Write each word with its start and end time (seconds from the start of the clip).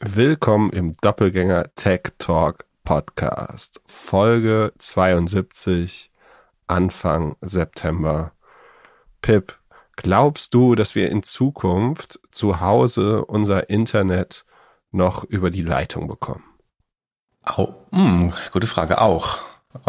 Willkommen 0.00 0.70
im 0.70 0.96
Doppelgänger 1.00 1.74
Tech 1.74 2.12
Talk 2.18 2.66
Podcast, 2.84 3.80
Folge 3.84 4.72
72, 4.78 6.12
Anfang 6.68 7.34
September. 7.40 8.30
Pip, 9.22 9.58
glaubst 9.96 10.54
du, 10.54 10.76
dass 10.76 10.94
wir 10.94 11.10
in 11.10 11.24
Zukunft 11.24 12.20
zu 12.30 12.60
Hause 12.60 13.24
unser 13.24 13.70
Internet 13.70 14.44
noch 14.92 15.24
über 15.24 15.50
die 15.50 15.62
Leitung 15.62 16.06
bekommen? 16.06 16.44
Au, 17.44 17.74
hm, 17.92 18.32
gute 18.52 18.68
Frage, 18.68 19.00
auch. 19.00 19.38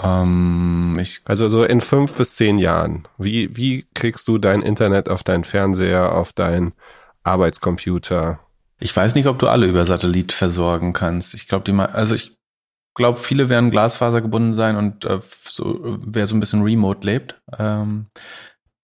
Ähm, 0.01 0.97
ich 0.99 1.21
also 1.25 1.49
so 1.49 1.63
in 1.63 1.81
fünf 1.81 2.15
bis 2.15 2.33
zehn 2.33 2.57
Jahren, 2.57 3.07
wie, 3.19 3.55
wie 3.55 3.85
kriegst 3.93 4.27
du 4.27 4.39
dein 4.39 4.63
Internet 4.63 5.07
auf 5.07 5.23
deinen 5.23 5.43
Fernseher, 5.43 6.13
auf 6.13 6.33
deinen 6.33 6.73
Arbeitscomputer? 7.21 8.39
Ich 8.79 8.95
weiß 8.95 9.15
nicht, 9.15 9.27
ob 9.27 9.39
du 9.39 9.47
alle 9.47 9.67
über 9.67 9.85
Satellit 9.85 10.31
versorgen 10.31 10.93
kannst. 10.93 11.33
Ich 11.33 11.47
glaube, 11.47 11.65
die 11.65 11.77
also 11.77 12.15
ich 12.15 12.37
glaube, 12.95 13.19
viele 13.19 13.49
werden 13.49 13.71
Glasfaser 13.71 14.21
gebunden 14.21 14.53
sein 14.53 14.75
und 14.75 15.05
äh, 15.05 15.19
so, 15.45 15.99
wer 16.05 16.27
so 16.27 16.35
ein 16.35 16.39
bisschen 16.39 16.63
remote 16.63 17.05
lebt, 17.05 17.41
ähm, 17.57 18.05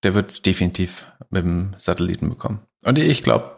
der 0.04 0.16
wird 0.16 0.32
es 0.32 0.42
definitiv 0.42 1.06
mit 1.30 1.44
dem 1.44 1.76
Satelliten 1.78 2.30
bekommen. 2.30 2.62
Und 2.84 2.98
ich 2.98 3.24
glaube, 3.24 3.58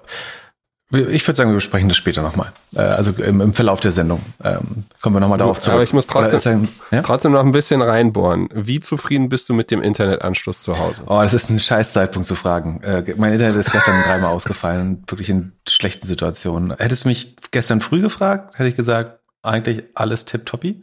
ich 0.90 1.28
würde 1.28 1.36
sagen, 1.36 1.50
wir 1.50 1.56
besprechen 1.56 1.90
das 1.90 1.98
später 1.98 2.22
nochmal. 2.22 2.54
Äh, 2.74 2.80
also 2.80 3.12
im, 3.12 3.42
im, 3.42 3.54
Verlauf 3.54 3.82
der 3.82 3.92
Sendung. 3.92 4.22
Ähm, 4.42 4.86
kommen 5.02 5.16
wir 5.16 5.20
nochmal 5.20 5.38
darauf 5.38 5.60
zurück. 5.60 5.76
Aber 5.76 5.84
ich 5.84 5.92
muss 5.92 6.08
trotzdem, 6.08 6.70
ja? 6.92 7.02
trotzdem 7.02 7.34
noch 7.34 7.44
ein 7.44 7.52
bisschen 7.52 7.82
reinbohren. 7.82 8.48
Wie 8.54 8.80
zufrieden 8.80 9.28
bist 9.28 9.50
du 9.50 9.54
mit 9.54 9.70
dem 9.70 9.82
Internetanschluss 9.82 10.64
zu 10.64 10.78
Hause? 10.78 11.04
Oh, 11.06 11.22
das 11.22 11.34
ist 11.34 11.50
ein 11.50 11.60
scheiß 11.60 11.92
Zeitpunkt 11.92 12.26
zu 12.26 12.36
fragen. 12.36 12.82
Äh, 12.84 13.04
mein 13.18 13.34
Internet 13.34 13.58
ist 13.58 13.72
gestern 13.72 14.02
dreimal 14.06 14.32
ausgefallen, 14.32 15.04
wirklich 15.08 15.30
in 15.30 15.52
schlechten 15.68 16.08
Situationen. 16.08 16.74
Hättest 16.78 17.04
du 17.04 17.10
mich 17.10 17.36
gestern 17.52 17.82
früh 17.82 18.00
gefragt, 18.00 18.58
hätte 18.58 18.70
ich 18.70 18.78
gesagt, 18.78 19.20
eigentlich 19.42 19.84
alles 19.94 20.24
tipptoppi. 20.24 20.80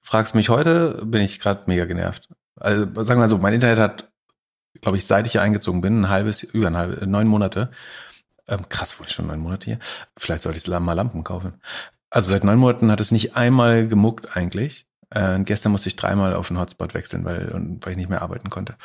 Fragst 0.00 0.34
mich 0.34 0.48
heute, 0.48 1.00
bin 1.04 1.22
ich 1.22 1.38
gerade 1.38 1.62
mega 1.66 1.84
genervt. 1.84 2.28
Also 2.58 2.82
sagen 2.82 3.08
wir 3.08 3.16
mal 3.16 3.28
so, 3.28 3.38
mein 3.38 3.54
Internet 3.54 3.78
hat, 3.78 4.08
glaube 4.80 4.96
ich, 4.96 5.06
seit 5.06 5.26
ich 5.26 5.32
hier 5.32 5.42
eingezogen 5.42 5.80
bin, 5.80 6.02
ein 6.02 6.08
halbes, 6.08 6.42
über 6.42 6.66
ein 6.66 6.76
halbes, 6.76 7.06
neun 7.06 7.28
Monate, 7.28 7.70
ähm, 8.48 8.68
krass, 8.68 8.98
wohne 8.98 9.08
ich 9.08 9.14
schon 9.14 9.26
neun 9.26 9.40
Monate 9.40 9.66
hier. 9.66 9.78
Vielleicht 10.16 10.42
sollte 10.42 10.58
ich 10.58 10.66
mal 10.66 10.92
Lampen 10.92 11.24
kaufen. 11.24 11.54
Also 12.10 12.28
seit 12.28 12.44
neun 12.44 12.58
Monaten 12.58 12.90
hat 12.90 13.00
es 13.00 13.10
nicht 13.10 13.36
einmal 13.36 13.88
gemuckt 13.88 14.36
eigentlich. 14.36 14.86
Äh, 15.10 15.40
gestern 15.40 15.72
musste 15.72 15.88
ich 15.88 15.96
dreimal 15.96 16.34
auf 16.34 16.48
den 16.48 16.58
Hotspot 16.58 16.94
wechseln, 16.94 17.24
weil, 17.24 17.50
weil 17.80 17.92
ich 17.92 17.96
nicht 17.96 18.10
mehr 18.10 18.22
arbeiten 18.22 18.50
konnte. 18.50 18.76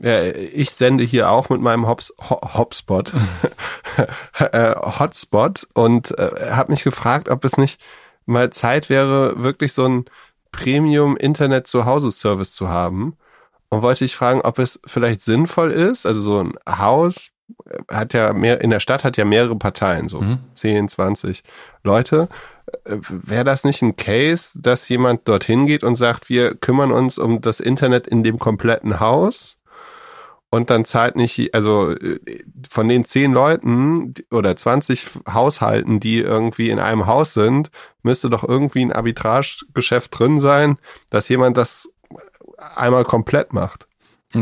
Ja, 0.00 0.22
ich 0.22 0.72
sende 0.72 1.04
hier 1.04 1.30
auch 1.30 1.48
mit 1.48 1.60
meinem 1.60 1.86
Hops, 1.86 2.12
Ho 2.28 2.40
Hotspot, 2.54 3.14
äh, 4.38 4.74
Hotspot 4.74 5.66
und 5.72 6.18
äh, 6.18 6.50
habe 6.50 6.72
mich 6.72 6.84
gefragt, 6.84 7.30
ob 7.30 7.44
es 7.44 7.56
nicht 7.56 7.80
mal 8.26 8.50
Zeit 8.50 8.90
wäre, 8.90 9.42
wirklich 9.42 9.72
so 9.72 9.86
ein 9.86 10.04
Premium-Internet-Zuhause-Service 10.52 12.54
zu 12.54 12.68
haben. 12.68 13.16
Und 13.68 13.82
wollte 13.82 14.04
ich 14.04 14.14
fragen, 14.14 14.42
ob 14.42 14.58
es 14.58 14.78
vielleicht 14.86 15.22
sinnvoll 15.22 15.72
ist, 15.72 16.06
also 16.06 16.20
so 16.20 16.40
ein 16.40 16.54
Haus 16.68 17.30
hat 17.88 18.14
ja 18.14 18.32
mehr, 18.32 18.60
in 18.60 18.70
der 18.70 18.80
Stadt 18.80 19.04
hat 19.04 19.16
ja 19.16 19.24
mehrere 19.24 19.56
Parteien, 19.56 20.08
so 20.08 20.20
mhm. 20.20 20.38
10, 20.54 20.88
20 20.88 21.42
Leute. 21.82 22.28
Äh, 22.84 22.98
wäre 23.08 23.44
das 23.44 23.64
nicht 23.64 23.82
ein 23.82 23.96
Case, 23.96 24.60
dass 24.60 24.88
jemand 24.88 25.28
dorthin 25.28 25.66
geht 25.66 25.84
und 25.84 25.96
sagt, 25.96 26.28
wir 26.28 26.54
kümmern 26.54 26.92
uns 26.92 27.18
um 27.18 27.40
das 27.40 27.60
Internet 27.60 28.06
in 28.06 28.22
dem 28.22 28.38
kompletten 28.38 29.00
Haus 29.00 29.56
und 30.50 30.70
dann 30.70 30.84
zahlt 30.84 31.16
nicht, 31.16 31.54
also 31.54 31.90
äh, 31.90 32.18
von 32.68 32.88
den 32.88 33.04
zehn 33.04 33.32
Leuten 33.32 34.14
oder 34.30 34.56
20 34.56 35.06
Haushalten, 35.28 36.00
die 36.00 36.18
irgendwie 36.18 36.70
in 36.70 36.78
einem 36.78 37.06
Haus 37.06 37.34
sind, 37.34 37.70
müsste 38.02 38.30
doch 38.30 38.44
irgendwie 38.44 38.84
ein 38.84 38.92
Arbitragegeschäft 38.92 40.18
drin 40.18 40.38
sein, 40.38 40.78
dass 41.10 41.28
jemand 41.28 41.56
das 41.56 41.90
einmal 42.56 43.04
komplett 43.04 43.52
macht. 43.52 43.85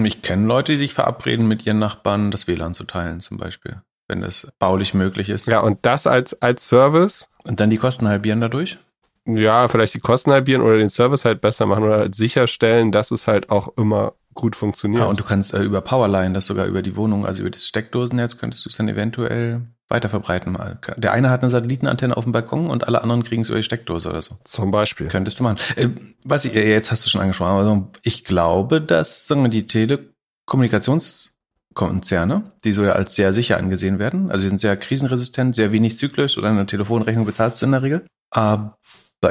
Ich 0.05 0.23
kenne 0.23 0.47
Leute, 0.47 0.73
die 0.73 0.79
sich 0.79 0.95
verabreden, 0.95 1.47
mit 1.47 1.67
ihren 1.67 1.79
Nachbarn 1.79 2.31
das 2.31 2.47
WLAN 2.47 2.75
zu 2.75 2.85
teilen, 2.85 3.21
zum 3.21 3.37
Beispiel, 3.37 3.83
wenn 4.09 4.21
das 4.21 4.49
baulich 4.59 4.95
möglich 4.95 5.29
ist. 5.29 5.47
Ja, 5.47 5.61
und 5.61 5.79
das 5.83 6.07
als, 6.07 6.41
als 6.41 6.67
Service? 6.67 7.29
Und 7.45 7.61
dann 7.61 7.71
die 7.71 7.77
Kosten 7.77 8.09
halbieren 8.09 8.41
dadurch? 8.41 8.79
Ja, 9.27 9.69
vielleicht 9.69 9.95
die 9.95 10.01
Kosten 10.01 10.33
halbieren 10.33 10.63
oder 10.63 10.79
den 10.79 10.91
Service 10.91 11.25
halt 11.25 11.41
besser 11.41 11.67
machen 11.67 11.85
oder 11.85 11.99
halt 11.99 12.15
sicherstellen, 12.15 12.93
dass 12.93 13.11
es 13.11 13.27
halt 13.27 13.51
auch 13.51 13.77
immer 13.77 14.15
gut 14.35 14.57
funktioniert. 14.57 15.03
Ja, 15.03 15.07
und 15.09 15.21
du 15.21 15.25
kannst 15.25 15.55
äh, 15.55 15.63
über 15.63 15.81
Powerline, 15.81 16.35
das 16.35 16.47
sogar 16.47 16.67
über 16.67 16.83
die 16.83 16.97
Wohnung, 16.97 17.25
also 17.25 17.41
über 17.41 17.51
das 17.51 17.65
Steckdosennetz, 17.67 18.37
könntest 18.37 18.65
du 18.65 18.71
es 18.71 18.77
dann 18.77 18.89
eventuell 18.89 19.63
weiter 19.95 20.09
verbreiten. 20.09 20.59
Der 20.97 21.13
eine 21.13 21.31
hat 21.31 21.43
eine 21.43 21.51
Satellitenantenne 21.51 22.17
auf 22.17 22.25
dem 22.25 22.33
Balkon 22.33 22.69
und 22.69 22.89
alle 22.89 23.03
anderen 23.03 23.23
kriegen 23.23 23.43
es 23.43 23.49
über 23.49 23.59
die 23.59 23.63
Steckdose 23.63 24.09
oder 24.09 24.23
so. 24.23 24.37
Zum 24.43 24.73
Beispiel. 24.73 25.07
Könntest 25.07 25.39
du 25.39 25.45
machen. 25.45 25.59
Äh, 25.77 25.91
was 26.25 26.45
ich, 26.45 26.57
äh, 26.57 26.69
jetzt 26.69 26.91
hast 26.91 27.07
du 27.07 27.11
schon 27.11 27.21
angesprochen, 27.21 27.53
aber 27.53 27.89
ich 28.03 28.25
glaube, 28.25 28.81
dass 28.81 29.29
sagen 29.29 29.45
wir, 29.45 29.51
die 29.51 29.69
Telekommunikationskonzerne, 29.69 32.43
die 32.65 32.73
so 32.73 32.83
ja 32.83 32.91
als 32.93 33.15
sehr 33.15 33.33
sicher 33.33 33.57
angesehen 33.57 34.01
werden, 34.01 34.31
also 34.31 34.43
sie 34.43 34.49
sind 34.49 34.61
sehr 34.61 34.77
krisenresistent, 34.77 35.55
sehr 35.55 35.71
wenig 35.71 35.97
zyklisch 35.97 36.37
oder 36.37 36.51
eine 36.51 36.67
Telefonrechnung 36.67 37.25
bezahlst 37.25 37.63
du 37.63 37.67
in 37.67 37.73
der 37.73 37.83
Regel. 37.83 38.05
Aber 38.31 38.77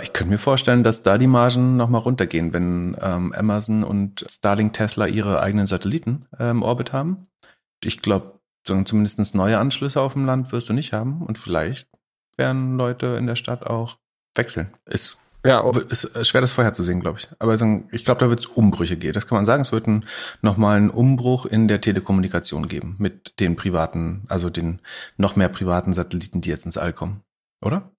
ich 0.02 0.14
könnte 0.14 0.32
mir 0.32 0.40
vorstellen, 0.40 0.84
dass 0.84 1.04
da 1.04 1.18
die 1.18 1.28
Margen 1.28 1.76
nochmal 1.76 2.02
runtergehen, 2.02 2.54
wenn 2.54 2.96
ähm, 3.02 3.34
Amazon 3.34 3.84
und 3.84 4.26
Starlink 4.30 4.72
Tesla 4.74 5.08
ihre 5.08 5.42
eigenen 5.42 5.68
Satelliten 5.68 6.26
äh, 6.40 6.50
im 6.50 6.64
Orbit 6.64 6.94
haben. 6.94 7.28
Ich 7.84 8.02
glaube, 8.02 8.40
zumindest 8.64 9.36
neue 9.36 9.58
Anschlüsse 9.58 10.02
auf 10.02 10.14
dem 10.14 10.26
Land 10.26 10.52
wirst 10.52 10.70
du 10.70 10.74
nicht 10.74 10.94
haben 10.94 11.22
und 11.22 11.38
vielleicht 11.38 11.88
werden 12.38 12.78
Leute 12.78 13.08
in 13.18 13.28
der 13.28 13.36
Stadt 13.36 13.66
auch 13.66 13.98
wechseln. 14.36 14.74
Ist 14.86 15.18
ja, 15.46 15.62
ist 15.90 16.10
schwer 16.22 16.40
das 16.40 16.54
vorherzusehen, 16.54 17.02
glaube 17.02 17.20
ich. 17.20 17.28
Aber 17.38 17.54
ich 17.92 18.06
glaube, 18.06 18.20
da 18.20 18.30
wird 18.30 18.40
es 18.40 18.46
Umbrüche 18.46 18.96
geben. 18.96 19.12
Das 19.12 19.28
kann 19.28 19.36
man 19.36 19.46
sagen. 19.46 19.62
Es 19.62 19.74
wird 19.74 19.88
ein, 19.88 20.06
nochmal 20.42 20.78
einen 20.78 20.90
Umbruch 20.90 21.46
in 21.46 21.68
der 21.68 21.82
Telekommunikation 21.82 22.70
geben 22.70 22.96
mit 22.98 23.40
den 23.42 23.58
privaten, 23.58 24.24
also 24.30 24.50
den 24.50 24.80
noch 25.18 25.36
mehr 25.36 25.50
privaten 25.50 25.92
Satelliten, 25.92 26.40
die 26.40 26.50
jetzt 26.50 26.66
ins 26.66 26.78
All 26.78 26.94
kommen. 26.94 27.24
Oder? 27.62 27.92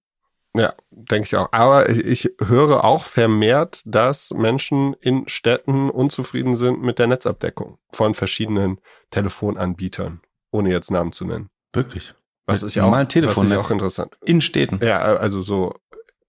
Ja, 0.55 0.73
denke 0.89 1.27
ich 1.27 1.35
auch. 1.35 1.49
Aber 1.51 1.87
ich 1.89 2.31
höre 2.43 2.83
auch 2.83 3.03
vermehrt, 3.03 3.83
dass 3.85 4.31
Menschen 4.31 4.95
in 4.99 5.27
Städten 5.27 5.91
unzufrieden 5.91 6.55
sind 6.55 6.81
mit 6.81 6.97
der 6.97 7.07
Netzabdeckung 7.07 7.77
von 7.91 8.15
verschiedenen 8.15 8.79
Telefonanbietern 9.11 10.21
ohne 10.55 10.71
jetzt 10.71 10.89
Namen 10.89 11.11
zu 11.11 11.25
nennen. 11.25 11.49
Wirklich? 11.73 12.15
Was 12.47 12.63
ist 12.63 12.75
ja 12.75 12.83
auch, 12.83 13.03
Telefon 13.05 13.49
was 13.49 13.51
ist 13.51 13.65
auch 13.65 13.71
interessant. 13.71 14.17
In 14.23 14.39
Städten. 14.39 14.79
Ja, 14.85 14.99
also 14.99 15.41
so 15.41 15.73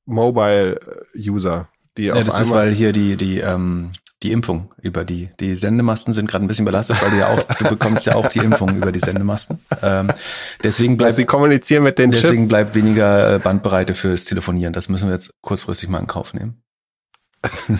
Mobile-User, 0.06 1.68
die 1.96 2.04
ja, 2.04 2.14
auf 2.14 2.24
das 2.24 2.40
ist, 2.40 2.50
weil 2.50 2.72
hier 2.72 2.92
die, 2.92 3.16
die, 3.16 3.40
ähm, 3.40 3.90
die 4.22 4.32
Impfung 4.32 4.72
über 4.80 5.04
die, 5.04 5.28
die 5.40 5.56
Sendemasten 5.56 6.14
sind 6.14 6.30
gerade 6.30 6.44
ein 6.44 6.48
bisschen 6.48 6.64
belastet, 6.64 7.02
weil 7.02 7.10
du 7.10 7.18
ja 7.18 7.28
auch, 7.28 7.42
du 7.42 7.68
bekommst 7.68 8.06
ja 8.06 8.14
auch 8.14 8.28
die 8.28 8.38
Impfung 8.38 8.74
über 8.76 8.92
die 8.92 9.00
Sendemasten. 9.00 9.60
Ähm, 9.82 10.10
deswegen 10.64 10.96
bleibt, 10.96 11.16
Sie 11.16 11.26
kommunizieren 11.26 11.82
mit 11.82 11.98
den 11.98 12.12
Deswegen 12.12 12.38
Chips. 12.38 12.48
bleibt 12.48 12.74
weniger 12.74 13.38
Bandbreite 13.38 13.94
fürs 13.94 14.24
Telefonieren. 14.24 14.72
Das 14.72 14.88
müssen 14.88 15.08
wir 15.08 15.14
jetzt 15.14 15.34
kurzfristig 15.42 15.88
mal 15.90 16.00
in 16.00 16.06
Kauf 16.06 16.32
nehmen. 16.32 16.62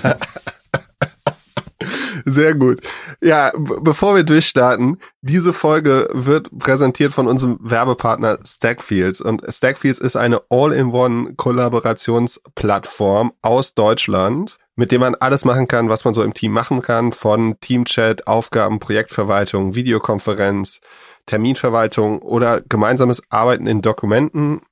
Sehr 2.29 2.57
gut. 2.57 2.81
Ja, 3.21 3.53
bevor 3.55 4.17
wir 4.17 4.25
durchstarten, 4.25 4.99
diese 5.21 5.53
Folge 5.53 6.09
wird 6.13 6.51
präsentiert 6.59 7.13
von 7.13 7.29
unserem 7.29 7.61
Werbepartner 7.63 8.41
Stackfields. 8.45 9.21
Und 9.21 9.45
Stackfields 9.49 10.01
ist 10.01 10.17
eine 10.17 10.43
All-in-One-Kollaborationsplattform 10.51 13.33
aus 13.43 13.75
Deutschland, 13.75 14.59
mit 14.75 14.91
dem 14.91 15.03
man 15.03 15.15
alles 15.15 15.45
machen 15.45 15.69
kann, 15.69 15.89
was 15.89 16.05
man 16.05 16.15
so 16.15 16.25
im 16.25 16.35
Team 16.35 16.51
machen 16.51 16.83
kann, 16.83 17.13
von 17.13 17.61
Teamchat, 17.61 18.27
Aufgaben, 18.27 18.81
Projektverwaltung, 18.81 19.77
Videokonferenz, 19.77 20.81
Terminverwaltung 21.27 22.23
oder 22.23 22.61
gemeinsames 22.61 23.23
Arbeiten 23.31 23.69
in 23.69 23.83
Dokumenten. 23.83 24.63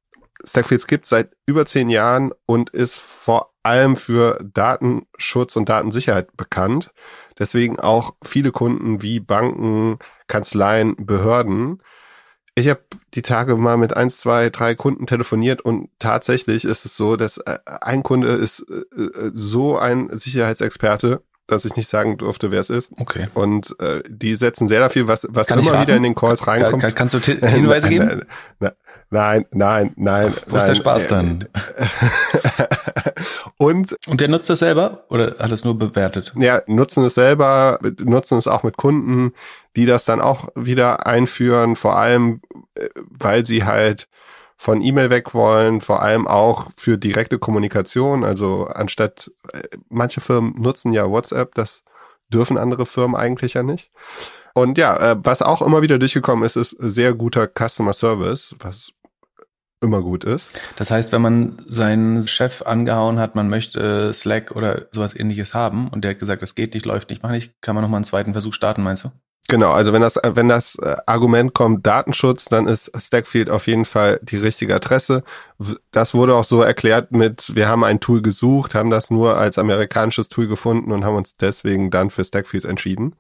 Stackfields 0.43 0.89
gibt 0.89 1.07
seit 1.07 1.31
über 1.47 1.67
zehn 1.67 1.89
Jahren 1.89 2.33
und 2.47 2.71
ist 2.71 2.97
vor 2.97 3.53
allem 3.63 3.97
für 3.97 4.41
Datenschutz 4.43 5.55
und 5.57 5.69
Datensicherheit 5.69 6.37
bekannt. 6.37 6.91
Deswegen 7.39 7.79
auch 7.79 8.15
viele 8.25 8.53
Kunden 8.53 9.03
wie 9.03 9.21
Banken, 9.21 9.99
Kanzleien, 10.27 10.95
Behörden. 10.99 11.83
Ich 12.55 12.69
habe 12.69 12.81
die 13.15 13.23
Tage 13.23 13.57
mal 13.57 13.77
mit 13.77 13.97
eins, 13.97 14.21
zwei, 14.21 14.49
drei 14.51 14.75
Kunden 14.77 15.07
telefoniert 15.07 15.61
und 15.61 15.89
tatsächlich 15.99 16.65
ist 16.65 16.85
es 16.85 16.97
so, 16.97 17.17
dass 17.17 17.39
äh, 17.39 17.59
ein 17.65 18.05
Kunde 18.05 18.29
ist 18.29 18.65
äh, 18.71 19.31
so 19.33 19.77
ein 19.77 20.17
Sicherheitsexperte, 20.17 21.23
dass 21.49 21.65
ich 21.65 21.75
nicht 21.77 21.89
sagen 21.89 22.17
durfte, 22.17 22.53
wer 22.53 22.61
es 22.61 22.71
ist. 22.71 22.93
Okay. 22.99 23.29
Und 23.35 23.79
äh, 23.81 24.03
die 24.09 24.37
setzen 24.37 24.69
sehr 24.69 24.81
dafür, 24.81 25.09
was, 25.09 25.27
was 25.31 25.51
immer 25.51 25.83
wieder 25.83 25.97
in 25.97 26.05
den 26.05 26.15
Calls 26.15 26.47
reinkommt. 26.47 26.83
Kann, 26.83 26.95
kannst 26.95 27.15
du 27.15 27.19
Hinweise 27.47 27.89
geben? 27.89 28.23
Nein, 29.15 29.47
nein, 29.53 29.93
nein. 29.95 30.35
Wo 30.49 30.57
ist 30.57 30.67
der 30.67 30.75
Spaß 30.75 31.07
dann? 31.07 31.45
und, 33.59 33.97
und 34.09 34.21
der 34.21 34.27
nutzt 34.27 34.51
das 34.51 34.59
selber 34.59 35.05
oder 35.09 35.37
hat 35.39 35.53
es 35.53 35.65
nur 35.65 35.79
bewertet? 35.79 36.33
Ja, 36.35 36.63
nutzen 36.67 37.05
es 37.05 37.15
selber, 37.15 37.79
nutzen 38.01 38.39
es 38.39 38.49
auch 38.49 38.65
mit 38.65 38.77
Kunden, 38.77 39.33
die 39.77 39.87
das 39.87 40.05
dann 40.05 40.21
auch 40.21 40.49
wieder 40.57 41.07
einführen, 41.07 41.77
vor 41.77 41.97
allem, 41.97 42.41
äh, 42.75 42.89
weil 42.97 43.47
sie 43.47 43.65
halt 43.65 44.09
von 44.57 44.83
E-Mail 44.83 45.11
weg 45.11 45.33
wollen, 45.33 45.81
vor 45.81 46.03
allem 46.03 46.27
auch 46.27 46.71
für 46.77 46.99
direkte 46.99 47.39
Kommunikation. 47.39 48.25
Also 48.25 48.67
anstatt, 48.67 49.31
äh, 49.53 49.63
manche 49.91 50.21
Firmen 50.21 50.55
nutzen 50.61 50.93
ja 50.93 51.09
WhatsApp, 51.09 51.55
das 51.55 51.85
dürfen 52.31 52.59
andere 52.59 52.85
Firmen 52.85 53.15
eigentlich 53.15 53.55
ja 53.55 53.63
nicht. 53.63 53.93
Und 54.55 54.77
ja, 54.77 54.97
äh, 55.13 55.17
was 55.23 55.41
auch 55.41 55.63
immer 55.63 55.83
wieder 55.83 56.01
durchgekommen 56.01 56.45
ist, 56.45 56.57
ist 56.57 56.71
sehr 56.81 57.15
guter 57.15 57.47
Customer 57.47 57.93
Service, 57.93 58.57
was 58.59 58.91
immer 59.85 60.03
gut 60.03 60.25
ist. 60.25 60.51
Das 60.77 60.91
heißt, 60.91 61.13
wenn 61.13 61.23
man 61.23 61.57
seinen 61.67 62.27
Chef 62.27 62.63
angehauen 62.63 63.19
hat, 63.19 63.37
man 63.37 63.49
möchte 63.49 64.13
Slack 64.13 64.51
oder 64.51 64.87
sowas 64.91 65.15
ähnliches 65.15 65.55
haben 65.55 65.89
und 65.89 66.03
der 66.03 66.13
hat 66.13 66.19
gesagt, 66.19 66.43
das 66.43 66.55
geht 66.55 66.75
nicht, 66.75 66.87
läuft 66.87 67.11
nicht, 67.11 67.23
mach 67.23 67.31
nicht, 67.31 67.53
kann 67.61 67.75
man 67.75 67.83
nochmal 67.83 67.99
einen 67.99 68.05
zweiten 68.05 68.33
Versuch 68.33 68.55
starten, 68.55 68.83
meinst 68.83 69.05
du? 69.05 69.11
Genau, 69.49 69.73
also 69.73 69.93
wenn 69.93 70.01
das, 70.01 70.19
wenn 70.23 70.49
das 70.49 70.77
äh, 70.77 70.97
Argument 71.05 71.53
kommt 71.53 71.87
Datenschutz, 71.87 72.47
dann 72.47 72.67
ist 72.67 72.91
Stackfield 72.97 73.51
auf 73.51 73.67
jeden 73.67 73.85
Fall 73.85 74.19
die 74.23 74.39
richtige 74.39 74.75
Adresse. 74.75 75.23
Das 75.91 76.15
wurde 76.15 76.35
auch 76.35 76.45
so 76.45 76.63
erklärt 76.63 77.13
mit, 77.13 77.55
wir 77.55 77.69
haben 77.69 77.85
ein 77.85 78.01
Tool 78.01 78.23
gesucht, 78.23 78.75
haben 78.75 78.89
das 78.89 79.11
nur 79.11 79.37
als 79.37 79.59
amerikanisches 79.59 80.31
Tool 80.31 80.49
gefunden 80.49 80.93
und 80.93 81.05
haben 81.05 81.17
uns 81.17 81.37
deswegen 81.37 81.91
dann 81.91 82.09
für 82.09 82.25
Stackfield 82.25 82.65
entschieden. 82.65 83.17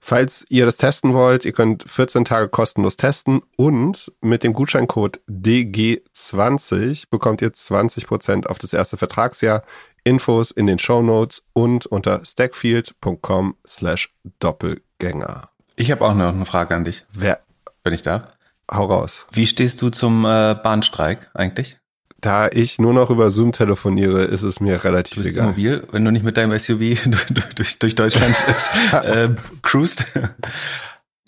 Falls 0.00 0.44
ihr 0.48 0.64
das 0.64 0.76
testen 0.76 1.12
wollt, 1.14 1.44
ihr 1.44 1.52
könnt 1.52 1.84
14 1.88 2.24
Tage 2.24 2.48
kostenlos 2.48 2.96
testen 2.96 3.42
und 3.56 4.12
mit 4.20 4.42
dem 4.42 4.52
Gutscheincode 4.52 5.20
DG20 5.28 7.04
bekommt 7.10 7.42
ihr 7.42 7.52
20% 7.52 8.46
auf 8.46 8.58
das 8.58 8.72
erste 8.72 8.96
Vertragsjahr. 8.96 9.62
Infos 10.04 10.50
in 10.50 10.66
den 10.66 10.78
Show 10.78 11.02
Notes 11.02 11.42
und 11.52 11.84
unter 11.86 12.24
stackfield.com 12.24 13.56
slash 13.66 14.14
Doppelgänger. 14.38 15.50
Ich 15.76 15.90
habe 15.90 16.04
auch 16.04 16.14
noch 16.14 16.28
eine 16.28 16.46
Frage 16.46 16.74
an 16.74 16.84
dich. 16.84 17.04
Wer? 17.12 17.40
Wenn 17.84 17.92
ich 17.92 18.02
darf. 18.02 18.22
Hau 18.70 18.86
raus. 18.86 19.26
Wie 19.32 19.46
stehst 19.46 19.82
du 19.82 19.90
zum 19.90 20.24
äh, 20.24 20.54
Bahnstreik 20.54 21.30
eigentlich? 21.34 21.78
Da 22.20 22.48
ich 22.48 22.80
nur 22.80 22.92
noch 22.92 23.10
über 23.10 23.30
Zoom 23.30 23.52
telefoniere, 23.52 24.24
ist 24.24 24.42
es 24.42 24.58
mir 24.58 24.82
relativ 24.82 25.14
du 25.14 25.22
bist 25.22 25.36
egal. 25.36 25.50
mobil, 25.50 25.86
wenn 25.92 26.04
du 26.04 26.10
nicht 26.10 26.24
mit 26.24 26.36
deinem 26.36 26.58
SUV 26.58 26.80
durch, 27.54 27.78
durch 27.78 27.94
Deutschland 27.94 28.36
äh, 29.04 29.30
cruist. 29.62 30.18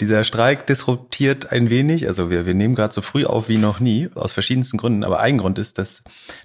Dieser 0.00 0.24
Streik 0.24 0.66
disruptiert 0.66 1.52
ein 1.52 1.70
wenig. 1.70 2.08
Also 2.08 2.30
wir, 2.30 2.44
wir 2.44 2.54
nehmen 2.54 2.74
gerade 2.74 2.92
so 2.92 3.02
früh 3.02 3.24
auf 3.24 3.48
wie 3.48 3.58
noch 3.58 3.78
nie, 3.78 4.08
aus 4.14 4.32
verschiedensten 4.32 4.78
Gründen. 4.78 5.04
Aber 5.04 5.20
ein 5.20 5.38
Grund 5.38 5.58
ist, 5.58 5.78
dass 5.78 6.02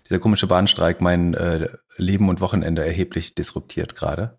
dieser 0.07 0.19
komische 0.19 0.45
Bahnstreik 0.45 1.01
mein 1.01 1.33
äh, 1.33 1.69
Leben 1.97 2.29
und 2.29 2.41
Wochenende 2.41 2.85
erheblich 2.85 3.33
disruptiert 3.33 3.95
gerade. 3.95 4.37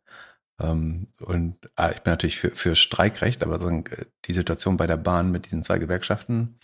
Ähm, 0.60 1.08
und 1.18 1.56
ah, 1.74 1.90
ich 1.90 2.02
bin 2.02 2.12
natürlich 2.12 2.38
für, 2.38 2.50
für 2.54 2.76
Streikrecht, 2.76 3.42
aber 3.42 3.58
so, 3.58 3.70
die 4.24 4.32
Situation 4.32 4.76
bei 4.76 4.86
der 4.86 4.98
Bahn 4.98 5.32
mit 5.32 5.46
diesen 5.46 5.62
zwei 5.62 5.78
Gewerkschaften 5.78 6.58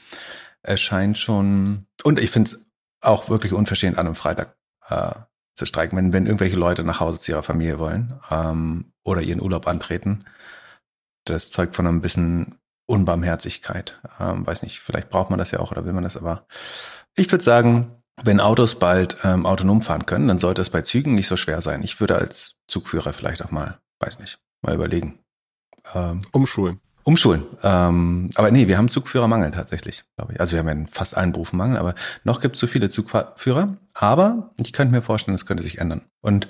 erscheint 0.63 1.19
schon. 1.19 1.87
Und 2.05 2.21
ich 2.21 2.31
finde 2.31 2.51
es 2.51 2.72
auch 3.03 3.29
wirklich 3.29 3.53
unverschämt 3.53 3.99
an 3.99 4.07
einem 4.07 4.15
Freitag 4.15 4.57
äh, 4.89 5.13
zu 5.55 5.67
streiken, 5.67 5.99
wenn, 5.99 6.13
wenn 6.13 6.27
irgendwelche 6.27 6.57
Leute 6.57 6.85
nach 6.85 7.01
Hause 7.01 7.21
zu 7.21 7.33
ihrer 7.33 7.43
Familie 7.43 7.79
wollen 7.79 8.19
ähm, 8.31 8.93
oder 9.05 9.21
ihren 9.21 9.43
Urlaub 9.43 9.67
antreten 9.67 10.25
das 11.25 11.51
zeugt 11.51 11.77
von 11.77 11.87
einem 11.87 12.01
bisschen 12.01 12.59
Unbarmherzigkeit. 12.87 14.01
Ähm, 14.19 14.47
weiß 14.47 14.63
nicht, 14.63 14.81
vielleicht 14.81 15.11
braucht 15.11 15.31
man 15.31 15.39
das 15.39 15.51
ja 15.51 15.61
auch 15.61 15.71
oder 15.71 15.85
will 15.85 15.93
man 15.93 16.05
das, 16.05 16.17
aber 16.17 16.47
ich 17.15 17.31
würde 17.31 17.45
sagen, 17.45 18.03
wenn 18.23 18.41
Autos 18.41 18.79
bald 18.79 19.17
ähm, 19.25 19.47
autonom 19.47 19.83
fahren 19.83 20.07
können, 20.07 20.29
dann 20.29 20.39
sollte 20.39 20.63
es 20.63 20.71
bei 20.71 20.83
Zügen 20.83 21.15
nicht 21.15 21.29
so 21.29 21.37
schwer 21.37 21.61
sein. 21.61 21.83
Ich 21.83 22.01
würde 22.01 22.17
als 22.17 22.57
Zugführer 22.69 23.13
vielleicht 23.13 23.43
auch 23.43 23.51
mal, 23.51 23.81
weiß 24.01 24.19
nicht, 24.19 24.39
mal 24.61 24.75
überlegen. 24.75 25.19
Ähm, 25.95 26.23
umschulen. 26.33 26.81
Umschulen. 27.05 27.45
Ähm, 27.63 28.31
aber 28.35 28.51
nee, 28.51 28.69
wir 28.69 28.79
haben 28.79 28.89
Zugführermangel 28.89 29.51
tatsächlich, 29.51 30.05
glaube 30.17 30.35
ich. 30.35 30.41
Also 30.41 30.53
wir 30.53 30.61
haben 30.61 30.67
ja 30.67 30.73
in 30.73 30.87
fast 30.87 31.17
allen 31.17 31.33
Berufen 31.33 31.57
Mangel, 31.57 31.79
aber 31.79 31.95
noch 32.25 32.41
gibt 32.41 32.57
es 32.57 32.61
zu 32.61 32.67
viele 32.67 32.89
Zugführer. 32.91 33.77
Aber 33.95 34.53
ich 34.65 34.73
könnte 34.73 34.95
mir 34.95 35.03
vorstellen, 35.03 35.35
es 35.35 35.47
könnte 35.47 35.63
sich 35.63 35.79
ändern. 35.79 36.03
Und 36.21 36.49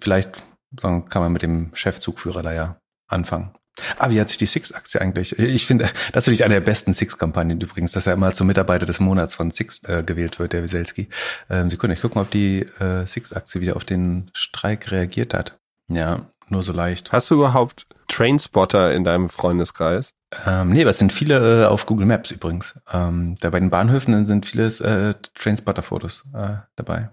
vielleicht 0.00 0.42
kann 0.80 1.04
man 1.14 1.32
mit 1.32 1.42
dem 1.42 1.70
Chefzugführer 1.74 2.42
da 2.42 2.52
ja 2.52 2.76
anfangen. 3.08 3.52
Ah, 3.98 4.10
wie 4.10 4.20
hat 4.20 4.28
sich 4.28 4.38
die 4.38 4.46
Six-Aktie 4.46 5.00
eigentlich? 5.00 5.38
Ich 5.38 5.66
finde, 5.66 5.88
das 6.12 6.24
finde 6.24 6.34
ich 6.34 6.44
eine 6.44 6.54
der 6.54 6.60
besten 6.60 6.92
Six-Kampagnen 6.92 7.60
übrigens, 7.60 7.92
dass 7.92 8.06
er 8.06 8.14
immer 8.14 8.32
zum 8.32 8.46
Mitarbeiter 8.46 8.84
des 8.84 9.00
Monats 9.00 9.34
von 9.34 9.50
Six 9.50 9.82
äh, 9.84 10.02
gewählt 10.04 10.38
wird, 10.38 10.52
der 10.52 10.62
Wieselski. 10.62 11.08
Ähm, 11.48 11.70
Sekunde, 11.70 11.94
ich 11.94 12.02
gucke 12.02 12.16
mal, 12.16 12.22
ob 12.22 12.30
die 12.30 12.60
äh, 12.80 13.06
Six-Aktie 13.06 13.60
wieder 13.60 13.76
auf 13.76 13.84
den 13.84 14.30
Streik 14.34 14.90
reagiert 14.90 15.34
hat. 15.34 15.58
Ja, 15.88 16.30
nur 16.50 16.62
so 16.62 16.72
leicht. 16.72 17.12
Hast 17.12 17.30
du 17.30 17.36
überhaupt 17.36 17.86
Trainspotter 18.08 18.92
in 18.92 19.04
deinem 19.04 19.28
Freundeskreis? 19.28 20.12
Ähm, 20.46 20.70
nee, 20.70 20.86
was 20.86 20.98
sind 20.98 21.12
viele 21.12 21.64
äh, 21.64 21.66
auf 21.66 21.86
Google 21.86 22.06
Maps 22.06 22.30
übrigens. 22.30 22.80
Ähm, 22.92 23.36
da 23.40 23.50
bei 23.50 23.60
den 23.60 23.70
Bahnhöfen 23.70 24.26
sind 24.26 24.46
viele 24.46 24.66
äh, 24.66 25.14
Trainspotter-Fotos 25.34 26.24
äh, 26.34 26.56
dabei. 26.76 27.10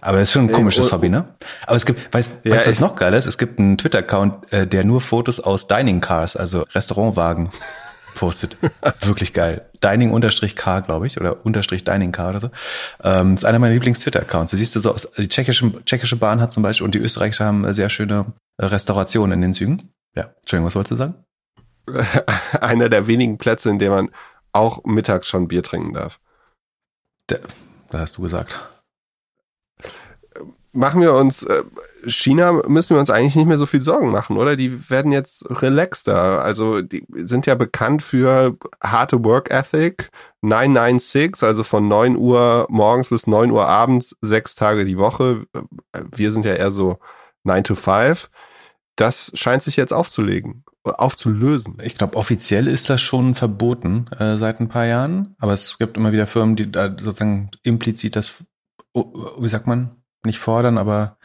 Aber 0.00 0.18
das 0.18 0.28
ist 0.28 0.32
schon 0.32 0.48
ein 0.48 0.52
komisches 0.52 0.86
Ey, 0.86 0.90
oh, 0.90 0.92
Hobby, 0.92 1.08
ne? 1.08 1.24
Aber 1.66 1.76
es 1.76 1.84
gibt, 1.84 2.12
weißt 2.14 2.30
du, 2.44 2.48
ja, 2.48 2.56
was 2.56 2.64
das 2.64 2.80
noch 2.80 2.94
geil 2.94 3.14
ist? 3.14 3.26
Es 3.26 3.38
gibt 3.38 3.58
einen 3.58 3.78
Twitter-Account, 3.78 4.52
äh, 4.52 4.66
der 4.66 4.84
nur 4.84 5.00
Fotos 5.00 5.40
aus 5.40 5.66
Dining 5.66 6.00
Cars, 6.00 6.36
also 6.36 6.62
Restaurantwagen, 6.72 7.50
postet. 8.18 8.56
Wirklich 9.00 9.32
geil. 9.32 9.66
Dining-Car, 9.82 10.82
glaube 10.82 11.06
ich, 11.06 11.20
oder 11.20 11.44
unterstrich 11.46 11.84
Dining 11.84 12.12
Car 12.12 12.30
oder 12.30 12.40
so. 12.40 12.50
Ähm, 13.02 13.30
das 13.30 13.40
ist 13.40 13.44
einer 13.44 13.58
meiner 13.58 13.74
Lieblings-Twitter-Accounts. 13.74 14.50
Da 14.50 14.56
siehst 14.56 14.74
du 14.76 14.80
so 14.80 14.92
aus, 14.92 15.10
die 15.12 15.28
tschechische, 15.28 15.84
tschechische 15.84 16.16
Bahn 16.16 16.40
hat 16.40 16.52
zum 16.52 16.62
Beispiel 16.62 16.84
und 16.84 16.94
die 16.94 16.98
österreichische 16.98 17.44
haben 17.44 17.72
sehr 17.72 17.88
schöne 17.88 18.26
Restaurationen 18.60 19.34
in 19.34 19.42
den 19.42 19.54
Zügen. 19.54 19.90
Ja, 20.14 20.30
Entschuldigung, 20.40 20.66
was 20.66 20.74
wolltest 20.74 20.92
du 20.92 20.96
sagen? 20.96 21.14
Einer 22.60 22.88
der 22.88 23.06
wenigen 23.06 23.38
Plätze, 23.38 23.70
in 23.70 23.78
dem 23.78 23.92
man 23.92 24.10
auch 24.52 24.84
mittags 24.84 25.28
schon 25.28 25.48
Bier 25.48 25.62
trinken 25.62 25.94
darf. 25.94 26.18
Da, 27.28 27.36
da 27.90 28.00
hast 28.00 28.18
du 28.18 28.22
gesagt 28.22 28.58
machen 30.78 31.00
wir 31.00 31.12
uns, 31.12 31.42
äh, 31.42 31.64
China 32.06 32.52
müssen 32.68 32.94
wir 32.94 33.00
uns 33.00 33.10
eigentlich 33.10 33.34
nicht 33.36 33.46
mehr 33.46 33.58
so 33.58 33.66
viel 33.66 33.80
Sorgen 33.80 34.10
machen, 34.10 34.36
oder? 34.36 34.56
Die 34.56 34.88
werden 34.88 35.12
jetzt 35.12 35.44
relaxter. 35.62 36.42
Also 36.42 36.82
die 36.82 37.04
sind 37.24 37.46
ja 37.46 37.54
bekannt 37.56 38.02
für 38.02 38.56
harte 38.82 39.22
Work 39.24 39.50
Ethic, 39.50 40.10
996, 40.42 41.42
also 41.42 41.64
von 41.64 41.88
9 41.88 42.16
Uhr 42.16 42.66
morgens 42.70 43.08
bis 43.08 43.26
9 43.26 43.50
Uhr 43.50 43.66
abends, 43.66 44.16
sechs 44.20 44.54
Tage 44.54 44.84
die 44.84 44.98
Woche. 44.98 45.44
Wir 46.14 46.30
sind 46.30 46.44
ja 46.44 46.54
eher 46.54 46.70
so 46.70 46.98
9 47.42 47.64
to 47.64 47.74
5. 47.74 48.30
Das 48.94 49.32
scheint 49.34 49.62
sich 49.62 49.76
jetzt 49.76 49.92
aufzulegen, 49.92 50.64
aufzulösen. 50.84 51.78
Ich 51.82 51.98
glaube, 51.98 52.16
offiziell 52.16 52.68
ist 52.68 52.88
das 52.88 53.00
schon 53.00 53.34
verboten 53.34 54.06
äh, 54.18 54.36
seit 54.38 54.60
ein 54.60 54.68
paar 54.68 54.86
Jahren, 54.86 55.34
aber 55.38 55.52
es 55.52 55.78
gibt 55.78 55.96
immer 55.96 56.12
wieder 56.12 56.26
Firmen, 56.26 56.56
die 56.56 56.70
da 56.70 56.88
sozusagen 56.88 57.50
implizit 57.62 58.16
das, 58.16 58.34
wie 58.94 59.48
sagt 59.48 59.66
man, 59.66 59.97
nicht 60.24 60.38
fordern, 60.38 60.78
aber 60.78 61.18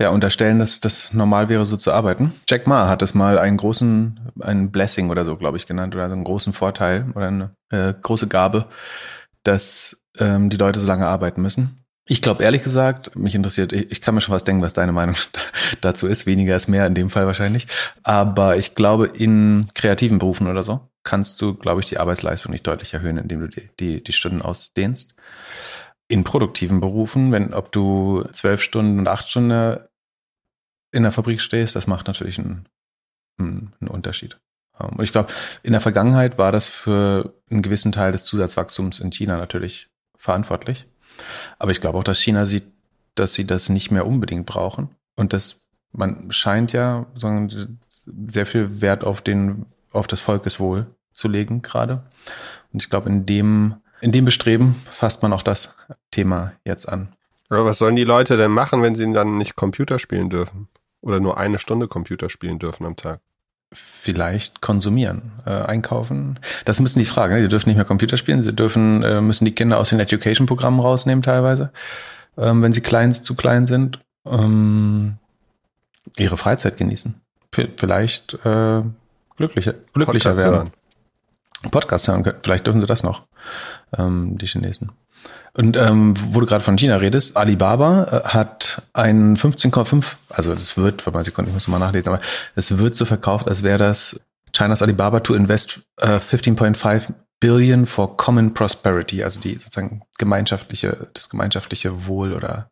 ja, 0.00 0.08
unterstellen, 0.08 0.58
dass 0.58 0.80
das 0.80 1.12
normal 1.12 1.50
wäre, 1.50 1.66
so 1.66 1.76
zu 1.76 1.92
arbeiten. 1.92 2.32
Jack 2.48 2.66
Ma 2.66 2.88
hat 2.88 3.02
es 3.02 3.12
mal 3.12 3.38
einen 3.38 3.58
großen, 3.58 4.32
einen 4.40 4.70
Blessing 4.70 5.10
oder 5.10 5.26
so, 5.26 5.36
glaube 5.36 5.58
ich, 5.58 5.66
genannt, 5.66 5.94
oder 5.94 6.04
einen 6.04 6.24
großen 6.24 6.54
Vorteil 6.54 7.06
oder 7.14 7.26
eine 7.26 7.50
äh, 7.68 7.92
große 7.92 8.26
Gabe, 8.26 8.66
dass 9.42 10.02
ähm, 10.18 10.48
die 10.48 10.56
Leute 10.56 10.80
so 10.80 10.86
lange 10.86 11.06
arbeiten 11.06 11.42
müssen. 11.42 11.84
Ich 12.06 12.22
glaube 12.22 12.42
ehrlich 12.42 12.62
gesagt, 12.62 13.14
mich 13.14 13.34
interessiert, 13.34 13.74
ich, 13.74 13.90
ich, 13.90 14.00
kann 14.00 14.14
mir 14.14 14.22
schon 14.22 14.34
was 14.34 14.42
denken, 14.42 14.62
was 14.62 14.72
deine 14.72 14.92
Meinung 14.92 15.16
dazu 15.82 16.08
ist. 16.08 16.24
Weniger 16.24 16.56
ist 16.56 16.66
mehr 16.66 16.86
in 16.86 16.94
dem 16.94 17.10
Fall 17.10 17.26
wahrscheinlich. 17.26 17.66
Aber 18.02 18.56
ich 18.56 18.74
glaube, 18.74 19.06
in 19.06 19.68
kreativen 19.74 20.18
Berufen 20.18 20.46
oder 20.46 20.64
so 20.64 20.88
kannst 21.02 21.42
du, 21.42 21.54
glaube 21.54 21.80
ich, 21.80 21.86
die 21.86 21.98
Arbeitsleistung 21.98 22.52
nicht 22.52 22.66
deutlich 22.66 22.94
erhöhen, 22.94 23.18
indem 23.18 23.40
du 23.40 23.48
die, 23.48 23.68
die, 23.78 24.02
die 24.02 24.12
Stunden 24.12 24.40
ausdehnst 24.40 25.14
in 26.10 26.24
produktiven 26.24 26.80
Berufen, 26.80 27.30
wenn 27.30 27.54
ob 27.54 27.70
du 27.70 28.24
zwölf 28.32 28.62
Stunden 28.62 28.98
und 28.98 29.06
acht 29.06 29.30
Stunden 29.30 29.78
in 30.90 31.04
der 31.04 31.12
Fabrik 31.12 31.40
stehst, 31.40 31.76
das 31.76 31.86
macht 31.86 32.08
natürlich 32.08 32.36
einen, 32.36 32.66
einen 33.38 33.72
Unterschied. 33.88 34.40
Ähm, 34.80 34.96
und 34.96 35.04
ich 35.04 35.12
glaube, 35.12 35.32
in 35.62 35.70
der 35.70 35.80
Vergangenheit 35.80 36.36
war 36.36 36.50
das 36.50 36.66
für 36.66 37.32
einen 37.48 37.62
gewissen 37.62 37.92
Teil 37.92 38.10
des 38.10 38.24
Zusatzwachstums 38.24 38.98
in 38.98 39.12
China 39.12 39.36
natürlich 39.36 39.88
verantwortlich. 40.16 40.88
Aber 41.60 41.70
ich 41.70 41.78
glaube 41.80 41.96
auch, 41.96 42.04
dass 42.04 42.18
China 42.18 42.44
sieht, 42.44 42.64
dass 43.14 43.34
sie 43.34 43.46
das 43.46 43.68
nicht 43.68 43.92
mehr 43.92 44.04
unbedingt 44.04 44.46
brauchen. 44.46 44.96
Und 45.14 45.32
dass 45.32 45.60
man 45.92 46.32
scheint 46.32 46.72
ja 46.72 47.06
sehr 48.04 48.46
viel 48.46 48.80
Wert 48.80 49.04
auf 49.04 49.22
den, 49.22 49.66
auf 49.92 50.08
das 50.08 50.18
Volkeswohl 50.18 50.92
zu 51.12 51.28
legen 51.28 51.62
gerade. 51.62 52.02
Und 52.72 52.82
ich 52.82 52.88
glaube, 52.88 53.10
in 53.10 53.26
dem 53.26 53.76
in 54.00 54.12
dem 54.12 54.24
Bestreben 54.24 54.74
fasst 54.90 55.22
man 55.22 55.32
auch 55.32 55.42
das 55.42 55.74
Thema 56.10 56.52
jetzt 56.64 56.88
an. 56.88 57.08
Aber 57.48 57.64
was 57.64 57.78
sollen 57.78 57.96
die 57.96 58.04
Leute 58.04 58.36
denn 58.36 58.52
machen, 58.52 58.82
wenn 58.82 58.94
sie 58.94 59.12
dann 59.12 59.38
nicht 59.38 59.56
Computer 59.56 59.98
spielen 59.98 60.30
dürfen? 60.30 60.68
Oder 61.00 61.18
nur 61.18 61.38
eine 61.38 61.58
Stunde 61.58 61.88
Computer 61.88 62.30
spielen 62.30 62.58
dürfen 62.58 62.86
am 62.86 62.96
Tag? 62.96 63.20
Vielleicht 63.72 64.60
konsumieren, 64.60 65.32
äh, 65.46 65.50
einkaufen. 65.50 66.38
Das 66.64 66.80
müssen 66.80 66.98
die 66.98 67.04
fragen. 67.04 67.34
Ne? 67.34 67.42
Sie 67.42 67.48
dürfen 67.48 67.68
nicht 67.68 67.76
mehr 67.76 67.84
Computer 67.84 68.16
spielen. 68.16 68.42
Sie 68.42 68.52
dürfen, 68.52 69.02
äh, 69.02 69.20
müssen 69.20 69.44
die 69.44 69.54
Kinder 69.54 69.78
aus 69.78 69.90
den 69.90 70.00
Education-Programmen 70.00 70.80
rausnehmen 70.80 71.22
teilweise, 71.22 71.72
ähm, 72.36 72.62
wenn 72.62 72.72
sie 72.72 72.80
klein, 72.80 73.12
zu 73.14 73.34
klein 73.36 73.66
sind. 73.66 74.00
Ähm, 74.26 75.14
ihre 76.16 76.36
Freizeit 76.36 76.76
genießen. 76.76 77.14
V 77.52 77.62
vielleicht 77.76 78.34
äh, 78.44 78.82
glücklicher, 79.36 79.74
glücklicher 79.92 80.36
werden. 80.36 80.54
Hören. 80.54 80.72
Podcast 81.70 82.08
hören 82.08 82.22
können. 82.22 82.38
Vielleicht 82.42 82.66
dürfen 82.66 82.80
sie 82.80 82.86
das 82.86 83.02
noch, 83.02 83.26
ähm, 83.96 84.38
die 84.38 84.46
Chinesen. 84.46 84.92
Und 85.52 85.76
ähm, 85.76 86.14
wo 86.32 86.40
du 86.40 86.46
gerade 86.46 86.64
von 86.64 86.76
China 86.76 86.96
redest, 86.96 87.36
Alibaba 87.36 88.04
äh, 88.04 88.28
hat 88.28 88.82
ein 88.92 89.36
15,5, 89.36 90.14
also 90.30 90.54
das 90.54 90.76
wird, 90.76 91.04
warte 91.04 91.18
mal 91.18 91.24
Sekunden, 91.24 91.50
ich 91.50 91.54
muss 91.54 91.68
mal 91.68 91.78
nachlesen, 91.78 92.12
aber 92.12 92.22
es 92.54 92.78
wird 92.78 92.96
so 92.96 93.04
verkauft, 93.04 93.48
als 93.48 93.62
wäre 93.62 93.78
das 93.78 94.20
Chinas 94.52 94.82
Alibaba 94.82 95.20
to 95.20 95.34
invest 95.34 95.80
uh, 96.02 96.16
15.5 96.16 97.12
Billion 97.40 97.86
for 97.86 98.16
Common 98.16 98.54
Prosperity, 98.54 99.22
also 99.22 99.40
die 99.40 99.54
sozusagen 99.54 100.02
gemeinschaftliche, 100.18 101.08
das 101.14 101.28
gemeinschaftliche 101.28 102.06
Wohl 102.06 102.32
oder 102.32 102.70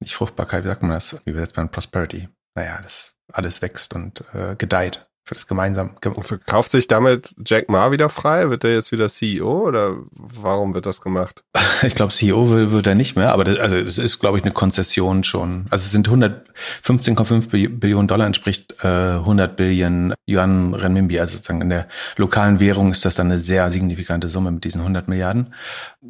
nicht 0.00 0.14
Fruchtbarkeit, 0.14 0.64
wie 0.64 0.68
sagt 0.68 0.82
man 0.82 0.90
das? 0.90 1.16
Wie 1.24 1.30
übersetzt 1.30 1.56
man 1.56 1.70
Prosperity? 1.70 2.28
Naja, 2.54 2.80
das 2.82 3.14
alles 3.32 3.62
wächst 3.62 3.94
und 3.94 4.24
äh, 4.34 4.56
gedeiht 4.56 5.06
für 5.24 5.34
das 5.34 5.46
gemeinsam. 5.46 5.96
Und 6.04 6.26
verkauft 6.26 6.70
sich 6.70 6.86
damit 6.86 7.34
Jack 7.46 7.70
Ma 7.70 7.90
wieder 7.90 8.10
frei? 8.10 8.50
Wird 8.50 8.62
er 8.62 8.74
jetzt 8.74 8.92
wieder 8.92 9.08
CEO 9.08 9.66
oder 9.66 9.96
warum 10.12 10.74
wird 10.74 10.86
das 10.86 11.00
gemacht? 11.00 11.42
Ich 11.82 11.94
glaube, 11.94 12.12
CEO 12.12 12.50
will, 12.50 12.72
wird 12.72 12.86
er 12.86 12.94
nicht 12.94 13.14
mehr, 13.14 13.32
aber 13.32 13.44
das, 13.44 13.58
also 13.58 13.76
es 13.76 13.98
ist, 13.98 14.18
glaube 14.18 14.38
ich, 14.38 14.44
eine 14.44 14.52
Konzession 14.52 15.22
schon. 15.22 15.66
Also 15.70 15.84
es 15.84 15.92
sind 15.92 16.08
115,5 16.08 17.78
Billionen 17.78 18.08
Dollar, 18.08 18.26
entspricht 18.26 18.76
äh, 18.82 18.86
100 18.86 19.56
Billionen 19.56 20.14
Yuan 20.26 20.72
Renminbi. 20.72 21.18
Also 21.20 21.36
sozusagen 21.36 21.60
in 21.60 21.68
der 21.68 21.88
lokalen 22.16 22.58
Währung 22.60 22.90
ist 22.90 23.04
das 23.04 23.16
dann 23.16 23.26
eine 23.26 23.38
sehr 23.38 23.70
signifikante 23.70 24.28
Summe 24.28 24.50
mit 24.50 24.64
diesen 24.64 24.80
100 24.80 25.08
Milliarden. 25.08 25.52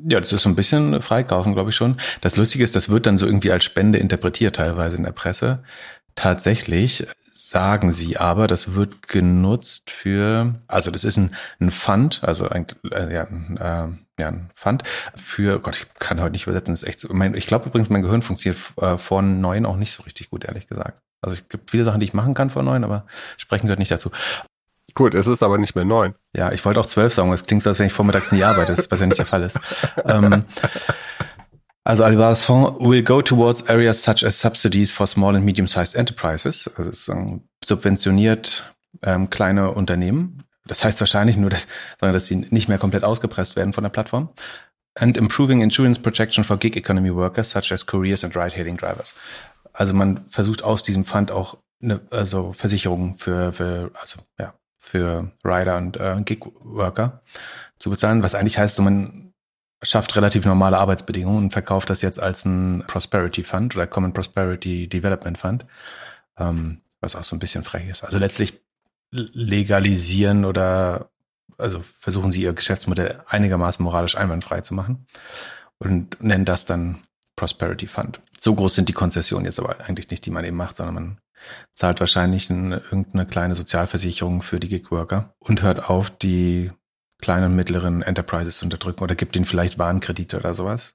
Ja, 0.08 0.20
das 0.20 0.32
ist 0.32 0.42
so 0.42 0.48
ein 0.48 0.54
bisschen 0.54 1.00
freikaufen, 1.02 1.54
glaube 1.54 1.70
ich 1.70 1.76
schon. 1.76 1.96
Das 2.20 2.36
Lustige 2.36 2.62
ist, 2.62 2.76
das 2.76 2.88
wird 2.88 3.06
dann 3.06 3.18
so 3.18 3.26
irgendwie 3.26 3.50
als 3.50 3.64
Spende 3.64 3.98
interpretiert 3.98 4.56
teilweise 4.56 4.96
in 4.96 5.04
der 5.04 5.12
Presse. 5.12 5.64
Tatsächlich 6.14 7.06
sagen 7.36 7.90
sie 7.90 8.16
aber, 8.16 8.46
das 8.46 8.74
wird 8.74 9.08
genutzt 9.08 9.90
für, 9.90 10.54
also 10.68 10.92
das 10.92 11.02
ist 11.02 11.16
ein, 11.16 11.34
ein 11.58 11.72
Fund, 11.72 12.22
also 12.22 12.48
ein, 12.48 12.66
äh, 12.92 13.12
ja, 13.12 13.24
ein, 13.24 13.56
äh, 13.56 14.22
ja, 14.22 14.28
ein 14.28 14.50
Fund 14.54 14.84
für, 15.16 15.58
Gott, 15.58 15.76
ich 15.76 15.94
kann 15.98 16.20
heute 16.20 16.30
nicht 16.30 16.46
übersetzen, 16.46 16.72
das 16.72 16.82
ist 16.82 16.88
echt 16.88 17.00
so, 17.00 17.12
mein, 17.12 17.34
ich 17.34 17.48
glaube 17.48 17.66
übrigens, 17.66 17.90
mein 17.90 18.02
Gehirn 18.02 18.22
funktioniert 18.22 18.60
äh, 18.80 18.96
vor 18.98 19.20
neun 19.20 19.66
auch 19.66 19.76
nicht 19.76 19.92
so 19.92 20.04
richtig 20.04 20.30
gut, 20.30 20.44
ehrlich 20.44 20.68
gesagt. 20.68 21.00
Also 21.22 21.34
es 21.34 21.48
gibt 21.48 21.70
viele 21.72 21.84
Sachen, 21.84 21.98
die 22.00 22.06
ich 22.06 22.14
machen 22.14 22.34
kann 22.34 22.50
vor 22.50 22.62
neun, 22.62 22.84
aber 22.84 23.04
sprechen 23.36 23.66
gehört 23.66 23.80
nicht 23.80 23.90
dazu. 23.90 24.10
Gut, 24.94 25.14
es 25.14 25.26
ist 25.26 25.42
aber 25.42 25.58
nicht 25.58 25.74
mehr 25.74 25.84
neun. 25.84 26.14
Ja, 26.36 26.52
ich 26.52 26.64
wollte 26.64 26.78
auch 26.78 26.86
zwölf 26.86 27.12
sagen, 27.14 27.32
es 27.32 27.46
klingt 27.46 27.64
so, 27.64 27.70
als 27.70 27.80
wenn 27.80 27.86
ich 27.88 27.92
vormittags 27.92 28.30
nie 28.30 28.44
arbeite, 28.44 28.76
was 28.90 29.00
ja 29.00 29.06
nicht 29.06 29.18
der 29.18 29.26
Fall 29.26 29.42
ist. 29.42 29.58
ähm, 30.04 30.44
also 31.84 32.02
Alibaba's 32.04 32.44
Fonds 32.44 32.80
will 32.80 33.02
go 33.02 33.20
towards 33.20 33.68
areas 33.68 34.02
such 34.02 34.24
as 34.24 34.38
subsidies 34.38 34.90
for 34.90 35.06
small 35.06 35.36
and 35.36 35.44
medium-sized 35.44 35.94
enterprises. 35.94 36.70
Also 36.76 36.90
es 36.90 37.10
subventioniert 37.64 38.64
ähm, 39.02 39.28
kleine 39.28 39.70
Unternehmen. 39.70 40.44
Das 40.66 40.82
heißt 40.82 40.98
wahrscheinlich 41.00 41.36
nur, 41.36 41.50
dass, 41.50 41.66
sondern 42.00 42.14
dass 42.14 42.26
sie 42.26 42.36
nicht 42.36 42.68
mehr 42.68 42.78
komplett 42.78 43.04
ausgepresst 43.04 43.54
werden 43.54 43.74
von 43.74 43.84
der 43.84 43.90
Plattform. 43.90 44.30
And 44.94 45.16
improving 45.16 45.60
insurance 45.60 46.00
protection 46.00 46.44
for 46.44 46.56
gig 46.56 46.76
economy 46.76 47.14
workers 47.14 47.50
such 47.50 47.70
as 47.72 47.84
couriers 47.84 48.24
and 48.24 48.34
ride-hailing 48.34 48.76
drivers. 48.76 49.12
Also 49.72 49.92
man 49.92 50.24
versucht 50.30 50.62
aus 50.62 50.84
diesem 50.84 51.04
Fund 51.04 51.32
auch 51.32 51.58
eine, 51.82 52.00
also 52.10 52.52
Versicherungen 52.52 53.18
für, 53.18 53.52
für, 53.52 53.90
also 54.00 54.20
ja, 54.38 54.54
für 54.78 55.32
Rider 55.44 55.76
und 55.76 55.96
äh, 55.96 56.16
Gig-Worker 56.24 57.22
zu 57.78 57.90
bezahlen, 57.90 58.22
was 58.22 58.34
eigentlich 58.34 58.56
heißt, 58.56 58.76
so 58.76 58.82
man 58.82 59.23
schafft 59.84 60.16
relativ 60.16 60.44
normale 60.44 60.78
Arbeitsbedingungen 60.78 61.44
und 61.44 61.50
verkauft 61.52 61.90
das 61.90 62.02
jetzt 62.02 62.20
als 62.20 62.44
ein 62.44 62.84
Prosperity 62.86 63.44
Fund 63.44 63.76
oder 63.76 63.86
Common 63.86 64.12
Prosperity 64.12 64.88
Development 64.88 65.38
Fund, 65.38 65.66
ähm, 66.38 66.80
was 67.00 67.16
auch 67.16 67.24
so 67.24 67.36
ein 67.36 67.38
bisschen 67.38 67.64
frech 67.64 67.88
ist. 67.88 68.02
Also 68.02 68.18
letztlich 68.18 68.60
legalisieren 69.10 70.44
oder 70.44 71.10
also 71.56 71.84
versuchen 72.00 72.32
sie 72.32 72.42
ihr 72.42 72.52
Geschäftsmodell 72.52 73.22
einigermaßen 73.26 73.82
moralisch 73.82 74.16
einwandfrei 74.16 74.62
zu 74.62 74.74
machen 74.74 75.06
und 75.78 76.20
nennen 76.22 76.44
das 76.44 76.66
dann 76.66 77.04
Prosperity 77.36 77.86
Fund. 77.86 78.20
So 78.38 78.54
groß 78.54 78.74
sind 78.74 78.88
die 78.88 78.92
Konzessionen 78.92 79.44
jetzt 79.44 79.58
aber 79.58 79.80
eigentlich 79.80 80.10
nicht, 80.10 80.26
die 80.26 80.30
man 80.30 80.44
eben 80.44 80.56
macht, 80.56 80.76
sondern 80.76 80.94
man 80.94 81.18
zahlt 81.74 82.00
wahrscheinlich 82.00 82.50
eine, 82.50 82.76
irgendeine 82.76 83.26
kleine 83.26 83.54
Sozialversicherung 83.54 84.42
für 84.42 84.60
die 84.60 84.68
Gigworker 84.68 85.34
und 85.38 85.62
hört 85.62 85.88
auf, 85.88 86.10
die 86.10 86.72
kleinen 87.24 87.46
und 87.46 87.56
mittleren 87.56 88.02
Enterprises 88.02 88.58
zu 88.58 88.66
unterdrücken 88.66 89.02
oder 89.02 89.14
gibt 89.14 89.34
ihnen 89.34 89.46
vielleicht 89.46 89.78
Warenkredite 89.78 90.36
oder 90.36 90.52
sowas. 90.52 90.94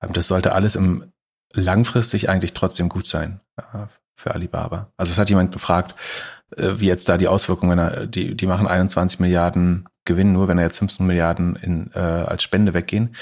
Ähm, 0.00 0.12
das 0.12 0.28
sollte 0.28 0.52
alles 0.52 0.76
im 0.76 1.12
langfristig 1.52 2.28
eigentlich 2.28 2.54
trotzdem 2.54 2.88
gut 2.88 3.06
sein 3.06 3.40
äh, 3.56 3.86
für 4.16 4.34
Alibaba. 4.34 4.92
Also 4.96 5.10
es 5.10 5.18
hat 5.18 5.30
jemand 5.30 5.50
gefragt, 5.50 5.96
äh, 6.56 6.74
wie 6.76 6.86
jetzt 6.86 7.08
da 7.08 7.18
die 7.18 7.26
Auswirkungen, 7.26 8.08
die, 8.08 8.36
die 8.36 8.46
machen 8.46 8.68
21 8.68 9.18
Milliarden 9.18 9.88
Gewinn, 10.04 10.32
nur 10.32 10.46
wenn 10.46 10.58
er 10.58 10.64
jetzt 10.64 10.78
15 10.78 11.06
Milliarden 11.06 11.56
in, 11.56 11.90
äh, 11.92 11.98
als 11.98 12.44
Spende 12.44 12.72
weggehen. 12.72 13.16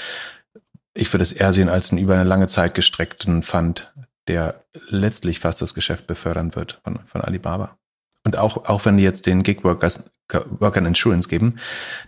Ich 0.93 1.11
würde 1.11 1.23
es 1.23 1.31
eher 1.31 1.53
sehen 1.53 1.69
als 1.69 1.91
einen 1.91 2.01
über 2.01 2.13
eine 2.13 2.23
lange 2.23 2.47
Zeit 2.47 2.75
gestreckten 2.75 3.41
Fund, 3.41 3.91
der 4.27 4.63
letztlich 4.89 5.39
fast 5.39 5.59
das 5.59 5.73
Geschäft 5.73 6.05
befördern 6.05 6.53
wird 6.53 6.81
von, 6.83 6.99
von 7.07 7.21
Alibaba. 7.21 7.77
Und 8.23 8.37
auch, 8.37 8.65
auch 8.65 8.85
wenn 8.85 8.97
die 8.97 9.03
jetzt 9.03 9.25
den 9.25 9.41
Gig-Workers 9.41 10.11
Workern 10.29 10.85
Insurance 10.85 11.27
geben, 11.29 11.59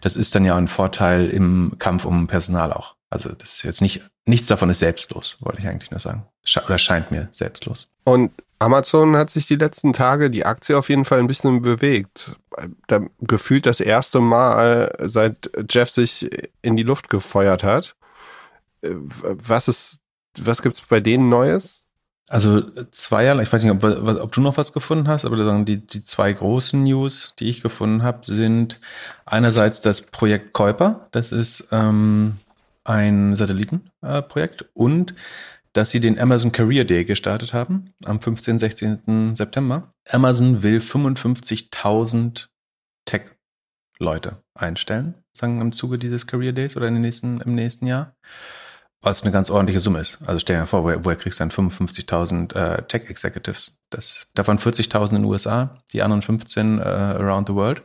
das 0.01 0.15
ist 0.15 0.35
dann 0.35 0.45
ja 0.45 0.55
ein 0.55 0.67
Vorteil 0.67 1.29
im 1.29 1.73
Kampf 1.79 2.05
um 2.05 2.27
Personal 2.27 2.73
auch. 2.73 2.95
Also 3.09 3.29
das 3.29 3.53
ist 3.53 3.63
jetzt 3.63 3.81
nicht, 3.81 4.09
nichts 4.25 4.47
davon 4.47 4.69
ist 4.69 4.79
selbstlos, 4.79 5.37
wollte 5.39 5.59
ich 5.59 5.67
eigentlich 5.67 5.91
nur 5.91 5.99
sagen. 5.99 6.25
Oder 6.65 6.77
scheint 6.77 7.11
mir 7.11 7.29
selbstlos. 7.31 7.87
Und 8.03 8.31
Amazon 8.59 9.15
hat 9.15 9.29
sich 9.29 9.47
die 9.47 9.55
letzten 9.55 9.93
Tage 9.93 10.29
die 10.29 10.45
Aktie 10.45 10.77
auf 10.77 10.89
jeden 10.89 11.05
Fall 11.05 11.19
ein 11.19 11.27
bisschen 11.27 11.61
bewegt. 11.61 12.35
Da 12.87 13.01
gefühlt 13.19 13.65
das 13.65 13.79
erste 13.79 14.19
Mal, 14.19 14.95
seit 15.03 15.49
Jeff 15.69 15.89
sich 15.89 16.29
in 16.61 16.75
die 16.75 16.83
Luft 16.83 17.09
gefeuert 17.09 17.63
hat. 17.63 17.95
Was 18.81 19.67
ist, 19.67 19.99
was 20.39 20.61
gibt's 20.61 20.81
bei 20.81 20.99
denen 20.99 21.29
Neues? 21.29 21.84
Also 22.29 22.61
zweierlei, 22.89 23.43
ich 23.43 23.53
weiß 23.53 23.63
nicht, 23.63 23.71
ob, 23.71 23.83
ob, 23.83 24.31
du 24.31 24.41
noch 24.41 24.57
was 24.57 24.73
gefunden 24.73 25.07
hast, 25.07 25.25
aber 25.25 25.63
die, 25.63 25.85
die 25.85 26.03
zwei 26.03 26.33
großen 26.33 26.83
News, 26.83 27.35
die 27.37 27.49
ich 27.49 27.61
gefunden 27.61 28.01
habe, 28.01 28.25
sind 28.25 28.79
einerseits 29.25 29.81
das 29.81 30.01
Projekt 30.01 30.53
Kuiper, 30.53 31.07
das 31.11 31.31
ist 31.31 31.67
ähm, 31.71 32.37
ein 32.83 33.35
Satellitenprojekt 33.35 34.61
äh, 34.63 34.65
und 34.73 35.13
dass 35.73 35.91
sie 35.91 35.99
den 35.99 36.17
Amazon 36.17 36.51
Career 36.51 36.85
Day 36.85 37.05
gestartet 37.05 37.53
haben 37.53 37.93
am 38.05 38.21
15. 38.21 38.59
16. 38.59 39.35
September. 39.35 39.93
Amazon 40.09 40.63
will 40.63 40.79
55.000 40.79 42.47
Tech-Leute 43.05 44.41
einstellen, 44.55 45.15
sagen 45.33 45.61
im 45.61 45.73
Zuge 45.73 45.99
dieses 45.99 46.25
Career 46.25 46.53
Days 46.53 46.75
oder 46.75 46.87
in 46.87 46.95
den 46.95 47.01
nächsten, 47.01 47.41
im 47.41 47.53
nächsten 47.53 47.85
Jahr 47.85 48.15
was 49.01 49.21
eine 49.21 49.31
ganz 49.31 49.49
ordentliche 49.49 49.79
Summe 49.79 49.99
ist. 49.99 50.17
Also 50.25 50.39
stell 50.39 50.59
dir 50.59 50.65
vor, 50.65 50.83
woher, 50.83 51.05
woher 51.05 51.15
kriegst 51.15 51.39
du 51.39 51.43
dann 51.43 51.51
55.000 51.51 52.55
äh, 52.55 52.81
Tech-Executives? 52.83 53.77
Das, 53.89 54.27
davon 54.33 54.57
40.000 54.57 55.09
in 55.09 55.15
den 55.17 55.25
USA, 55.25 55.81
die 55.93 56.01
anderen 56.01 56.21
15 56.21 56.79
äh, 56.79 56.81
around 56.81 57.47
the 57.47 57.53
world. 57.53 57.83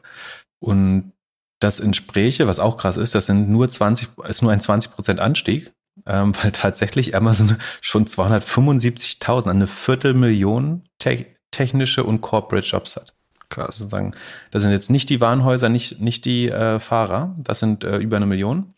Und 0.58 1.12
das 1.60 1.78
entspräche, 1.78 2.46
was 2.46 2.58
auch 2.58 2.78
krass 2.78 2.96
ist, 2.96 3.14
das 3.14 3.26
sind 3.26 3.50
nur 3.50 3.68
20, 3.68 4.08
ist 4.28 4.42
nur 4.42 4.50
ein 4.50 4.60
20 4.60 4.92
Prozent 4.92 5.20
Anstieg, 5.20 5.72
ähm, 6.06 6.32
weil 6.42 6.52
tatsächlich 6.52 7.14
Amazon 7.14 7.56
schon 7.80 8.06
275.000, 8.06 9.50
eine 9.50 9.66
Viertelmillion 9.66 10.84
te 10.98 11.26
technische 11.52 12.04
und 12.04 12.20
Corporate 12.20 12.64
Jobs 12.64 12.94
hat. 12.94 13.12
Krass. 13.48 13.78
Sozusagen, 13.78 14.14
das 14.52 14.62
sind 14.62 14.70
jetzt 14.70 14.88
nicht 14.88 15.10
die 15.10 15.20
Warenhäuser, 15.20 15.68
nicht, 15.68 16.00
nicht 16.00 16.24
die 16.24 16.48
äh, 16.48 16.78
Fahrer, 16.78 17.34
das 17.38 17.58
sind 17.58 17.82
äh, 17.82 17.96
über 17.96 18.16
eine 18.16 18.26
Million 18.26 18.72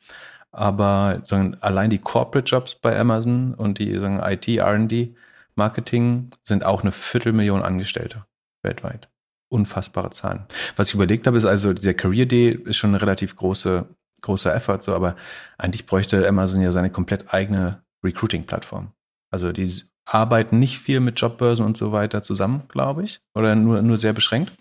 aber 0.52 1.22
sagen, 1.24 1.56
allein 1.60 1.90
die 1.90 1.98
Corporate 1.98 2.48
Jobs 2.48 2.74
bei 2.74 2.98
Amazon 2.98 3.54
und 3.54 3.78
die 3.78 3.94
sagen, 3.96 4.20
IT, 4.22 4.46
R&D, 4.48 5.14
Marketing 5.54 6.30
sind 6.44 6.64
auch 6.64 6.82
eine 6.82 6.92
Viertelmillion 6.92 7.62
Angestellte 7.62 8.24
weltweit. 8.62 9.08
Unfassbare 9.48 10.10
Zahlen. 10.10 10.46
Was 10.76 10.88
ich 10.88 10.94
überlegt 10.94 11.26
habe, 11.26 11.36
ist 11.36 11.44
also, 11.44 11.72
dieser 11.72 11.94
Career 11.94 12.26
Day 12.26 12.50
ist 12.64 12.76
schon 12.76 12.90
eine 12.90 13.02
relativ 13.02 13.36
große, 13.36 13.86
großer 14.22 14.54
Effort, 14.54 14.80
so, 14.82 14.94
aber 14.94 15.16
eigentlich 15.58 15.86
bräuchte 15.86 16.26
Amazon 16.26 16.60
ja 16.60 16.72
seine 16.72 16.90
komplett 16.90 17.34
eigene 17.34 17.82
Recruiting-Plattform. 18.04 18.92
Also 19.30 19.52
die 19.52 19.70
arbeiten 20.04 20.58
nicht 20.58 20.78
viel 20.78 21.00
mit 21.00 21.20
Jobbörsen 21.20 21.64
und 21.64 21.76
so 21.76 21.92
weiter 21.92 22.22
zusammen, 22.22 22.62
glaube 22.68 23.04
ich, 23.04 23.20
oder 23.34 23.54
nur, 23.54 23.82
nur 23.82 23.98
sehr 23.98 24.12
beschränkt 24.12 24.52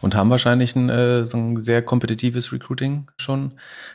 und 0.00 0.14
haben 0.14 0.30
wahrscheinlich 0.30 0.76
ein, 0.76 0.88
äh, 0.88 1.26
so 1.26 1.36
ein 1.36 1.60
sehr 1.62 1.82
kompetitives 1.82 2.52
Recruiting 2.52 3.10
schon. 3.18 3.52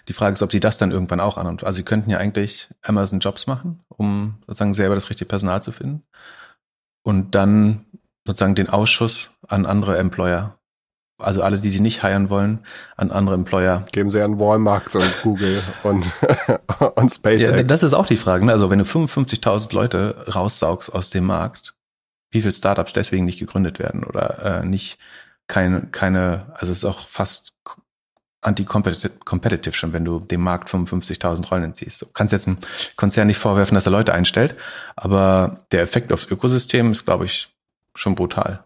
Die 0.08 0.14
Frage 0.14 0.34
ist, 0.34 0.42
ob 0.42 0.52
sie 0.52 0.60
das 0.60 0.78
dann 0.78 0.92
irgendwann 0.92 1.20
auch 1.20 1.38
an. 1.38 1.48
Also 1.48 1.72
sie 1.72 1.84
könnten 1.84 2.10
ja 2.10 2.18
eigentlich 2.18 2.70
Amazon 2.82 3.20
Jobs 3.20 3.48
machen, 3.48 3.82
um 3.90 4.36
sozusagen 4.48 4.74
selber 4.74 4.96
das 4.96 5.10
richtige 5.10 5.28
Personal 5.28 5.64
zu 5.64 5.72
finden 5.72 6.04
und 7.04 7.36
dann 7.36 7.86
sozusagen 8.26 8.56
den 8.56 8.70
Ausschuss 8.70 9.32
an 9.48 9.66
andere 9.66 9.98
Employer, 9.98 10.58
also 11.18 11.42
alle, 11.42 11.60
die 11.60 11.70
sie 11.70 11.80
nicht 11.80 12.04
heiren 12.04 12.30
wollen, 12.30 12.60
an 12.98 13.12
andere 13.12 13.36
Employer. 13.36 13.86
Geben 13.92 14.10
sie 14.10 14.22
an 14.22 14.40
Walmart 14.40 14.96
und 14.96 15.22
Google 15.24 15.62
und, 15.84 16.06
und 16.96 17.10
SpaceX. 17.10 17.58
Ja, 17.58 17.64
das 17.64 17.84
ist 17.84 17.94
auch 17.94 18.08
die 18.08 18.18
Frage. 18.18 18.46
Ne? 18.46 18.52
Also 18.52 18.70
wenn 18.70 18.80
du 18.80 18.86
55.000 18.86 19.74
Leute 19.74 20.26
raussaugst 20.34 20.94
aus 20.94 21.10
dem 21.10 21.26
Markt, 21.26 21.76
wie 22.32 22.42
viele 22.42 22.54
Startups 22.54 22.94
deswegen 22.94 23.26
nicht 23.26 23.40
gegründet 23.40 23.80
werden 23.80 24.04
oder 24.04 24.62
äh, 24.62 24.66
nicht 24.66 24.98
keine, 25.52 25.82
keine, 25.92 26.46
also 26.54 26.72
es 26.72 26.78
ist 26.78 26.86
auch 26.86 27.10
fast 27.10 27.54
anti-competitive 28.40 29.74
schon, 29.74 29.92
wenn 29.92 30.06
du 30.06 30.22
dem 30.22 30.42
Markt 30.42 30.70
55.000 30.70 31.50
Rollen 31.50 31.66
entziehst. 31.66 32.02
Du 32.02 32.06
kannst 32.08 32.32
jetzt 32.32 32.48
einem 32.48 32.58
Konzern 32.96 33.28
nicht 33.28 33.38
vorwerfen, 33.38 33.76
dass 33.76 33.86
er 33.86 33.92
Leute 33.92 34.14
einstellt, 34.14 34.56
aber 34.96 35.66
der 35.74 35.82
Effekt 35.82 36.14
aufs 36.14 36.26
Ökosystem 36.26 36.94
ist, 36.94 37.04
glaube 37.04 37.26
ich, 37.26 37.54
schon 37.96 38.16
brutal. 38.16 38.64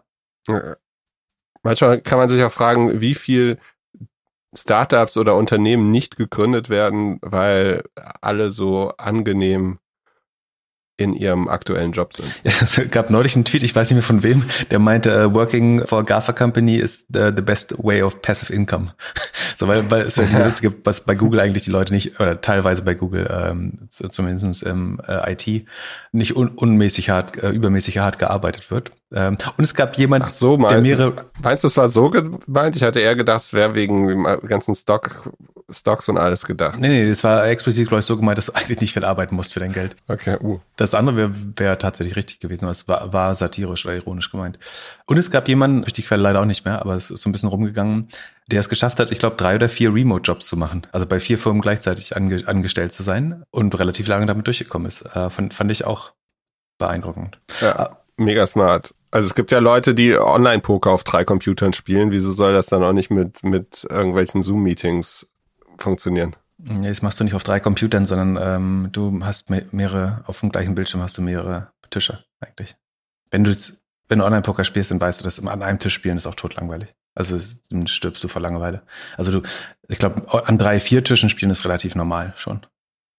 Manchmal 1.64 2.00
kann 2.00 2.18
man 2.18 2.28
sich 2.28 2.42
auch 2.44 2.52
fragen, 2.52 3.00
wie 3.00 3.16
viel 3.16 3.58
Startups 4.54 5.16
oder 5.16 5.34
Unternehmen 5.34 5.90
nicht 5.90 6.16
gegründet 6.16 6.68
werden, 6.68 7.18
weil 7.20 7.82
alle 8.20 8.52
so 8.52 8.94
angenehm 8.96 9.80
in 10.98 11.12
ihrem 11.12 11.48
aktuellen 11.48 11.92
Job 11.92 12.14
sind. 12.14 12.28
Ja, 12.42 12.52
es 12.62 12.80
gab 12.90 13.10
neulich 13.10 13.34
einen 13.34 13.44
Tweet, 13.44 13.62
ich 13.62 13.74
weiß 13.74 13.90
nicht 13.90 13.96
mehr 13.96 14.02
von 14.02 14.22
wem, 14.22 14.44
der 14.70 14.78
meinte, 14.78 15.28
uh, 15.28 15.32
working 15.32 15.86
for 15.86 16.00
a 16.00 16.02
GAFA 16.02 16.32
company 16.32 16.76
is 16.76 17.06
the, 17.08 17.30
the 17.34 17.42
best 17.42 17.74
way 17.78 18.02
of 18.02 18.22
passive 18.22 18.52
income. 18.52 18.92
so, 19.56 19.68
weil, 19.68 19.90
weil 19.90 20.02
es 20.02 20.16
ja 20.16 20.24
diese 20.24 20.44
Witze 20.44 20.62
gibt, 20.62 20.86
was 20.86 21.02
bei 21.02 21.14
Google 21.14 21.40
eigentlich 21.40 21.64
die 21.64 21.70
Leute 21.70 21.92
nicht, 21.92 22.18
oder 22.18 22.40
teilweise 22.40 22.82
bei 22.82 22.94
Google, 22.94 23.28
ähm, 23.30 23.88
zumindest 23.88 24.62
im 24.62 25.00
äh, 25.06 25.32
IT, 25.32 25.66
nicht 26.12 26.36
un 26.36 26.48
unmäßig 26.48 27.10
hart, 27.10 27.42
äh, 27.42 27.50
übermäßig 27.50 27.98
hart 27.98 28.18
gearbeitet 28.18 28.70
wird. 28.70 28.92
Ähm, 29.14 29.38
und 29.56 29.62
es 29.62 29.74
gab 29.74 29.96
jemand, 29.96 30.30
so, 30.32 30.58
mein, 30.58 30.70
der 30.70 30.80
mehrere. 30.80 31.26
Meinst 31.40 31.62
du, 31.62 31.68
es 31.68 31.76
war 31.76 31.88
so 31.88 32.10
gemeint? 32.10 32.74
Ich 32.74 32.82
hatte 32.82 32.98
eher 32.98 33.14
gedacht, 33.14 33.42
es 33.42 33.52
wäre 33.52 33.74
wegen 33.74 34.08
dem 34.08 34.24
ganzen 34.48 34.74
Stock, 34.74 35.30
Stocks 35.70 36.08
und 36.08 36.18
alles 36.18 36.44
gedacht. 36.44 36.78
Nee, 36.80 36.88
nee, 36.88 37.08
das 37.08 37.22
war 37.22 37.46
explizit, 37.46 37.88
glaube 37.88 38.00
ich, 38.00 38.06
so 38.06 38.16
gemeint, 38.16 38.38
dass 38.38 38.46
du 38.46 38.52
eigentlich 38.54 38.80
nicht 38.80 38.92
viel 38.92 39.04
arbeiten 39.04 39.36
musst 39.36 39.52
für 39.52 39.60
dein 39.60 39.72
Geld. 39.72 39.96
Okay, 40.08 40.36
uh. 40.42 40.58
Das 40.74 40.94
andere 40.94 41.16
wäre 41.16 41.32
wär 41.56 41.78
tatsächlich 41.78 42.16
richtig 42.16 42.40
gewesen, 42.40 42.64
aber 42.64 42.72
es 42.72 42.88
war, 42.88 43.12
war 43.12 43.34
satirisch 43.34 43.86
oder 43.86 43.94
ironisch 43.94 44.30
gemeint. 44.30 44.58
Und 45.06 45.18
es 45.18 45.30
gab 45.30 45.46
jemanden, 45.46 45.84
ich 45.86 45.92
die 45.92 46.02
Quelle 46.02 46.22
leider 46.22 46.40
auch 46.40 46.46
nicht 46.46 46.64
mehr, 46.64 46.80
aber 46.80 46.94
es 46.94 47.10
ist 47.10 47.22
so 47.22 47.28
ein 47.28 47.32
bisschen 47.32 47.48
rumgegangen, 47.48 48.08
der 48.48 48.60
es 48.60 48.68
geschafft 48.68 48.98
hat, 48.98 49.10
ich 49.12 49.18
glaube, 49.18 49.36
drei 49.36 49.56
oder 49.56 49.68
vier 49.68 49.92
Remote-Jobs 49.92 50.46
zu 50.46 50.56
machen. 50.56 50.82
Also 50.92 51.06
bei 51.06 51.20
vier 51.20 51.38
Firmen 51.38 51.60
gleichzeitig 51.60 52.16
ange 52.16 52.46
angestellt 52.46 52.92
zu 52.92 53.02
sein 53.02 53.44
und 53.50 53.76
relativ 53.78 54.06
lange 54.08 54.26
damit 54.26 54.46
durchgekommen 54.46 54.86
ist. 54.86 55.02
Äh, 55.02 55.30
fand, 55.30 55.54
fand 55.54 55.70
ich 55.70 55.84
auch 55.84 56.12
beeindruckend. 56.78 57.40
Ja, 57.60 57.76
ah. 57.76 58.05
Mega 58.16 58.46
smart. 58.46 58.94
Also 59.10 59.28
es 59.28 59.34
gibt 59.34 59.50
ja 59.50 59.60
Leute, 59.60 59.94
die 59.94 60.18
Online-Poker 60.18 60.90
auf 60.90 61.04
drei 61.04 61.24
Computern 61.24 61.72
spielen. 61.72 62.10
Wieso 62.10 62.32
soll 62.32 62.52
das 62.52 62.66
dann 62.66 62.82
auch 62.82 62.92
nicht 62.92 63.10
mit, 63.10 63.42
mit 63.44 63.86
irgendwelchen 63.88 64.42
Zoom-Meetings 64.42 65.26
funktionieren? 65.78 66.36
Ja, 66.58 66.88
das 66.88 67.02
machst 67.02 67.20
du 67.20 67.24
nicht 67.24 67.34
auf 67.34 67.44
drei 67.44 67.60
Computern, 67.60 68.06
sondern 68.06 68.38
ähm, 68.40 68.88
du 68.92 69.20
hast 69.22 69.50
mehrere, 69.50 70.24
auf 70.26 70.40
dem 70.40 70.50
gleichen 70.50 70.74
Bildschirm 70.74 71.02
hast 71.02 71.16
du 71.18 71.22
mehrere 71.22 71.68
Tische 71.90 72.24
eigentlich. 72.40 72.76
Wenn 73.30 73.44
du 73.44 73.54
wenn 74.08 74.20
du 74.20 74.24
Online-Poker 74.24 74.64
spielst, 74.64 74.90
dann 74.90 75.00
weißt 75.00 75.20
du, 75.20 75.24
dass 75.24 75.44
an 75.44 75.62
einem 75.62 75.78
Tisch 75.78 75.94
spielen 75.94 76.16
ist 76.16 76.26
auch 76.26 76.34
totlangweilig. 76.34 76.94
Also 77.14 77.38
dann 77.70 77.86
stirbst 77.86 78.22
du 78.22 78.28
vor 78.28 78.42
Langeweile. 78.42 78.82
Also 79.16 79.32
du, 79.32 79.42
ich 79.88 79.98
glaube, 79.98 80.46
an 80.46 80.58
drei, 80.58 80.80
vier 80.80 81.02
Tischen 81.02 81.28
spielen 81.28 81.50
ist 81.50 81.64
relativ 81.64 81.94
normal 81.94 82.34
schon. 82.36 82.66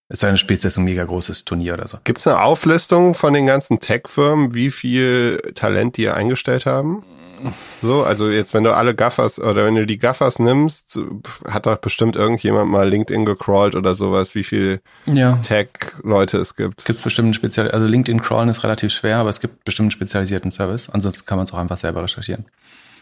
Es 0.09 0.21
sei 0.21 0.27
denn, 0.27 0.35
du 0.35 0.39
spielst 0.39 0.63
jetzt 0.63 0.77
ein 0.77 0.85
mega 0.85 1.03
großes 1.03 1.43
Turnier 1.43 1.73
oder 1.73 1.87
so. 1.87 1.97
Gibt 2.03 2.19
es 2.19 2.27
eine 2.27 2.41
Auflistung 2.41 3.13
von 3.13 3.33
den 3.33 3.45
ganzen 3.45 3.79
Tech-Firmen, 3.79 4.53
wie 4.53 4.71
viel 4.71 5.41
Talent 5.53 5.97
die 5.97 6.09
eingestellt 6.09 6.65
haben? 6.65 7.03
So, 7.81 8.03
also 8.03 8.29
jetzt, 8.29 8.53
wenn 8.53 8.63
du 8.63 8.73
alle 8.73 8.95
Gaffers 8.95 9.39
oder 9.39 9.65
wenn 9.65 9.75
du 9.75 9.85
die 9.85 9.99
Gaffers 9.99 10.39
nimmst, 10.39 10.99
hat 11.47 11.65
doch 11.65 11.77
bestimmt 11.77 12.15
irgendjemand 12.15 12.71
mal 12.71 12.89
LinkedIn 12.89 13.25
gecrawlt 13.25 13.75
oder 13.75 13.95
sowas, 13.95 14.33
wie 14.33 14.43
viel 14.43 14.81
ja. 15.05 15.37
Tech-Leute 15.43 16.37
es 16.37 16.55
gibt. 16.55 16.85
Gibt 16.85 16.97
es 16.97 17.03
bestimmt 17.03 17.27
einen 17.27 17.33
speziell, 17.33 17.69
also 17.69 17.85
LinkedIn 17.85 18.21
crawlen 18.21 18.49
ist 18.49 18.63
relativ 18.63 18.91
schwer, 18.91 19.17
aber 19.17 19.29
es 19.29 19.39
gibt 19.39 19.63
bestimmt 19.65 19.85
einen 19.85 19.91
spezialisierten 19.91 20.51
Service. 20.51 20.89
Ansonsten 20.89 21.25
kann 21.25 21.37
man 21.37 21.45
es 21.45 21.53
auch 21.53 21.59
einfach 21.59 21.77
selber 21.77 22.01
recherchieren. 22.01 22.45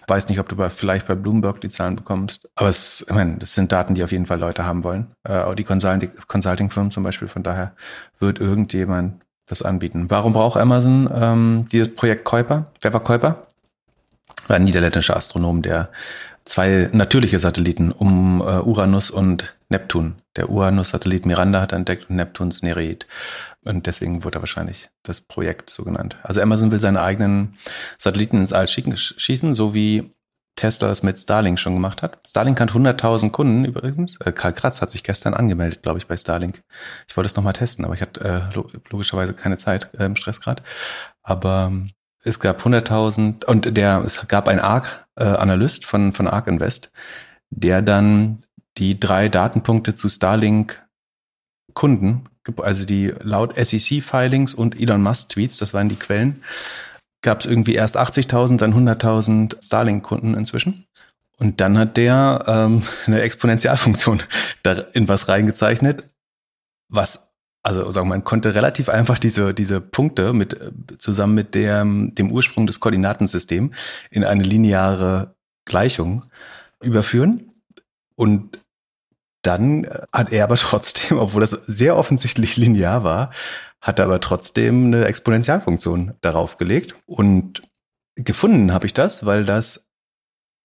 Weiß 0.07 0.27
nicht, 0.29 0.39
ob 0.39 0.49
du 0.49 0.55
bei, 0.55 0.69
vielleicht 0.69 1.07
bei 1.07 1.15
Bloomberg 1.15 1.61
die 1.61 1.69
Zahlen 1.69 1.95
bekommst. 1.95 2.49
Aber 2.55 2.69
es, 2.69 3.03
ich 3.07 3.13
meine, 3.13 3.37
das 3.37 3.55
sind 3.55 3.71
Daten, 3.71 3.95
die 3.95 4.03
auf 4.03 4.11
jeden 4.11 4.25
Fall 4.25 4.39
Leute 4.39 4.65
haben 4.65 4.83
wollen. 4.83 5.07
Äh, 5.23 5.39
auch 5.39 5.55
die 5.55 5.63
Consulting-Firmen 5.63 6.91
zum 6.91 7.03
Beispiel. 7.03 7.27
Von 7.27 7.43
daher 7.43 7.73
wird 8.19 8.39
irgendjemand 8.39 9.21
das 9.47 9.61
anbieten. 9.61 10.05
Warum 10.09 10.33
braucht 10.33 10.57
Amazon 10.57 11.09
ähm, 11.13 11.67
dieses 11.71 11.93
Projekt 11.93 12.25
Kuiper? 12.25 12.67
Wer 12.81 12.93
war 12.93 13.03
Kuiper? 13.03 13.47
Ein 14.47 14.63
niederländischer 14.63 15.15
Astronom, 15.15 15.61
der 15.61 15.89
zwei 16.45 16.89
natürliche 16.91 17.39
Satelliten 17.39 17.91
um 17.91 18.41
äh, 18.41 18.59
Uranus 18.59 19.09
und 19.09 19.54
Neptun. 19.69 20.21
Der 20.35 20.49
Uranus-Satellit 20.49 21.25
Miranda 21.25 21.61
hat 21.61 21.73
entdeckt 21.73 22.09
und 22.09 22.17
Neptuns 22.17 22.61
Nereid. 22.61 23.07
Und 23.65 23.87
deswegen 23.87 24.23
wurde 24.23 24.37
er 24.37 24.41
wahrscheinlich 24.41 24.89
das 25.03 25.21
Projekt 25.21 25.69
so 25.69 25.83
genannt. 25.83 26.17
Also 26.23 26.41
Amazon 26.41 26.71
will 26.71 26.79
seine 26.79 27.01
eigenen 27.01 27.57
Satelliten 27.97 28.37
ins 28.37 28.53
All 28.53 28.67
schicken, 28.67 28.95
schießen, 28.95 29.53
so 29.53 29.73
wie 29.73 30.11
Tesla 30.55 30.87
das 30.87 31.03
mit 31.03 31.17
Starlink 31.17 31.59
schon 31.59 31.73
gemacht 31.73 32.01
hat. 32.01 32.19
Starlink 32.27 32.59
hat 32.61 32.71
100.000 32.71 33.31
Kunden 33.31 33.65
übrigens. 33.65 34.17
Äh, 34.21 34.31
Karl 34.31 34.53
Kratz 34.53 34.81
hat 34.81 34.89
sich 34.89 35.03
gestern 35.03 35.33
angemeldet, 35.33 35.83
glaube 35.83 35.97
ich, 35.97 36.07
bei 36.07 36.15
Starlink. 36.15 36.63
Ich 37.07 37.17
wollte 37.17 37.27
es 37.27 37.35
nochmal 37.35 37.53
testen, 37.53 37.83
aber 37.83 37.93
ich 37.93 38.01
hatte 38.01 38.21
äh, 38.21 38.59
logischerweise 38.89 39.33
keine 39.33 39.57
Zeit 39.57 39.89
äh, 39.97 40.05
im 40.05 40.15
Stressgrad. 40.15 40.63
Aber 41.23 41.67
ähm, 41.71 41.91
es 42.23 42.39
gab 42.39 42.61
100.000 42.61 43.45
und 43.45 43.75
der 43.75 44.03
es 44.05 44.25
gab 44.27 44.47
einen 44.47 44.59
ARC-Analyst 44.59 45.83
äh, 45.83 45.87
von 45.87 46.13
von 46.13 46.27
ARC 46.27 46.47
Invest, 46.47 46.91
der 47.49 47.81
dann 47.81 48.44
die 48.77 48.99
drei 48.99 49.29
Datenpunkte 49.29 49.95
zu 49.95 50.09
Starlink 50.09 50.85
Kunden, 51.73 52.29
also 52.61 52.85
die 52.85 53.13
laut 53.21 53.55
SEC-Filings 53.55 54.53
und 54.53 54.79
Elon 54.79 55.01
Musk-Tweets, 55.01 55.57
das 55.57 55.73
waren 55.73 55.89
die 55.89 55.95
Quellen, 55.95 56.43
gab 57.21 57.41
es 57.41 57.45
irgendwie 57.45 57.75
erst 57.75 57.97
80.000, 57.97 58.57
dann 58.57 58.73
100.000 58.73 59.63
Starlink-Kunden 59.63 60.35
inzwischen. 60.35 60.85
Und 61.37 61.59
dann 61.59 61.77
hat 61.77 61.97
der 61.97 62.43
ähm, 62.47 62.83
eine 63.05 63.21
Exponentialfunktion 63.21 64.23
da 64.63 64.73
in 64.93 65.07
was 65.07 65.27
reingezeichnet, 65.27 66.05
was, 66.87 67.33
also 67.63 67.89
sagen 67.91 68.07
wir, 68.07 68.15
man 68.15 68.23
konnte 68.23 68.55
relativ 68.55 68.89
einfach 68.89 69.19
diese, 69.19 69.53
diese 69.53 69.81
Punkte 69.81 70.33
mit, 70.33 70.57
zusammen 70.99 71.35
mit 71.35 71.55
dem, 71.55 72.13
dem 72.15 72.31
Ursprung 72.31 72.67
des 72.67 72.79
Koordinatensystems 72.79 73.75
in 74.11 74.23
eine 74.23 74.43
lineare 74.43 75.35
Gleichung 75.65 76.23
überführen. 76.81 77.51
Und 78.15 78.59
dann 79.45 79.83
äh, 79.85 80.01
hat 80.11 80.31
er 80.31 80.43
aber 80.43 80.55
trotzdem, 80.57 81.17
obwohl 81.17 81.41
das 81.41 81.51
sehr 81.51 81.97
offensichtlich 81.97 82.57
linear 82.57 83.03
war, 83.03 83.31
hat 83.81 83.99
er 83.99 84.05
aber 84.05 84.19
trotzdem 84.19 84.87
eine 84.87 85.05
Exponentialfunktion 85.05 86.15
darauf 86.21 86.57
gelegt. 86.57 86.95
Und 87.05 87.61
gefunden 88.15 88.73
habe 88.73 88.87
ich 88.87 88.93
das, 88.93 89.25
weil 89.25 89.45
das 89.45 89.87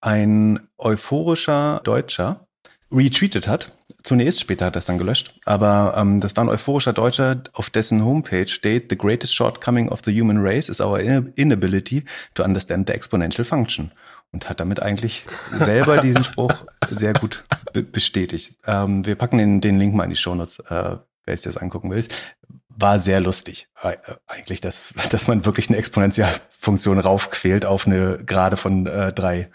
ein 0.00 0.68
euphorischer 0.78 1.80
Deutscher 1.84 2.46
retweetet 2.90 3.46
hat. 3.46 3.72
Zunächst, 4.02 4.40
später 4.40 4.64
hat 4.64 4.76
er 4.76 4.78
es 4.78 4.86
dann 4.86 4.96
gelöscht. 4.96 5.38
Aber 5.44 5.94
ähm, 5.96 6.20
das 6.20 6.34
war 6.34 6.44
ein 6.44 6.48
euphorischer 6.48 6.94
Deutscher, 6.94 7.42
auf 7.52 7.68
dessen 7.68 8.02
Homepage 8.02 8.48
steht, 8.48 8.86
The 8.88 8.96
greatest 8.96 9.34
shortcoming 9.34 9.90
of 9.90 10.00
the 10.04 10.18
human 10.18 10.38
race 10.38 10.70
is 10.70 10.80
our 10.80 10.98
inability 11.36 12.04
to 12.34 12.42
understand 12.42 12.88
the 12.88 12.94
exponential 12.94 13.44
function 13.44 13.92
und 14.32 14.48
hat 14.48 14.60
damit 14.60 14.80
eigentlich 14.80 15.26
selber 15.52 15.98
diesen 15.98 16.24
Spruch 16.24 16.52
sehr 16.88 17.12
gut 17.12 17.44
be 17.72 17.82
bestätigt. 17.82 18.56
Ähm, 18.66 19.06
wir 19.06 19.16
packen 19.16 19.38
den, 19.38 19.60
den 19.60 19.78
Link 19.78 19.94
mal 19.94 20.04
in 20.04 20.10
die 20.10 20.16
Shownotes, 20.16 20.60
äh, 20.60 20.96
wer 21.24 21.36
sich 21.36 21.44
das 21.44 21.56
angucken 21.56 21.90
will. 21.90 22.04
War 22.68 22.98
sehr 22.98 23.20
lustig, 23.20 23.68
äh, 23.82 23.96
eigentlich, 24.26 24.60
dass, 24.60 24.94
dass 25.10 25.26
man 25.26 25.44
wirklich 25.44 25.68
eine 25.68 25.78
Exponentialfunktion 25.78 26.98
raufquält 26.98 27.64
auf 27.64 27.86
eine 27.86 28.24
Gerade 28.24 28.56
von 28.56 28.86
äh, 28.86 29.12
drei 29.12 29.50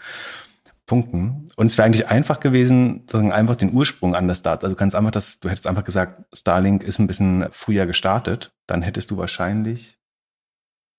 Punkten. 0.86 1.48
Und 1.56 1.66
es 1.66 1.76
wäre 1.76 1.86
eigentlich 1.86 2.08
einfach 2.08 2.38
gewesen, 2.38 3.00
sozusagen 3.00 3.32
einfach 3.32 3.56
den 3.56 3.74
Ursprung 3.74 4.14
an 4.14 4.28
der 4.28 4.36
Start. 4.36 4.62
Also 4.62 4.74
du 4.74 4.78
kannst 4.78 4.94
einfach 4.94 5.10
das, 5.10 5.40
du 5.40 5.48
hättest 5.48 5.66
einfach 5.66 5.84
gesagt, 5.84 6.22
Starlink 6.32 6.82
ist 6.82 7.00
ein 7.00 7.08
bisschen 7.08 7.48
früher 7.50 7.86
gestartet, 7.86 8.52
dann 8.66 8.82
hättest 8.82 9.10
du 9.10 9.16
wahrscheinlich, 9.16 9.98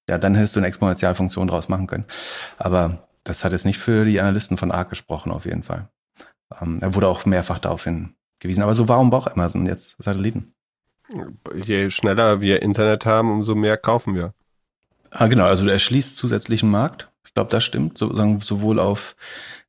ja, 0.09 0.17
dann 0.17 0.35
hättest 0.35 0.55
du 0.55 0.59
eine 0.59 0.67
Exponentialfunktion 0.67 1.47
draus 1.47 1.69
machen 1.69 1.87
können. 1.87 2.05
Aber 2.57 3.06
das 3.27 3.43
hat 3.43 3.51
jetzt 3.51 3.65
nicht 3.65 3.77
für 3.77 4.05
die 4.05 4.19
Analysten 4.19 4.57
von 4.57 4.71
ARC 4.71 4.89
gesprochen, 4.89 5.31
auf 5.31 5.45
jeden 5.45 5.63
Fall. 5.63 5.89
Ähm, 6.61 6.79
er 6.81 6.95
wurde 6.95 7.07
auch 7.07 7.25
mehrfach 7.25 7.59
darauf 7.59 7.83
hingewiesen. 7.83 8.63
Aber 8.63 8.73
so, 8.73 8.87
warum 8.87 9.09
braucht 9.09 9.31
Amazon 9.31 9.65
jetzt 9.65 10.01
Satelliten? 10.01 10.53
Je 11.53 11.89
schneller 11.89 12.41
wir 12.41 12.61
Internet 12.61 13.05
haben, 13.05 13.31
umso 13.31 13.55
mehr 13.55 13.77
kaufen 13.77 14.15
wir. 14.15 14.33
Ah, 15.09 15.27
genau. 15.27 15.45
Also 15.45 15.65
du 15.65 15.71
erschließt 15.71 16.17
zusätzlichen 16.17 16.69
Markt. 16.69 17.09
Ich 17.25 17.33
glaube, 17.33 17.49
das 17.49 17.63
stimmt. 17.63 17.97
So, 17.97 18.13
sagen, 18.13 18.39
sowohl 18.39 18.79
auf 18.79 19.15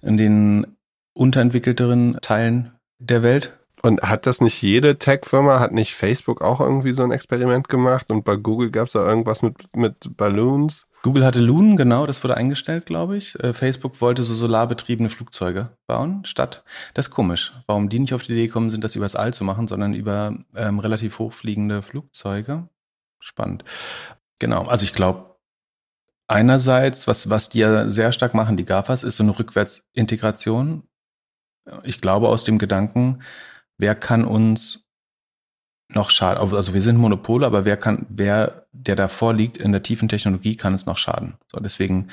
in 0.00 0.16
den 0.16 0.76
unterentwickelteren 1.12 2.18
Teilen 2.22 2.72
der 2.98 3.22
Welt. 3.22 3.52
Und 3.82 4.02
hat 4.02 4.26
das 4.26 4.40
nicht 4.40 4.60
jede 4.60 4.98
Tech-Firma, 4.98 5.60
hat 5.60 5.70
nicht 5.70 5.94
Facebook 5.94 6.42
auch 6.42 6.60
irgendwie 6.60 6.92
so 6.92 7.04
ein 7.04 7.12
Experiment 7.12 7.68
gemacht? 7.68 8.10
Und 8.10 8.24
bei 8.24 8.34
Google 8.34 8.72
gab 8.72 8.86
es 8.86 8.92
da 8.92 9.08
irgendwas 9.08 9.42
mit, 9.42 9.54
mit 9.76 10.16
Balloons? 10.16 10.87
Google 11.02 11.24
hatte 11.24 11.40
Loon, 11.40 11.76
genau, 11.76 12.06
das 12.06 12.22
wurde 12.24 12.36
eingestellt, 12.36 12.86
glaube 12.86 13.16
ich. 13.16 13.38
Äh, 13.38 13.54
Facebook 13.54 14.00
wollte 14.00 14.24
so 14.24 14.34
solarbetriebene 14.34 15.08
Flugzeuge 15.08 15.76
bauen, 15.86 16.24
statt. 16.24 16.64
Das 16.94 17.06
ist 17.06 17.10
komisch, 17.12 17.52
warum 17.66 17.88
die 17.88 18.00
nicht 18.00 18.14
auf 18.14 18.24
die 18.24 18.32
Idee 18.32 18.48
gekommen 18.48 18.70
sind, 18.70 18.82
das 18.82 18.96
übers 18.96 19.14
All 19.14 19.32
zu 19.32 19.44
machen, 19.44 19.68
sondern 19.68 19.94
über 19.94 20.36
ähm, 20.56 20.80
relativ 20.80 21.18
hochfliegende 21.18 21.82
Flugzeuge. 21.82 22.68
Spannend. 23.20 23.64
Genau, 24.40 24.66
also 24.66 24.84
ich 24.84 24.92
glaube, 24.92 25.36
einerseits, 26.26 27.06
was, 27.06 27.30
was 27.30 27.48
die 27.48 27.60
ja 27.60 27.90
sehr 27.90 28.12
stark 28.12 28.34
machen, 28.34 28.56
die 28.56 28.64
GAFAs, 28.64 29.04
ist 29.04 29.16
so 29.16 29.22
eine 29.22 29.38
Rückwärtsintegration 29.38 30.82
Ich 31.84 32.00
glaube 32.00 32.28
aus 32.28 32.44
dem 32.44 32.58
Gedanken, 32.58 33.22
wer 33.76 33.94
kann 33.94 34.24
uns 34.24 34.87
noch 35.88 36.10
schaden? 36.10 36.54
Also 36.54 36.74
wir 36.74 36.82
sind 36.82 36.98
Monopole, 36.98 37.46
aber 37.46 37.64
wer 37.64 37.76
kann, 37.76 38.06
wer, 38.08 38.66
der 38.72 38.96
davor 38.96 39.34
liegt 39.34 39.56
in 39.56 39.72
der 39.72 39.82
tiefen 39.82 40.08
Technologie, 40.08 40.56
kann 40.56 40.74
es 40.74 40.86
noch 40.86 40.96
schaden. 40.96 41.34
So, 41.52 41.60
deswegen 41.60 42.08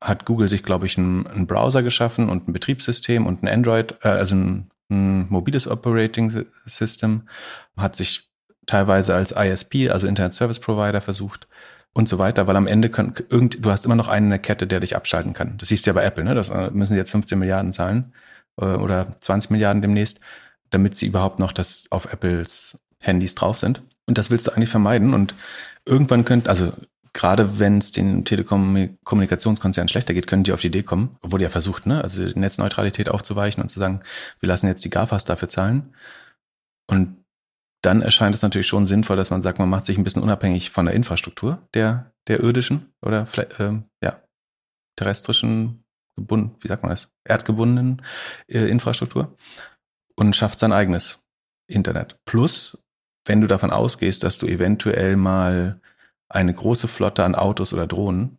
hat 0.00 0.24
Google 0.24 0.48
sich, 0.48 0.62
glaube 0.62 0.86
ich, 0.86 0.98
einen, 0.98 1.26
einen 1.26 1.46
Browser 1.46 1.82
geschaffen 1.82 2.28
und 2.28 2.48
ein 2.48 2.52
Betriebssystem 2.52 3.26
und 3.26 3.42
ein 3.42 3.48
Android, 3.48 3.94
äh, 4.02 4.08
also 4.08 4.36
ein, 4.36 4.70
ein 4.90 5.28
mobiles 5.28 5.68
Operating 5.68 6.46
System, 6.66 7.28
hat 7.76 7.96
sich 7.96 8.28
teilweise 8.66 9.14
als 9.14 9.32
ISP, 9.32 9.90
also 9.90 10.06
Internet 10.06 10.34
Service 10.34 10.58
Provider, 10.58 11.00
versucht 11.00 11.48
und 11.92 12.08
so 12.08 12.18
weiter, 12.18 12.46
weil 12.46 12.56
am 12.56 12.66
Ende 12.66 12.88
können, 12.88 13.14
irgend, 13.28 13.64
du 13.64 13.70
hast 13.70 13.84
immer 13.84 13.96
noch 13.96 14.08
einen 14.08 14.26
in 14.26 14.30
der 14.30 14.38
Kette, 14.38 14.66
der 14.66 14.80
dich 14.80 14.96
abschalten 14.96 15.32
kann. 15.34 15.58
Das 15.58 15.68
siehst 15.68 15.86
du 15.86 15.90
ja 15.90 15.94
bei 15.94 16.04
Apple, 16.04 16.24
ne? 16.24 16.34
Das 16.34 16.48
äh, 16.48 16.70
müssen 16.70 16.94
sie 16.94 16.98
jetzt 16.98 17.10
15 17.10 17.38
Milliarden 17.38 17.72
zahlen 17.72 18.12
äh, 18.56 18.64
oder 18.64 19.16
20 19.20 19.50
Milliarden 19.50 19.82
demnächst, 19.82 20.20
damit 20.70 20.96
sie 20.96 21.06
überhaupt 21.06 21.38
noch 21.38 21.52
das 21.52 21.84
auf 21.90 22.10
Apples 22.12 22.78
Handys 23.02 23.34
drauf 23.34 23.58
sind. 23.58 23.82
Und 24.06 24.18
das 24.18 24.30
willst 24.30 24.46
du 24.46 24.52
eigentlich 24.52 24.70
vermeiden. 24.70 25.14
Und 25.14 25.34
irgendwann 25.84 26.24
könnt, 26.24 26.48
also 26.48 26.72
gerade 27.12 27.58
wenn 27.58 27.78
es 27.78 27.92
den 27.92 28.24
Telekommunikationskonzernen 28.24 29.88
schlechter 29.88 30.14
geht, 30.14 30.26
können 30.26 30.44
die 30.44 30.52
auf 30.52 30.60
die 30.60 30.68
Idee 30.68 30.82
kommen, 30.82 31.16
wurde 31.22 31.44
ja 31.44 31.50
versucht, 31.50 31.86
ne? 31.86 32.02
Also 32.02 32.22
Netzneutralität 32.22 33.08
aufzuweichen 33.08 33.62
und 33.62 33.68
zu 33.68 33.78
sagen, 33.78 34.00
wir 34.40 34.48
lassen 34.48 34.66
jetzt 34.66 34.84
die 34.84 34.90
GAFAs 34.90 35.24
dafür 35.24 35.48
zahlen. 35.48 35.94
Und 36.86 37.22
dann 37.82 38.00
erscheint 38.00 38.34
es 38.34 38.42
natürlich 38.42 38.68
schon 38.68 38.86
sinnvoll, 38.86 39.16
dass 39.16 39.30
man 39.30 39.42
sagt, 39.42 39.58
man 39.58 39.68
macht 39.68 39.84
sich 39.84 39.98
ein 39.98 40.04
bisschen 40.04 40.22
unabhängig 40.22 40.70
von 40.70 40.86
der 40.86 40.94
Infrastruktur 40.94 41.66
der, 41.74 42.12
der 42.28 42.40
irdischen 42.40 42.92
oder 43.02 43.26
äh, 43.36 43.72
ja, 44.02 44.22
terrestrischen, 44.96 45.84
gebunden, 46.16 46.56
wie 46.60 46.68
sagt 46.68 46.82
man 46.82 46.90
das, 46.90 47.10
erdgebundenen 47.24 48.02
äh, 48.46 48.68
Infrastruktur 48.70 49.36
und 50.14 50.36
schafft 50.36 50.58
sein 50.58 50.72
eigenes 50.72 51.24
Internet. 51.66 52.18
Plus, 52.24 52.78
wenn 53.24 53.40
du 53.40 53.46
davon 53.46 53.70
ausgehst, 53.70 54.22
dass 54.24 54.38
du 54.38 54.46
eventuell 54.46 55.16
mal 55.16 55.80
eine 56.28 56.54
große 56.54 56.88
Flotte 56.88 57.24
an 57.24 57.34
Autos 57.34 57.72
oder 57.72 57.86
Drohnen 57.86 58.38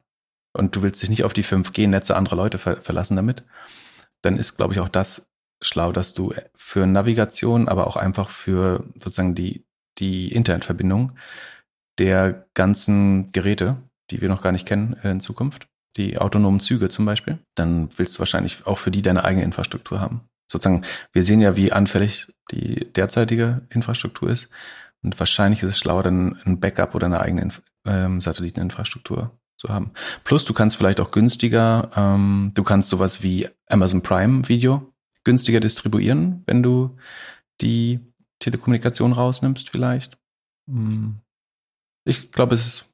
und 0.54 0.76
du 0.76 0.82
willst 0.82 1.02
dich 1.02 1.10
nicht 1.10 1.24
auf 1.24 1.34
die 1.34 1.44
5G-Netze 1.44 2.16
anderer 2.16 2.36
Leute 2.36 2.58
ver 2.58 2.82
verlassen 2.82 3.16
damit, 3.16 3.44
dann 4.22 4.38
ist, 4.38 4.58
glaube 4.58 4.74
ich, 4.74 4.80
auch 4.80 4.90
das 4.90 5.28
schlau, 5.62 5.92
dass 5.92 6.14
du 6.14 6.34
für 6.56 6.86
Navigation, 6.86 7.68
aber 7.68 7.88
auch 7.88 7.96
einfach 7.96 8.30
für 8.30 8.84
sozusagen 8.96 9.36
die, 9.36 9.66
die 10.00 10.32
Internetverbindung 10.32 11.18
der 12.00 12.48
ganzen 12.54 13.32
Geräte, 13.32 13.78
die 14.10 14.22
wir 14.22 14.30
noch 14.30 14.42
gar 14.42 14.52
nicht 14.52 14.68
kennen 14.68 14.94
in 15.04 15.20
Zukunft, 15.20 15.68
die 15.96 16.18
autonomen 16.18 16.60
Züge 16.60 16.90
zum 16.90 17.06
Beispiel, 17.06 17.40
dann 17.56 17.90
willst 17.98 18.16
du 18.16 18.20
wahrscheinlich 18.20 18.66
auch 18.66 18.80
für 18.80 18.92
die 18.92 19.02
deine 19.02 19.24
eigene 19.24 19.44
Infrastruktur 19.44 20.02
haben. 20.02 20.28
Sozusagen, 20.54 20.84
wir 21.12 21.24
sehen 21.24 21.42
ja, 21.42 21.56
wie 21.56 21.72
anfällig 21.72 22.28
die 22.52 22.92
derzeitige 22.94 23.66
Infrastruktur 23.70 24.30
ist. 24.30 24.50
Und 25.02 25.20
wahrscheinlich 25.20 25.64
ist 25.64 25.70
es 25.70 25.80
schlauer, 25.80 26.04
dann 26.04 26.40
ein 26.46 26.60
Backup 26.60 26.94
oder 26.94 27.08
eine 27.08 27.20
eigene 27.20 27.50
ähm, 27.86 28.22
Satelliteninfrastruktur 28.22 29.38
zu 29.58 29.70
haben. 29.70 29.92
Plus, 30.24 30.46
du 30.46 30.54
kannst 30.54 30.78
vielleicht 30.78 31.00
auch 31.00 31.10
günstiger, 31.10 31.90
ähm, 31.96 32.52
du 32.54 32.64
kannst 32.64 32.90
sowas 32.90 33.24
wie 33.24 33.50
Amazon 33.68 34.04
Prime 34.04 34.48
Video 34.48 34.94
günstiger 35.24 35.60
distribuieren, 35.60 36.44
wenn 36.46 36.62
du 36.62 36.98
die 37.62 38.00
Telekommunikation 38.40 39.14
rausnimmst 39.14 39.72
vielleicht. 39.72 40.18
Hm. 40.70 41.20
Ich 42.06 42.32
glaube, 42.32 42.54
es 42.54 42.66
ist 42.66 42.94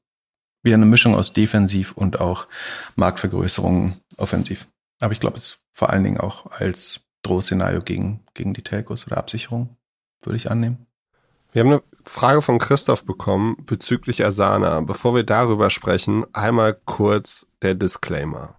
wieder 0.64 0.76
eine 0.76 0.86
Mischung 0.86 1.16
aus 1.16 1.34
Defensiv 1.34 1.92
und 1.92 2.20
auch 2.22 2.48
Marktvergrößerung 2.96 4.00
offensiv. 4.18 4.68
Aber 5.02 5.12
ich 5.14 5.20
glaube, 5.20 5.38
es 5.38 5.44
ist 5.44 5.62
vor 5.72 5.90
allen 5.90 6.04
Dingen 6.04 6.20
auch 6.20 6.52
als 6.52 7.09
Drohszenario 7.24 7.82
gegen, 7.82 8.24
gegen 8.34 8.54
die 8.54 8.64
Telcos 8.64 9.08
oder 9.08 9.18
Absicherung, 9.18 9.78
würde 10.24 10.38
ich 10.38 10.50
annehmen. 10.50 10.86
Wir 11.52 11.62
haben 11.62 11.72
eine 11.72 11.82
Frage 12.06 12.42
von 12.42 12.60
Christoph 12.60 13.06
bekommen 13.06 13.58
bezüglich 13.66 14.24
Asana. 14.24 14.82
Bevor 14.82 15.16
wir 15.16 15.24
darüber 15.24 15.70
sprechen, 15.70 16.26
einmal 16.34 16.78
kurz 16.86 17.48
der 17.62 17.74
Disclaimer. 17.74 18.56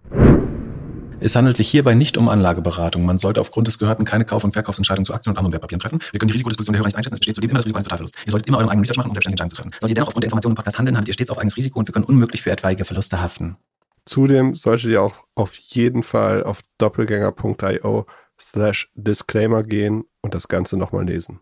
Es 1.23 1.35
handelt 1.35 1.55
sich 1.55 1.69
hierbei 1.69 1.93
nicht 1.93 2.17
um 2.17 2.29
Anlageberatung. 2.29 3.05
Man 3.05 3.19
sollte 3.19 3.39
aufgrund 3.39 3.67
des 3.67 3.77
Gehörten 3.77 4.05
keine 4.05 4.25
Kauf- 4.25 4.43
und 4.43 4.53
Verkaufsentscheidungen 4.53 5.05
zu 5.05 5.13
Aktien 5.13 5.31
und 5.31 5.37
anderen 5.37 5.53
Wertpapieren 5.53 5.79
treffen. 5.79 5.99
Wir 6.11 6.19
können 6.19 6.29
die 6.29 6.33
Risikodisposition 6.33 6.73
der 6.73 6.79
Hörer 6.79 6.87
nicht 6.87 6.97
einschätzen. 6.97 7.13
Es 7.13 7.19
besteht 7.19 7.35
zudem 7.35 7.51
immer 7.51 7.59
das 7.59 7.65
Risiko 7.65 7.77
eines 7.77 7.85
Totalverlusts. 7.85 8.17
Ihr 8.25 8.31
solltet 8.31 8.49
immer 8.49 8.57
euren 8.57 8.69
eigenen 8.69 8.81
Research 8.81 8.97
machen, 8.97 9.09
um 9.09 9.13
selbstständige 9.13 9.43
Entscheidungen 9.43 9.51
zu 9.51 9.55
treffen. 9.55 9.71
Solltet 9.79 9.89
ihr 9.89 9.95
dennoch 9.95 10.07
aufgrund 10.07 10.23
der 10.23 10.27
Informationen 10.29 10.53
im 10.53 10.55
Podcast 10.55 10.79
handeln, 10.79 10.97
habt 10.97 11.07
ihr 11.07 11.13
stets 11.13 11.29
auf 11.29 11.37
eigenes 11.37 11.57
Risiko 11.57 11.79
und 11.79 11.87
wir 11.87 11.93
können 11.93 12.05
unmöglich 12.05 12.41
für 12.41 12.51
etwaige 12.51 12.85
Verluste 12.85 13.21
haften. 13.21 13.57
Zudem 14.05 14.55
solltet 14.55 14.89
ihr 14.89 15.03
auch 15.03 15.13
auf 15.35 15.55
jeden 15.55 16.01
Fall 16.01 16.43
auf 16.43 16.61
doppelgänger.io 16.79 18.07
slash 18.41 18.89
Disclaimer 18.95 19.63
gehen 19.63 20.05
und 20.21 20.33
das 20.33 20.47
Ganze 20.47 20.77
nochmal 20.77 21.05
lesen. 21.05 21.39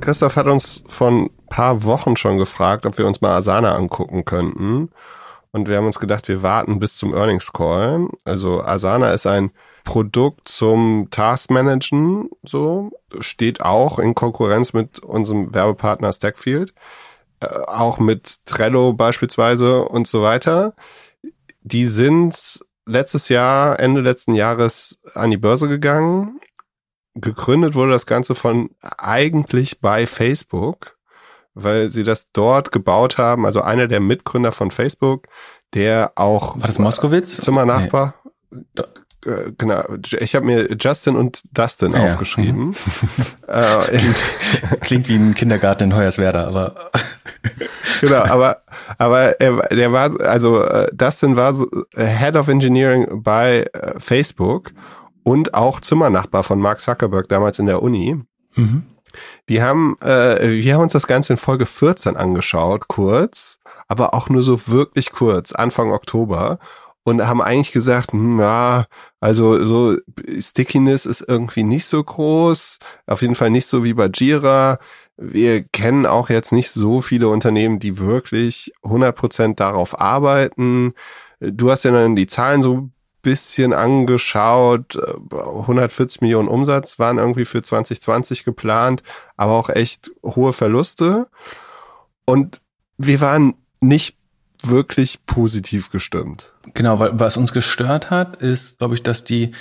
Christoph 0.00 0.36
hat 0.36 0.46
uns 0.46 0.82
von 0.88 1.30
paar 1.48 1.84
Wochen 1.84 2.16
schon 2.16 2.38
gefragt, 2.38 2.86
ob 2.86 2.98
wir 2.98 3.06
uns 3.06 3.20
mal 3.20 3.36
Asana 3.36 3.74
angucken 3.74 4.24
könnten. 4.24 4.90
Und 5.50 5.66
wir 5.66 5.76
haben 5.76 5.86
uns 5.86 5.98
gedacht, 5.98 6.28
wir 6.28 6.42
warten 6.42 6.78
bis 6.78 6.96
zum 6.96 7.14
Earnings 7.14 7.52
Call. 7.52 8.08
Also 8.24 8.62
Asana 8.62 9.12
ist 9.12 9.26
ein 9.26 9.50
Produkt 9.84 10.48
zum 10.48 11.08
Taskmanagen, 11.10 12.28
so, 12.42 12.90
steht 13.20 13.62
auch 13.62 13.98
in 13.98 14.14
Konkurrenz 14.14 14.74
mit 14.74 14.98
unserem 14.98 15.54
Werbepartner 15.54 16.12
Stackfield, 16.12 16.74
äh, 17.40 17.46
auch 17.46 17.98
mit 17.98 18.44
Trello 18.44 18.92
beispielsweise 18.92 19.84
und 19.84 20.06
so 20.06 20.20
weiter. 20.22 20.74
Die 21.62 21.86
sind 21.86 22.60
letztes 22.88 23.28
Jahr, 23.28 23.78
Ende 23.78 24.00
letzten 24.00 24.34
Jahres 24.34 24.98
an 25.14 25.30
die 25.30 25.36
Börse 25.36 25.68
gegangen. 25.68 26.40
Gegründet 27.14 27.74
wurde 27.74 27.92
das 27.92 28.06
Ganze 28.06 28.34
von 28.34 28.70
eigentlich 28.80 29.80
bei 29.80 30.06
Facebook, 30.06 30.96
weil 31.54 31.90
sie 31.90 32.04
das 32.04 32.30
dort 32.32 32.72
gebaut 32.72 33.18
haben. 33.18 33.46
Also 33.46 33.60
einer 33.60 33.88
der 33.88 34.00
Mitgründer 34.00 34.52
von 34.52 34.70
Facebook, 34.70 35.26
der 35.74 36.12
auch 36.16 36.56
war 36.58 36.66
das 36.66 36.78
Moskowitz 36.78 37.36
Zimmernachbar. 37.36 38.14
Nee. 38.50 38.62
Äh, 39.28 39.52
genau, 39.58 39.82
ich 40.18 40.34
habe 40.34 40.46
mir 40.46 40.76
Justin 40.80 41.16
und 41.16 41.42
Dustin 41.52 41.94
ah, 41.94 42.06
aufgeschrieben. 42.06 42.74
Ja. 43.46 43.80
Mhm. 43.80 43.98
klingt, 43.98 44.80
klingt, 44.80 45.08
wie 45.08 45.16
ein 45.16 45.34
Kindergarten 45.34 45.84
in 45.84 45.96
Hoyerswerda, 45.96 46.46
aber 46.48 46.74
genau, 48.00 48.24
aber 48.24 48.62
aber 48.96 49.40
er, 49.40 49.68
der 49.68 49.92
war 49.92 50.20
also 50.20 50.62
äh, 50.62 50.88
Dustin 50.92 51.36
war 51.36 51.54
so 51.54 51.68
äh, 51.94 52.06
Head 52.06 52.36
of 52.36 52.48
Engineering 52.48 53.22
bei 53.22 53.66
äh, 53.72 53.98
Facebook 53.98 54.72
und 55.22 55.54
auch 55.54 55.80
Zimmernachbar 55.80 56.42
von 56.42 56.58
Mark 56.58 56.80
Zuckerberg 56.80 57.28
damals 57.28 57.58
in 57.58 57.66
der 57.66 57.82
Uni. 57.82 58.18
Mhm. 58.54 58.84
Die 59.48 59.62
haben, 59.62 59.96
äh, 60.00 60.62
wir 60.62 60.74
haben 60.74 60.82
uns 60.82 60.92
das 60.92 61.06
Ganze 61.06 61.32
in 61.32 61.36
Folge 61.38 61.66
14 61.66 62.16
angeschaut, 62.16 62.88
kurz, 62.88 63.58
aber 63.88 64.14
auch 64.14 64.28
nur 64.28 64.42
so 64.42 64.68
wirklich 64.68 65.10
kurz, 65.10 65.52
Anfang 65.52 65.92
Oktober 65.92 66.58
und 67.08 67.26
haben 67.26 67.40
eigentlich 67.40 67.72
gesagt, 67.72 68.12
hm, 68.12 68.38
ja, 68.40 68.86
also 69.20 69.66
so 69.66 69.96
Stickiness 70.38 71.06
ist 71.06 71.24
irgendwie 71.26 71.64
nicht 71.64 71.86
so 71.86 72.02
groß, 72.02 72.78
auf 73.06 73.22
jeden 73.22 73.34
Fall 73.34 73.50
nicht 73.50 73.66
so 73.66 73.82
wie 73.84 73.94
bei 73.94 74.06
Jira. 74.12 74.78
Wir 75.16 75.64
kennen 75.64 76.06
auch 76.06 76.28
jetzt 76.30 76.52
nicht 76.52 76.70
so 76.70 77.00
viele 77.00 77.28
Unternehmen, 77.28 77.80
die 77.80 77.98
wirklich 77.98 78.72
100% 78.84 79.56
darauf 79.56 80.00
arbeiten. 80.00 80.94
Du 81.40 81.70
hast 81.70 81.84
ja 81.84 81.90
dann 81.90 82.14
die 82.14 82.26
Zahlen 82.26 82.62
so 82.62 82.90
bisschen 83.22 83.72
angeschaut. 83.72 84.96
140 85.32 86.20
Millionen 86.20 86.48
Umsatz 86.48 86.98
waren 86.98 87.18
irgendwie 87.18 87.44
für 87.44 87.62
2020 87.62 88.44
geplant, 88.44 89.02
aber 89.36 89.52
auch 89.52 89.70
echt 89.70 90.10
hohe 90.22 90.52
Verluste. 90.52 91.28
Und 92.24 92.60
wir 92.96 93.20
waren 93.20 93.54
nicht 93.80 94.16
wirklich 94.62 95.24
positiv 95.26 95.90
gestimmt. 95.90 96.52
Genau, 96.74 96.98
weil 96.98 97.18
was 97.18 97.36
uns 97.36 97.52
gestört 97.52 98.10
hat, 98.10 98.36
ist, 98.42 98.78
glaube 98.78 98.94
ich, 98.94 99.02
dass 99.02 99.24
die, 99.24 99.52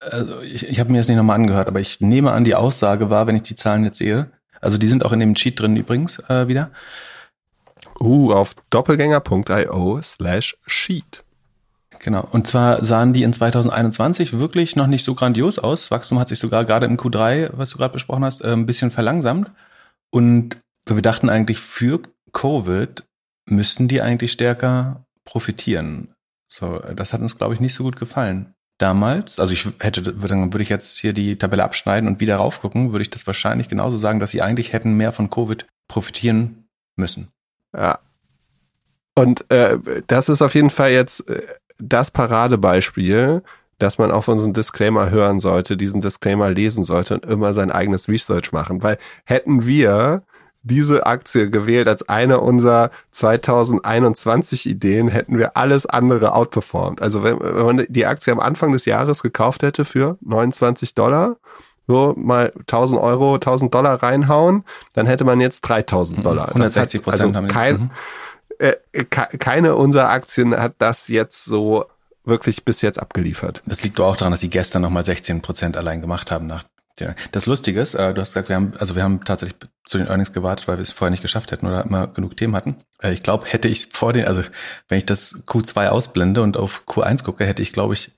also 0.00 0.40
ich, 0.40 0.68
ich 0.68 0.80
habe 0.80 0.90
mir 0.90 0.98
das 0.98 1.08
nicht 1.08 1.16
nochmal 1.16 1.36
angehört, 1.36 1.68
aber 1.68 1.80
ich 1.80 2.00
nehme 2.00 2.32
an, 2.32 2.44
die 2.44 2.54
Aussage 2.54 3.10
war, 3.10 3.26
wenn 3.26 3.36
ich 3.36 3.42
die 3.42 3.56
Zahlen 3.56 3.84
jetzt 3.84 3.98
sehe, 3.98 4.30
also 4.60 4.78
die 4.78 4.88
sind 4.88 5.04
auch 5.04 5.12
in 5.12 5.20
dem 5.20 5.34
Cheat 5.34 5.60
drin 5.60 5.76
übrigens 5.76 6.18
äh, 6.28 6.48
wieder. 6.48 6.70
Uh, 7.98 8.32
auf 8.32 8.54
doppelgänger.io 8.70 10.00
slash 10.02 10.56
sheet. 10.66 11.22
Genau. 11.98 12.26
Und 12.32 12.46
zwar 12.46 12.82
sahen 12.82 13.12
die 13.12 13.22
in 13.22 13.32
2021 13.32 14.38
wirklich 14.38 14.74
noch 14.74 14.86
nicht 14.86 15.04
so 15.04 15.14
grandios 15.14 15.58
aus. 15.58 15.82
Das 15.82 15.90
Wachstum 15.90 16.18
hat 16.18 16.28
sich 16.28 16.38
sogar 16.38 16.64
gerade 16.64 16.86
im 16.86 16.96
Q3, 16.96 17.50
was 17.52 17.70
du 17.70 17.78
gerade 17.78 17.92
besprochen 17.92 18.24
hast, 18.24 18.42
äh, 18.42 18.52
ein 18.52 18.66
bisschen 18.66 18.90
verlangsamt. 18.90 19.50
Und 20.10 20.56
wir 20.86 21.02
dachten 21.02 21.28
eigentlich, 21.28 21.58
für 21.58 22.00
Covid 22.32 23.04
müssten 23.46 23.86
die 23.86 24.00
eigentlich 24.00 24.32
stärker 24.32 25.04
profitieren. 25.24 26.14
So, 26.52 26.80
das 26.94 27.12
hat 27.12 27.20
uns, 27.20 27.38
glaube 27.38 27.54
ich, 27.54 27.60
nicht 27.60 27.74
so 27.74 27.84
gut 27.84 27.96
gefallen. 27.96 28.54
Damals, 28.78 29.38
also 29.38 29.52
ich 29.52 29.68
hätte, 29.78 30.02
dann 30.02 30.52
würde 30.52 30.62
ich 30.62 30.68
jetzt 30.68 30.98
hier 30.98 31.12
die 31.12 31.36
Tabelle 31.36 31.62
abschneiden 31.62 32.08
und 32.08 32.18
wieder 32.18 32.36
raufgucken, 32.36 32.92
würde 32.92 33.02
ich 33.02 33.10
das 33.10 33.26
wahrscheinlich 33.26 33.68
genauso 33.68 33.98
sagen, 33.98 34.20
dass 34.20 34.30
sie 34.30 34.42
eigentlich 34.42 34.72
hätten 34.72 34.94
mehr 34.94 35.12
von 35.12 35.30
Covid 35.30 35.66
profitieren 35.86 36.64
müssen. 36.96 37.28
Ja. 37.76 38.00
Und 39.14 39.50
äh, 39.50 39.78
das 40.06 40.28
ist 40.28 40.42
auf 40.42 40.54
jeden 40.54 40.70
Fall 40.70 40.90
jetzt 40.90 41.28
äh, 41.28 41.42
das 41.78 42.10
Paradebeispiel, 42.10 43.42
dass 43.78 43.98
man 43.98 44.10
auf 44.10 44.28
unseren 44.28 44.54
Disclaimer 44.54 45.10
hören 45.10 45.40
sollte, 45.40 45.76
diesen 45.76 46.00
Disclaimer 46.00 46.50
lesen 46.50 46.82
sollte 46.82 47.14
und 47.14 47.26
immer 47.26 47.54
sein 47.54 47.70
eigenes 47.70 48.08
Research 48.08 48.50
machen. 48.50 48.82
Weil 48.82 48.98
hätten 49.24 49.66
wir 49.66 50.22
diese 50.62 51.06
Aktie 51.06 51.50
gewählt 51.50 51.88
als 51.88 52.08
eine 52.08 52.40
unserer 52.40 52.90
2021 53.12 54.68
Ideen, 54.68 55.08
hätten 55.08 55.38
wir 55.38 55.56
alles 55.56 55.86
andere 55.86 56.34
outperformed. 56.34 57.00
Also 57.00 57.22
wenn, 57.22 57.40
wenn 57.40 57.76
man 57.76 57.86
die 57.88 58.06
Aktie 58.06 58.32
am 58.32 58.40
Anfang 58.40 58.72
des 58.72 58.84
Jahres 58.84 59.22
gekauft 59.22 59.62
hätte 59.62 59.84
für 59.84 60.18
29 60.20 60.94
Dollar, 60.94 61.36
so 61.86 62.14
mal 62.16 62.52
1000 62.60 63.00
Euro, 63.00 63.34
1000 63.34 63.74
Dollar 63.74 64.02
reinhauen, 64.02 64.64
dann 64.92 65.06
hätte 65.06 65.24
man 65.24 65.40
jetzt 65.40 65.62
3000 65.62 66.18
mhm. 66.18 66.22
Dollar. 66.22 66.48
160 66.48 67.02
Prozent 67.02 67.36
also 67.36 67.48
kein, 67.48 67.74
mhm. 67.80 67.90
äh, 68.58 69.04
keine 69.04 69.74
unserer 69.74 70.10
Aktien 70.10 70.56
hat 70.56 70.74
das 70.78 71.08
jetzt 71.08 71.44
so 71.44 71.86
wirklich 72.24 72.64
bis 72.64 72.82
jetzt 72.82 73.00
abgeliefert. 73.00 73.62
Das 73.66 73.82
liegt 73.82 73.98
doch 73.98 74.06
auch 74.06 74.16
daran, 74.16 74.32
dass 74.32 74.40
sie 74.40 74.50
gestern 74.50 74.82
nochmal 74.82 75.04
16 75.04 75.40
Prozent 75.40 75.76
allein 75.76 76.00
gemacht 76.00 76.30
haben 76.30 76.46
nach 76.46 76.64
das 77.32 77.46
Lustige 77.46 77.80
ist, 77.80 77.94
äh, 77.94 78.12
du 78.12 78.20
hast 78.20 78.30
gesagt, 78.30 78.48
wir 78.48 78.56
haben, 78.56 78.72
also 78.78 78.94
wir 78.94 79.02
haben 79.02 79.24
tatsächlich 79.24 79.58
zu 79.86 79.98
den 79.98 80.06
Earnings 80.06 80.32
gewartet, 80.32 80.68
weil 80.68 80.76
wir 80.76 80.82
es 80.82 80.92
vorher 80.92 81.10
nicht 81.10 81.22
geschafft 81.22 81.50
hätten 81.50 81.66
oder 81.66 81.84
immer 81.84 82.06
genug 82.08 82.36
Themen 82.36 82.54
hatten. 82.54 82.76
Äh, 83.02 83.12
ich 83.12 83.22
glaube, 83.22 83.46
hätte 83.46 83.68
ich 83.68 83.88
vor 83.92 84.12
den, 84.12 84.26
also 84.26 84.42
wenn 84.88 84.98
ich 84.98 85.06
das 85.06 85.46
Q2 85.46 85.88
ausblende 85.88 86.42
und 86.42 86.56
auf 86.56 86.84
Q1 86.86 87.24
gucke, 87.24 87.46
hätte 87.46 87.62
ich, 87.62 87.72
glaube 87.72 87.94
ich, 87.94 88.12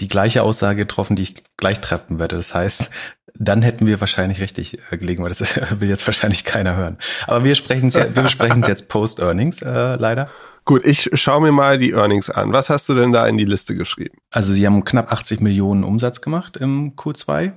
die 0.00 0.08
gleiche 0.08 0.42
Aussage 0.42 0.78
getroffen, 0.78 1.14
die 1.16 1.22
ich 1.22 1.34
gleich 1.56 1.80
treffen 1.80 2.18
werde. 2.18 2.36
Das 2.36 2.54
heißt, 2.54 2.90
dann 3.34 3.62
hätten 3.62 3.86
wir 3.86 4.00
wahrscheinlich 4.00 4.40
richtig 4.40 4.78
äh, 4.90 4.96
gelegen, 4.96 5.22
weil 5.22 5.30
das 5.30 5.40
will 5.80 5.88
jetzt 5.88 6.06
wahrscheinlich 6.06 6.44
keiner 6.44 6.76
hören. 6.76 6.98
Aber 7.26 7.44
wir 7.44 7.54
sprechen 7.54 7.88
es 7.88 7.94
wir 7.94 8.22
besprechen 8.22 8.60
es 8.60 8.68
jetzt 8.68 8.88
post-Earnings, 8.88 9.62
äh, 9.62 9.96
leider. 9.96 10.28
Gut, 10.70 10.86
ich 10.86 11.10
schaue 11.14 11.40
mir 11.40 11.50
mal 11.50 11.78
die 11.78 11.90
Earnings 11.90 12.30
an. 12.30 12.52
Was 12.52 12.70
hast 12.70 12.88
du 12.88 12.94
denn 12.94 13.10
da 13.10 13.26
in 13.26 13.36
die 13.36 13.44
Liste 13.44 13.74
geschrieben? 13.74 14.18
Also 14.30 14.52
sie 14.52 14.64
haben 14.64 14.84
knapp 14.84 15.10
80 15.10 15.40
Millionen 15.40 15.82
Umsatz 15.82 16.20
gemacht 16.20 16.56
im 16.56 16.94
Q2. 16.94 17.50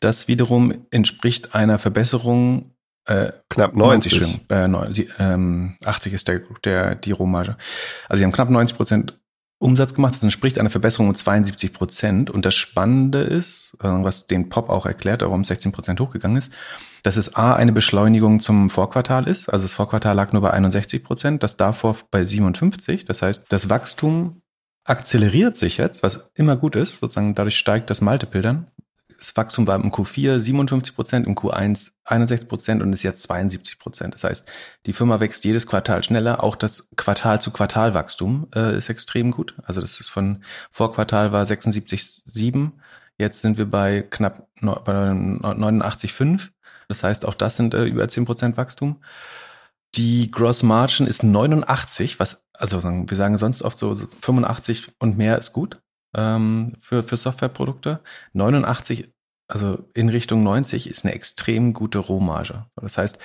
Das 0.00 0.26
wiederum 0.26 0.74
entspricht 0.90 1.54
einer 1.54 1.78
Verbesserung 1.78 2.72
äh, 3.04 3.30
knapp 3.50 3.76
90. 3.76 4.20
90 4.20 4.40
äh, 4.50 4.66
90, 4.66 5.08
ähm, 5.20 5.76
80 5.84 6.12
ist 6.12 6.26
der, 6.26 6.40
der 6.64 6.96
die 6.96 7.12
Rohmarge. 7.12 7.56
Also 8.08 8.18
sie 8.18 8.24
haben 8.24 8.32
knapp 8.32 8.50
90 8.50 8.76
Prozent 8.76 9.16
Umsatz 9.58 9.94
gemacht. 9.94 10.14
Das 10.14 10.22
entspricht 10.22 10.58
einer 10.58 10.70
Verbesserung 10.70 11.08
um 11.08 11.14
72 11.14 11.72
Prozent. 11.72 12.30
Und 12.30 12.44
das 12.44 12.54
Spannende 12.54 13.20
ist, 13.20 13.76
äh, 13.80 13.88
was 13.88 14.26
den 14.26 14.48
Pop 14.48 14.68
auch 14.68 14.86
erklärt, 14.86 15.22
warum 15.22 15.44
16 15.44 15.72
Prozent 15.72 16.00
hochgegangen 16.00 16.36
ist, 16.36 16.52
dass 17.02 17.16
es 17.16 17.34
A, 17.34 17.54
eine 17.54 17.72
Beschleunigung 17.72 18.40
zum 18.40 18.70
Vorquartal 18.70 19.28
ist. 19.28 19.48
Also 19.48 19.64
das 19.64 19.72
Vorquartal 19.72 20.14
lag 20.14 20.32
nur 20.32 20.42
bei 20.42 20.50
61 20.50 21.04
Prozent, 21.04 21.42
das 21.42 21.56
davor 21.56 21.96
bei 22.10 22.24
57. 22.24 23.04
Das 23.04 23.22
heißt, 23.22 23.44
das 23.48 23.70
Wachstum 23.70 24.42
akzeleriert 24.84 25.56
sich 25.56 25.78
jetzt, 25.78 26.02
was 26.02 26.30
immer 26.34 26.56
gut 26.56 26.76
ist. 26.76 27.00
Sozusagen 27.00 27.34
dadurch 27.34 27.56
steigt 27.56 27.90
das 27.90 28.00
Multiple 28.00 28.42
dann 28.42 28.68
das 29.18 29.36
Wachstum 29.36 29.66
war 29.66 29.76
im 29.76 29.90
Q4 29.90 30.38
57 30.38 30.94
Prozent, 30.94 31.26
im 31.26 31.34
Q1 31.34 31.92
61 32.04 32.48
Prozent 32.48 32.82
und 32.82 32.92
ist 32.92 33.02
jetzt 33.02 33.22
72 33.22 33.78
Prozent. 33.78 34.14
Das 34.14 34.24
heißt, 34.24 34.48
die 34.86 34.92
Firma 34.92 35.20
wächst 35.20 35.44
jedes 35.44 35.66
Quartal 35.66 36.02
schneller. 36.02 36.42
Auch 36.42 36.56
das 36.56 36.88
Quartal-zu-Quartal-Wachstum 36.96 38.48
äh, 38.54 38.76
ist 38.76 38.88
extrem 38.88 39.30
gut. 39.30 39.54
Also 39.64 39.80
das 39.80 40.00
ist 40.00 40.10
von 40.10 40.44
Vorquartal 40.70 41.32
war 41.32 41.44
76,7. 41.44 42.72
Jetzt 43.18 43.40
sind 43.40 43.58
wir 43.58 43.66
bei 43.66 44.02
knapp 44.02 44.48
89,5. 44.60 46.50
Das 46.88 47.02
heißt, 47.02 47.26
auch 47.26 47.34
das 47.34 47.56
sind 47.56 47.74
äh, 47.74 47.84
über 47.84 48.06
10 48.08 48.24
Prozent 48.24 48.56
Wachstum. 48.56 49.02
Die 49.94 50.30
Gross 50.30 50.62
Margin 50.62 51.06
ist 51.06 51.22
89, 51.22 52.20
was, 52.20 52.44
also 52.52 52.82
wir 52.82 53.16
sagen 53.16 53.38
sonst 53.38 53.62
oft 53.62 53.78
so 53.78 53.96
85 53.96 54.92
und 54.98 55.16
mehr 55.16 55.38
ist 55.38 55.52
gut 55.52 55.80
ähm, 56.16 56.72
für, 56.80 57.04
für 57.04 57.16
Softwareprodukte. 57.16 58.00
89, 58.32 59.12
also 59.48 59.88
in 59.94 60.08
Richtung 60.08 60.42
90 60.42 60.88
ist 60.90 61.04
eine 61.04 61.14
extrem 61.14 61.72
gute 61.72 61.98
Rohmarge. 61.98 62.66
Das 62.76 62.98
heißt, 62.98 63.18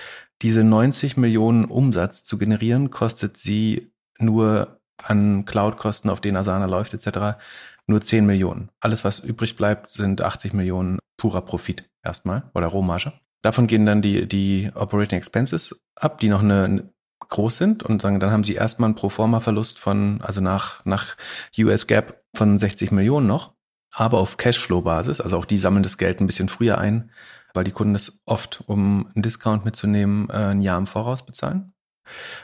diese 0.43 0.63
90 0.63 1.17
Millionen 1.17 1.65
Umsatz 1.65 2.23
zu 2.23 2.37
generieren, 2.37 2.91
kostet 2.91 3.37
sie 3.37 3.91
nur 4.19 4.79
an 5.01 5.45
Cloud-Kosten, 5.45 6.09
auf 6.09 6.21
denen 6.21 6.37
Asana 6.37 6.65
läuft, 6.65 6.93
etc., 6.93 7.39
nur 7.87 8.01
10 8.01 8.25
Millionen. 8.25 8.69
Alles, 8.79 9.03
was 9.03 9.19
übrig 9.19 9.55
bleibt, 9.55 9.89
sind 9.89 10.21
80 10.21 10.53
Millionen 10.53 10.99
purer 11.17 11.41
Profit 11.41 11.89
erstmal 12.03 12.51
oder 12.53 12.67
Rohmarge. 12.67 13.13
Davon 13.41 13.65
gehen 13.65 13.87
dann 13.87 14.03
die, 14.03 14.27
die 14.27 14.69
Operating 14.75 15.17
Expenses 15.17 15.81
ab, 15.95 16.19
die 16.19 16.29
noch 16.29 16.41
eine, 16.41 16.91
groß 17.31 17.57
sind 17.57 17.83
und 17.83 18.01
sagen, 18.01 18.19
dann 18.19 18.31
haben 18.31 18.43
sie 18.43 18.53
erstmal 18.53 18.87
einen 18.87 18.95
Proforma-Verlust 18.95 19.79
von, 19.79 20.21
also 20.21 20.41
nach, 20.41 20.85
nach 20.85 21.15
US 21.57 21.87
Gap 21.87 22.20
von 22.33 22.57
60 22.57 22.91
Millionen 22.91 23.27
noch, 23.27 23.53
aber 23.91 24.19
auf 24.19 24.37
Cashflow-Basis, 24.37 25.21
also 25.21 25.37
auch 25.37 25.45
die 25.45 25.57
sammeln 25.57 25.83
das 25.83 25.97
Geld 25.97 26.19
ein 26.19 26.27
bisschen 26.27 26.49
früher 26.49 26.77
ein, 26.77 27.11
weil 27.53 27.63
die 27.63 27.71
Kunden 27.71 27.93
das 27.93 28.21
oft, 28.25 28.63
um 28.67 29.07
einen 29.13 29.23
Discount 29.23 29.65
mitzunehmen, 29.65 30.29
äh, 30.29 30.33
ein 30.33 30.61
Jahr 30.61 30.77
im 30.77 30.87
Voraus 30.87 31.25
bezahlen. 31.25 31.73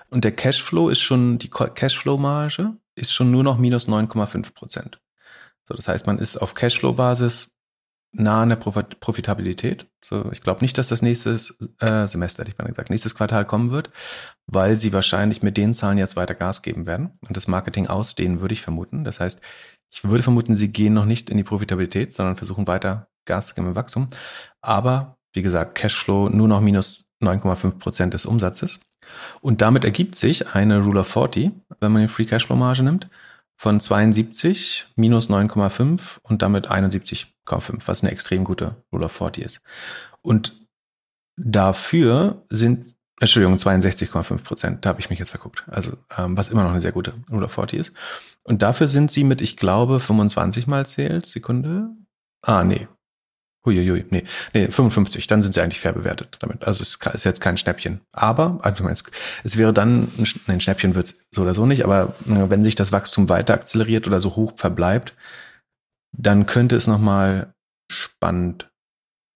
Und 0.10 0.24
der 0.24 0.34
Cashflow 0.34 0.90
ist 0.90 1.00
schon, 1.00 1.40
die 1.40 1.50
Cashflow-Marge 1.50 2.78
ist 2.96 3.14
schon 3.14 3.32
nur 3.32 3.44
noch 3.44 3.58
minus 3.58 3.88
9,5 3.88 4.54
Prozent. 4.54 5.02
So, 5.68 5.74
das 5.74 5.88
heißt, 5.88 6.08
man 6.08 6.20
ist 6.20 6.38
auf 6.38 6.54
Cashflow-Basis 6.54 7.50
nah 8.12 8.42
an 8.42 8.50
der 8.50 8.56
Profitabilität. 8.56 9.88
So, 10.04 10.32
ich 10.32 10.42
glaube 10.42 10.62
nicht, 10.62 10.78
dass 10.78 10.88
das 10.88 11.02
nächste 11.02 11.32
äh, 11.80 12.08
Semester, 12.08 12.42
hätte 12.42 12.52
ich 12.52 12.58
mal 12.58 12.68
gesagt, 12.68 12.90
nächstes 12.90 13.16
Quartal 13.16 13.46
kommen 13.46 13.72
wird, 13.72 13.92
weil 14.46 14.78
sie 14.78 14.94
wahrscheinlich 14.94 15.44
mit 15.44 15.58
den 15.58 15.74
Zahlen 15.74 15.98
jetzt 15.98 16.16
weiter 16.16 16.36
Gas 16.36 16.62
geben 16.62 16.86
werden 16.86 17.18
und 17.28 17.38
das 17.38 17.48
Marketing 17.48 17.88
ausdehnen, 17.88 18.42
würde 18.42 18.54
ich 18.54 18.62
vermuten. 18.62 19.04
Das 19.04 19.20
heißt, 19.20 19.42
ich 19.90 20.04
würde 20.04 20.24
vermuten, 20.24 20.56
sie 20.56 20.72
gehen 20.72 20.94
noch 20.94 21.06
nicht 21.06 21.30
in 21.30 21.38
die 21.38 21.44
Profitabilität, 21.44 22.14
sondern 22.14 22.36
versuchen 22.36 22.68
weiter 22.68 23.08
Gas 23.26 23.48
zu 23.48 23.56
geben 23.56 23.68
im 23.68 23.76
Wachstum. 23.76 24.08
Aber 24.62 25.18
wie 25.34 25.42
gesagt, 25.42 25.76
Cashflow 25.76 26.30
nur 26.30 26.48
noch 26.48 26.62
minus 26.62 27.06
9,5 27.22 27.80
Prozent 27.80 28.14
des 28.14 28.26
Umsatzes. 28.26 28.80
Und 29.42 29.62
damit 29.62 29.86
ergibt 29.86 30.16
sich 30.16 30.54
eine 30.54 30.82
Rule 30.84 31.02
of 31.02 31.08
40, 31.08 31.52
wenn 31.80 31.92
man 31.92 32.02
die 32.02 32.08
Free 32.08 32.26
Cashflow 32.26 32.56
Marge 32.56 32.84
nimmt, 32.84 33.10
von 33.58 33.80
72 33.80 34.88
minus 34.96 35.30
9,5 35.30 36.20
und 36.22 36.42
damit 36.42 36.70
71,5, 36.70 37.88
was 37.88 38.04
eine 38.04 38.12
extrem 38.12 38.44
gute 38.44 38.76
Rule 38.94 39.06
of 39.06 39.12
40 39.12 39.44
ist. 39.44 39.62
Und 40.22 40.62
dafür 41.36 42.44
sind, 42.50 42.96
Entschuldigung, 43.20 43.56
62,5 43.56 44.44
Prozent, 44.44 44.86
da 44.86 44.90
habe 44.90 45.00
ich 45.00 45.10
mich 45.10 45.20
jetzt 45.20 45.32
verguckt. 45.32 45.66
Also 45.68 45.98
ähm, 46.16 46.38
was 46.38 46.50
immer 46.50 46.64
noch 46.64 46.72
eine 46.72 46.82
sehr 46.82 46.92
gute 46.92 47.16
Rule 47.32 47.46
of 47.46 47.54
40 47.54 47.80
ist. 47.80 47.94
Und 48.44 48.62
dafür 48.62 48.88
sind 48.88 49.12
sie 49.12 49.24
mit, 49.24 49.42
ich 49.42 49.58
glaube, 49.58 50.00
25 50.00 50.68
mal 50.68 50.86
zählt, 50.86 51.26
Sekunde. 51.26 51.90
Ah, 52.44 52.64
nee, 52.64 52.88
Huiuiui, 53.68 54.06
nee, 54.10 54.24
nee, 54.54 54.72
55, 54.72 55.28
dann 55.28 55.42
sind 55.42 55.54
sie 55.54 55.62
eigentlich 55.62 55.80
fair 55.80 55.94
bewertet 55.94 56.38
damit. 56.40 56.66
Also 56.66 56.82
es 56.82 56.98
ist 57.14 57.26
jetzt 57.26 57.42
kein 57.42 57.58
Schnäppchen. 57.58 58.02
Aber, 58.12 58.60
also 58.64 58.88
es 59.44 59.58
wäre 59.58 59.74
dann, 59.74 60.08
ein 60.48 60.62
Schnäppchen 60.62 60.96
wird 60.96 61.08
es 61.08 61.20
so 61.32 61.44
oder 61.44 61.54
so 61.54 61.66
nicht, 61.66 61.84
aber 61.84 62.16
äh, 62.26 62.50
wenn 62.50 62.64
sich 62.64 62.76
das 62.76 62.92
Wachstum 62.92 63.30
weiter 63.30 63.54
akzeleriert 63.54 64.08
oder 64.08 64.20
so 64.20 64.36
hoch 64.36 64.54
verbleibt, 64.56 65.14
dann 66.18 66.46
könnte 66.46 66.76
es 66.76 66.88
nochmal 66.88 67.54
spannend 67.92 68.70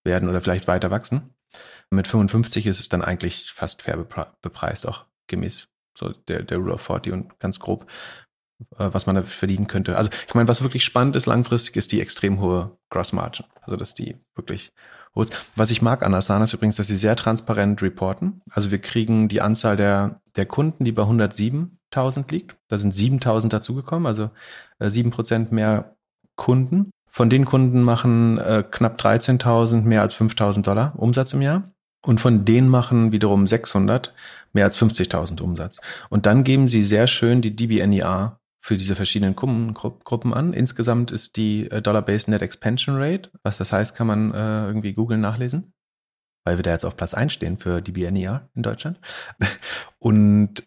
werden 0.04 0.28
oder 0.28 0.40
vielleicht 0.40 0.66
weiter 0.66 0.90
wachsen. 0.90 1.34
Mit 1.90 2.08
55 2.08 2.66
ist 2.66 2.80
es 2.80 2.88
dann 2.88 3.02
eigentlich 3.02 3.52
fast 3.52 3.82
fair 3.82 3.96
bepreist, 3.96 4.88
auch 4.88 5.04
gemäß 5.28 5.68
so 5.96 6.08
der, 6.08 6.42
der 6.42 6.58
Rule 6.58 6.74
of 6.74 6.80
40 6.82 7.12
und 7.12 7.38
ganz 7.38 7.60
grob. 7.60 7.86
Äh, 8.78 8.90
was 8.92 9.06
man 9.06 9.16
da 9.16 9.22
verdienen 9.22 9.66
könnte. 9.66 9.96
Also 9.96 10.10
ich 10.26 10.34
meine, 10.34 10.48
was 10.48 10.62
wirklich 10.62 10.84
spannend 10.84 11.16
ist 11.16 11.26
langfristig, 11.26 11.76
ist 11.76 11.92
die 11.92 12.00
extrem 12.00 12.40
hohe 12.40 12.76
Gross 12.90 13.12
Margin. 13.12 13.46
Also 13.62 13.76
dass 13.76 13.94
die 13.94 14.16
wirklich 14.34 14.72
hoch 15.14 15.22
ist. 15.22 15.36
Was 15.56 15.70
ich 15.70 15.82
mag 15.82 16.02
an 16.02 16.14
Asana 16.14 16.44
ist 16.44 16.54
übrigens, 16.54 16.76
dass 16.76 16.88
sie 16.88 16.96
sehr 16.96 17.16
transparent 17.16 17.82
reporten. 17.82 18.42
Also 18.50 18.70
wir 18.70 18.78
kriegen 18.78 19.28
die 19.28 19.40
Anzahl 19.40 19.76
der, 19.76 20.20
der 20.36 20.46
Kunden, 20.46 20.84
die 20.84 20.92
bei 20.92 21.02
107.000 21.02 22.30
liegt. 22.30 22.56
Da 22.68 22.78
sind 22.78 22.94
7.000 22.94 23.48
dazugekommen, 23.48 24.06
also 24.06 24.30
äh, 24.78 24.86
7% 24.86 25.52
mehr 25.52 25.96
Kunden. 26.36 26.90
Von 27.10 27.28
den 27.28 27.44
Kunden 27.44 27.82
machen 27.82 28.38
äh, 28.38 28.64
knapp 28.68 28.98
13.000 28.98 29.82
mehr 29.82 30.00
als 30.00 30.16
5.000 30.16 30.62
Dollar 30.62 30.94
Umsatz 30.96 31.34
im 31.34 31.42
Jahr. 31.42 31.70
Und 32.04 32.20
von 32.20 32.44
denen 32.44 32.68
machen 32.68 33.12
wiederum 33.12 33.46
600 33.46 34.12
mehr 34.52 34.64
als 34.64 34.80
50.000 34.80 35.40
Umsatz. 35.40 35.80
Und 36.08 36.26
dann 36.26 36.42
geben 36.42 36.68
sie 36.68 36.82
sehr 36.82 37.06
schön 37.06 37.42
die 37.42 37.54
DBNER 37.54 38.40
für 38.62 38.76
diese 38.76 38.94
verschiedenen 38.94 39.34
Gruppen 39.34 40.32
an. 40.32 40.52
Insgesamt 40.52 41.10
ist 41.10 41.36
die 41.36 41.68
äh, 41.68 41.82
Dollar-Based 41.82 42.28
Net 42.28 42.42
Expansion 42.42 42.94
Rate, 42.96 43.30
was 43.42 43.58
das 43.58 43.72
heißt, 43.72 43.96
kann 43.96 44.06
man 44.06 44.32
äh, 44.32 44.66
irgendwie 44.66 44.92
googeln 44.92 45.20
nachlesen, 45.20 45.74
weil 46.44 46.58
wir 46.58 46.62
da 46.62 46.70
jetzt 46.70 46.84
auf 46.84 46.96
Platz 46.96 47.12
1 47.12 47.32
stehen 47.32 47.58
für 47.58 47.82
DBNER 47.82 48.48
in 48.54 48.62
Deutschland. 48.62 49.00
Und 49.98 50.62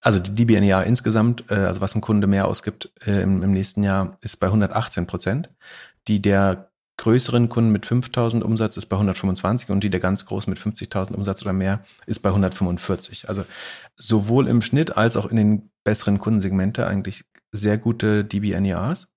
also 0.00 0.18
die 0.18 0.34
DBNER 0.34 0.84
insgesamt, 0.84 1.50
äh, 1.50 1.54
also 1.54 1.82
was 1.82 1.94
ein 1.94 2.00
Kunde 2.00 2.26
mehr 2.26 2.48
ausgibt 2.48 2.90
äh, 3.06 3.20
im, 3.20 3.42
im, 3.42 3.52
nächsten 3.52 3.82
Jahr, 3.82 4.16
ist 4.22 4.38
bei 4.38 4.46
118 4.46 5.06
Prozent. 5.06 5.50
Die 6.08 6.22
der 6.22 6.70
größeren 6.96 7.48
Kunden 7.48 7.70
mit 7.70 7.86
5000 7.86 8.44
Umsatz 8.44 8.76
ist 8.76 8.86
bei 8.86 8.96
125 8.96 9.70
und 9.70 9.82
die 9.82 9.90
der 9.90 10.00
ganz 10.00 10.26
großen 10.26 10.50
mit 10.50 10.60
50.000 10.60 11.12
Umsatz 11.12 11.42
oder 11.42 11.52
mehr 11.52 11.84
ist 12.06 12.20
bei 12.20 12.28
145. 12.28 13.28
Also 13.28 13.44
sowohl 13.96 14.48
im 14.48 14.62
Schnitt 14.62 14.96
als 14.96 15.16
auch 15.16 15.26
in 15.26 15.36
den 15.36 15.70
besseren 15.82 16.18
Kundensegmente 16.18 16.86
eigentlich 16.86 17.24
sehr 17.52 17.78
gute 17.78 18.24
DBNERs. 18.24 19.12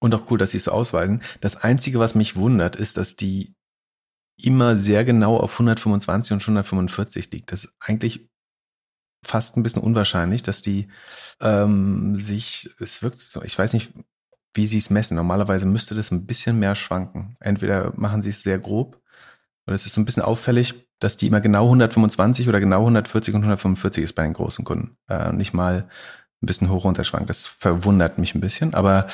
Und 0.00 0.14
auch 0.14 0.30
cool, 0.30 0.38
dass 0.38 0.52
sie 0.52 0.58
es 0.58 0.64
so 0.64 0.70
ausweisen. 0.70 1.22
Das 1.40 1.56
Einzige, 1.56 1.98
was 1.98 2.14
mich 2.14 2.36
wundert, 2.36 2.76
ist, 2.76 2.96
dass 2.96 3.16
die 3.16 3.56
immer 4.40 4.76
sehr 4.76 5.04
genau 5.04 5.36
auf 5.36 5.52
125 5.54 6.32
und 6.32 6.40
145 6.40 7.32
liegt. 7.32 7.50
Das 7.50 7.64
ist 7.64 7.74
eigentlich 7.80 8.28
fast 9.24 9.56
ein 9.56 9.64
bisschen 9.64 9.82
unwahrscheinlich, 9.82 10.42
dass 10.42 10.62
die 10.62 10.88
ähm, 11.40 12.16
sich, 12.16 12.70
es 12.78 13.02
wirkt 13.02 13.18
so, 13.18 13.42
ich 13.42 13.58
weiß 13.58 13.72
nicht, 13.72 13.92
wie 14.58 14.66
sie 14.66 14.78
es 14.78 14.90
messen. 14.90 15.16
Normalerweise 15.16 15.66
müsste 15.66 15.94
das 15.94 16.10
ein 16.10 16.26
bisschen 16.26 16.58
mehr 16.58 16.74
schwanken. 16.74 17.36
Entweder 17.38 17.92
machen 17.94 18.22
sie 18.22 18.30
es 18.30 18.42
sehr 18.42 18.58
grob, 18.58 19.00
oder 19.68 19.76
es 19.76 19.86
ist 19.86 19.94
so 19.94 20.00
ein 20.00 20.04
bisschen 20.04 20.24
auffällig, 20.24 20.74
dass 20.98 21.16
die 21.16 21.28
immer 21.28 21.40
genau 21.40 21.66
125 21.66 22.48
oder 22.48 22.58
genau 22.58 22.80
140 22.80 23.34
und 23.34 23.42
145 23.42 24.02
ist 24.02 24.14
bei 24.14 24.24
den 24.24 24.32
großen 24.32 24.64
Kunden. 24.64 24.96
Äh, 25.08 25.32
nicht 25.32 25.52
mal 25.52 25.88
ein 26.42 26.46
bisschen 26.46 26.70
hoch 26.70 26.84
runter 26.84 27.04
schwankt. 27.04 27.30
Das 27.30 27.46
verwundert 27.46 28.18
mich 28.18 28.34
ein 28.34 28.40
bisschen, 28.40 28.74
aber 28.74 29.06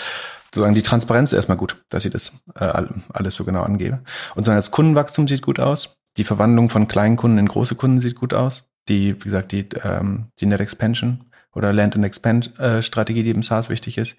sozusagen 0.47 0.75
die 0.75 0.83
Transparenz 0.83 1.33
ist 1.33 1.37
erstmal 1.37 1.59
gut, 1.59 1.85
dass 1.91 2.05
sie 2.05 2.11
das 2.11 2.45
äh, 2.55 2.87
alles 3.13 3.37
so 3.37 3.45
genau 3.45 3.65
angebe. 3.65 4.01
Und 4.35 4.45
sagen, 4.45 4.57
das 4.57 4.71
Kundenwachstum 4.71 5.29
sieht 5.29 5.43
gut 5.43 5.61
aus. 5.61 5.97
Die 6.17 6.25
Verwandlung 6.25 6.71
von 6.71 6.89
kleinen 6.89 7.17
Kunden 7.17 7.37
in 7.37 7.49
große 7.49 7.75
Kunden 7.75 8.01
sieht 8.01 8.15
gut 8.15 8.33
aus. 8.33 8.71
Die, 8.89 9.15
wie 9.17 9.25
gesagt, 9.25 9.53
die, 9.53 9.69
ähm, 9.83 10.29
die 10.41 10.47
Net 10.47 10.61
Expansion 10.61 11.25
oder 11.53 11.73
Land 11.73 11.97
and 11.97 12.05
Expand 12.05 12.59
äh, 12.59 12.83
Strategie, 12.83 13.25
die 13.25 13.31
im 13.31 13.43
SaaS 13.43 13.69
wichtig 13.69 13.99
ist. 13.99 14.17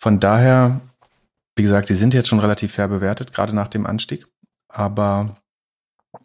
Von 0.00 0.20
daher, 0.20 0.80
wie 1.56 1.62
gesagt, 1.62 1.88
sie 1.88 1.96
sind 1.96 2.14
jetzt 2.14 2.28
schon 2.28 2.38
relativ 2.38 2.72
fair 2.72 2.88
bewertet, 2.88 3.32
gerade 3.32 3.54
nach 3.54 3.68
dem 3.68 3.86
Anstieg. 3.86 4.26
Aber 4.68 5.36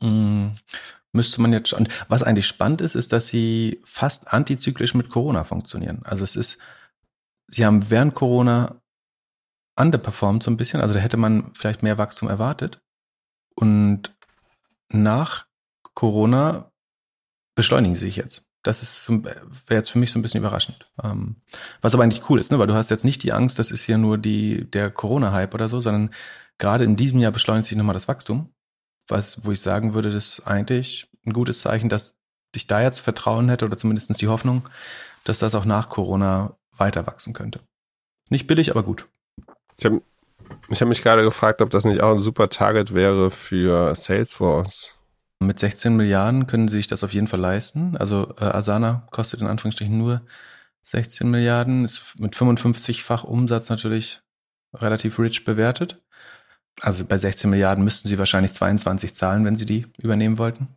mh, 0.02 0.10
mm, 0.10 0.56
müsste 1.14 1.42
man 1.42 1.54
jetzt 1.54 1.70
schon. 1.70 1.88
Was 2.08 2.24
eigentlich 2.24 2.48
spannend 2.48 2.82
ist, 2.82 2.96
ist, 2.96 3.14
dass 3.14 3.28
sie 3.28 3.82
fast 3.84 4.34
antizyklisch 4.34 4.94
mit 4.94 5.10
Corona 5.10 5.44
funktionieren. 5.44 6.02
Also 6.04 6.24
es 6.24 6.36
ist, 6.36 6.58
sie 7.48 7.66
haben 7.66 7.90
während 7.90 8.16
Corona 8.16 8.82
underperformed 9.76 10.44
so 10.44 10.52
ein 10.52 10.58
bisschen. 10.58 10.82
Also 10.82 10.94
da 10.96 11.00
hätte 11.00 11.18
man 11.18 11.54
vielleicht 11.56 11.84
mehr 11.84 11.98
Wachstum 11.98 12.30
erwartet. 12.30 12.82
Und 13.56 14.16
nach 14.90 15.48
Corona 15.94 16.72
beschleunigen 17.56 17.96
sie 17.96 18.08
sich 18.08 18.16
jetzt. 18.16 18.46
Das 18.64 18.82
ist 18.82 19.10
wäre 19.10 19.42
jetzt 19.70 19.92
für 19.92 20.00
mich 20.00 20.12
so 20.12 20.20
ein 20.20 20.22
bisschen 20.22 20.40
überraschend. 20.40 20.88
Ähm, 21.04 21.36
was 21.82 21.94
aber 21.94 22.04
eigentlich 22.04 22.30
cool 22.30 22.40
ist, 22.40 22.52
ne? 22.52 22.60
weil 22.60 22.68
du 22.68 22.74
hast 22.74 22.90
jetzt 22.90 23.06
nicht 23.06 23.24
die 23.24 23.34
Angst, 23.34 23.60
das 23.60 23.72
ist 23.72 23.84
hier 23.84 23.98
nur 23.98 24.18
die 24.18 24.66
der 24.72 24.90
Corona-Hype 24.90 25.54
oder 25.54 25.70
so, 25.70 25.80
sondern 25.80 26.12
gerade 26.58 26.86
in 26.86 26.96
diesem 26.96 27.20
Jahr 27.20 27.32
beschleunigt 27.32 27.68
sich 27.68 27.78
nochmal 27.78 27.94
das 27.94 28.08
Wachstum 28.08 28.50
was, 29.08 29.44
wo 29.46 29.52
ich 29.52 29.62
sagen 29.62 29.94
würde, 29.94 30.12
das 30.12 30.40
ist 30.40 30.48
eigentlich 30.48 31.10
ein 31.26 31.34
gutes 31.34 31.62
Zeichen, 31.62 31.90
dass 31.90 32.16
ich 32.56 32.68
da 32.68 32.82
jetzt 32.82 33.00
Vertrauen 33.00 33.50
hätte 33.50 33.66
oder 33.66 33.78
zumindest 33.78 34.22
die 34.22 34.28
Hoffnung, 34.28 34.70
dass 35.24 35.40
das 35.40 35.56
auch 35.56 35.66
nach 35.66 35.90
Corona 35.90 36.56
weiter 36.78 37.08
wachsen 37.08 37.34
könnte. 37.34 37.62
Nicht 38.30 38.48
billig, 38.48 38.72
aber 38.72 38.84
gut. 38.84 39.08
Ich 39.78 39.86
habe 39.86 40.02
ich 40.70 40.82
hab 40.82 40.88
mich 40.88 41.02
gerade 41.02 41.24
gefragt, 41.24 41.62
ob 41.62 41.70
das 41.70 41.86
nicht 41.86 42.02
auch 42.02 42.12
ein 42.12 42.20
super 42.20 42.50
Target 42.50 42.94
wäre 42.94 43.32
für 43.32 43.96
Salesforce. 43.96 44.96
Mit 45.44 45.60
16 45.60 45.96
Milliarden 45.96 46.48
können 46.48 46.68
sie 46.68 46.78
sich 46.78 46.88
das 46.88 47.04
auf 47.04 47.14
jeden 47.14 47.28
Fall 47.28 47.40
leisten. 47.40 47.96
Also 47.98 48.34
äh, 48.40 48.46
Asana 48.46 49.08
kostet 49.12 49.42
in 49.42 49.48
Anführungsstrichen 49.48 49.98
nur 49.98 50.22
16 50.84 51.30
Milliarden, 51.30 51.86
ist 51.86 52.20
mit 52.20 52.36
55-fach 52.36 53.24
Umsatz 53.24 53.70
natürlich 53.70 54.22
relativ 54.74 55.20
rich 55.20 55.46
bewertet. 55.46 56.02
Also 56.82 57.06
bei 57.06 57.18
16 57.18 57.50
Milliarden 57.50 57.84
müssten 57.84 58.10
sie 58.10 58.20
wahrscheinlich 58.20 58.54
22 58.54 59.14
zahlen, 59.14 59.46
wenn 59.46 59.56
sie 59.56 59.66
die 59.66 59.86
übernehmen 59.98 60.38
wollten. 60.38 60.68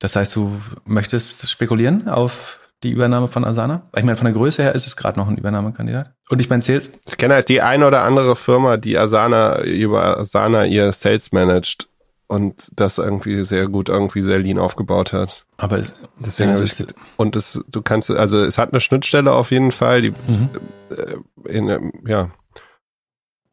Das 0.00 0.16
heißt, 0.16 0.34
du 0.36 0.60
möchtest 0.84 1.48
spekulieren 1.48 2.08
auf 2.08 2.58
die 2.82 2.90
Übernahme 2.90 3.28
von 3.28 3.44
Asana? 3.44 3.88
Ich 3.96 4.04
meine, 4.04 4.16
von 4.16 4.26
der 4.26 4.34
Größe 4.34 4.62
her 4.62 4.74
ist 4.74 4.86
es 4.86 4.96
gerade 4.96 5.18
noch 5.18 5.28
ein 5.28 5.38
Übernahmekandidat. 5.38 6.12
Und 6.28 6.40
ich 6.42 6.50
meine, 6.50 6.62
Sales. 6.62 6.90
Ich 7.06 7.16
kenne 7.16 7.34
halt 7.34 7.48
die 7.48 7.62
eine 7.62 7.86
oder 7.86 8.02
andere 8.02 8.36
Firma, 8.36 8.76
die 8.76 8.98
Asana 8.98 9.62
über 9.62 10.18
Asana 10.18 10.66
ihr 10.66 10.92
Sales 10.92 11.32
managt 11.32 11.88
und 12.34 12.70
das 12.76 12.98
irgendwie 12.98 13.44
sehr 13.44 13.68
gut, 13.68 13.88
irgendwie 13.88 14.22
sehr 14.22 14.38
lean 14.38 14.58
aufgebaut 14.58 15.12
hat. 15.12 15.46
Aber 15.56 15.78
es, 15.78 15.94
deswegen 16.18 16.50
also 16.50 16.64
ich, 16.64 16.84
und 17.16 17.36
es, 17.36 17.64
du 17.70 17.82
kannst, 17.82 18.10
also 18.10 18.38
es 18.42 18.58
hat 18.58 18.72
eine 18.72 18.80
Schnittstelle 18.80 19.32
auf 19.32 19.50
jeden 19.50 19.72
Fall, 19.72 20.02
die 20.02 20.10
mhm. 20.10 20.50
Äh, 20.90 21.50
in, 21.50 21.92
ja, 22.06 22.30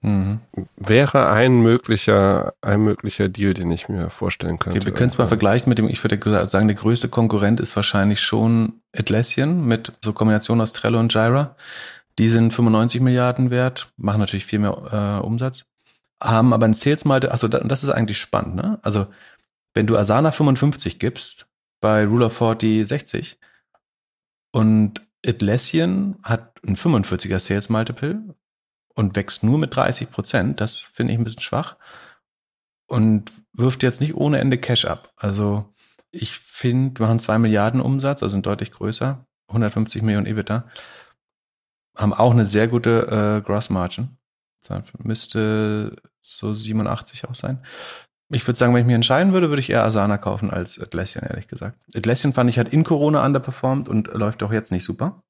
Mhm. 0.04 0.40
Wäre 0.78 1.30
ein 1.30 1.62
möglicher, 1.62 2.56
ein 2.62 2.82
möglicher 2.82 3.30
Deal, 3.30 3.54
den 3.54 3.70
ich 3.70 3.88
mir 3.88 4.10
vorstellen 4.10 4.58
könnte. 4.58 4.80
Okay, 4.80 4.88
wir 4.88 4.94
können 4.94 5.10
es 5.10 5.20
mal 5.20 5.28
vergleichen 5.28 5.70
mit 5.70 5.78
dem, 5.78 5.88
ich 5.88 6.04
würde 6.04 6.48
sagen, 6.48 6.68
der 6.68 6.76
größte 6.76 7.08
Konkurrent 7.08 7.60
ist 7.60 7.76
wahrscheinlich 7.76 8.20
schon 8.20 8.82
Atlassian 8.98 9.64
mit 9.64 9.94
so 10.04 10.12
Kombination 10.14 10.60
aus 10.60 10.74
Trello 10.74 11.00
und 11.00 11.14
Jira. 11.14 11.56
Die 12.18 12.30
sind 12.30 12.52
95 12.52 13.00
Milliarden 13.02 13.52
wert, 13.52 13.94
machen 13.96 14.20
natürlich 14.20 14.46
viel 14.46 14.60
mehr 14.60 15.20
äh, 15.22 15.26
Umsatz, 15.26 15.66
haben 16.22 16.54
aber 16.54 16.66
ein 16.66 16.74
Sales 16.74 17.06
Multiple, 17.06 17.32
also 17.32 17.48
das 17.48 17.84
ist 17.84 17.90
eigentlich 17.90 18.20
spannend, 18.20 18.56
ne? 18.56 18.80
Also, 18.84 19.08
wenn 19.74 19.88
du 19.88 19.98
Asana 19.98 20.32
55 20.32 21.00
gibst, 21.00 21.48
bei 21.82 22.06
Ruler 22.06 22.30
40 22.30 22.88
60 22.88 23.40
und 24.52 25.02
Atlassian 25.26 26.18
hat 26.24 26.60
ein 26.66 26.76
45er 26.76 27.40
Sales 27.40 27.70
Multiple 27.70 28.36
und 28.96 29.16
wächst 29.16 29.44
nur 29.44 29.58
mit 29.58 29.76
30 29.76 30.12
Prozent. 30.12 30.62
Das 30.62 30.78
finde 30.78 31.14
ich 31.14 31.20
ein 31.20 31.24
bisschen 31.24 31.42
schwach. 31.42 31.78
Und 32.88 33.32
wirft 33.54 33.84
jetzt 33.84 34.02
nicht 34.02 34.16
ohne 34.16 34.40
Ende 34.40 34.58
Cash 34.58 34.86
ab. 34.86 35.14
Also 35.16 35.74
ich 36.12 36.36
finde, 36.36 37.00
wir 37.00 37.08
machen 37.08 37.20
zwei 37.20 37.38
Milliarden 37.38 37.82
Umsatz, 37.82 38.22
also 38.22 38.34
sind 38.34 38.46
deutlich 38.46 38.72
größer, 38.72 39.26
150 39.48 40.02
Millionen 40.02 40.26
EBITDA, 40.26 40.68
haben 41.96 42.14
auch 42.14 42.32
eine 42.32 42.46
sehr 42.46 42.68
gute 42.68 43.40
äh, 43.40 43.46
Gross 43.46 43.70
Margin. 43.70 44.18
Müsste 44.98 45.96
so 46.22 46.52
87 46.52 47.28
auch 47.28 47.36
sein. 47.36 47.64
Ich 48.30 48.48
würde 48.48 48.58
sagen, 48.58 48.74
wenn 48.74 48.82
ich 48.82 48.88
mich 48.88 48.96
entscheiden 48.96 49.34
würde, 49.34 49.50
würde 49.50 49.60
ich 49.60 49.70
eher 49.70 49.84
Asana 49.84 50.18
kaufen 50.18 50.52
als 50.52 50.80
Atlassian, 50.80 51.26
ehrlich 51.26 51.48
gesagt. 51.50 51.78
Atlassian 51.94 52.34
fand 52.34 52.50
ich 52.50 52.58
halt 52.58 52.72
in 52.72 52.84
Corona 52.84 53.26
underperformed 53.26 53.90
und 53.90 54.08
läuft 54.14 54.42
auch 54.44 54.54
jetzt 54.54 54.72
nicht 54.72 54.86
super. 54.86 55.22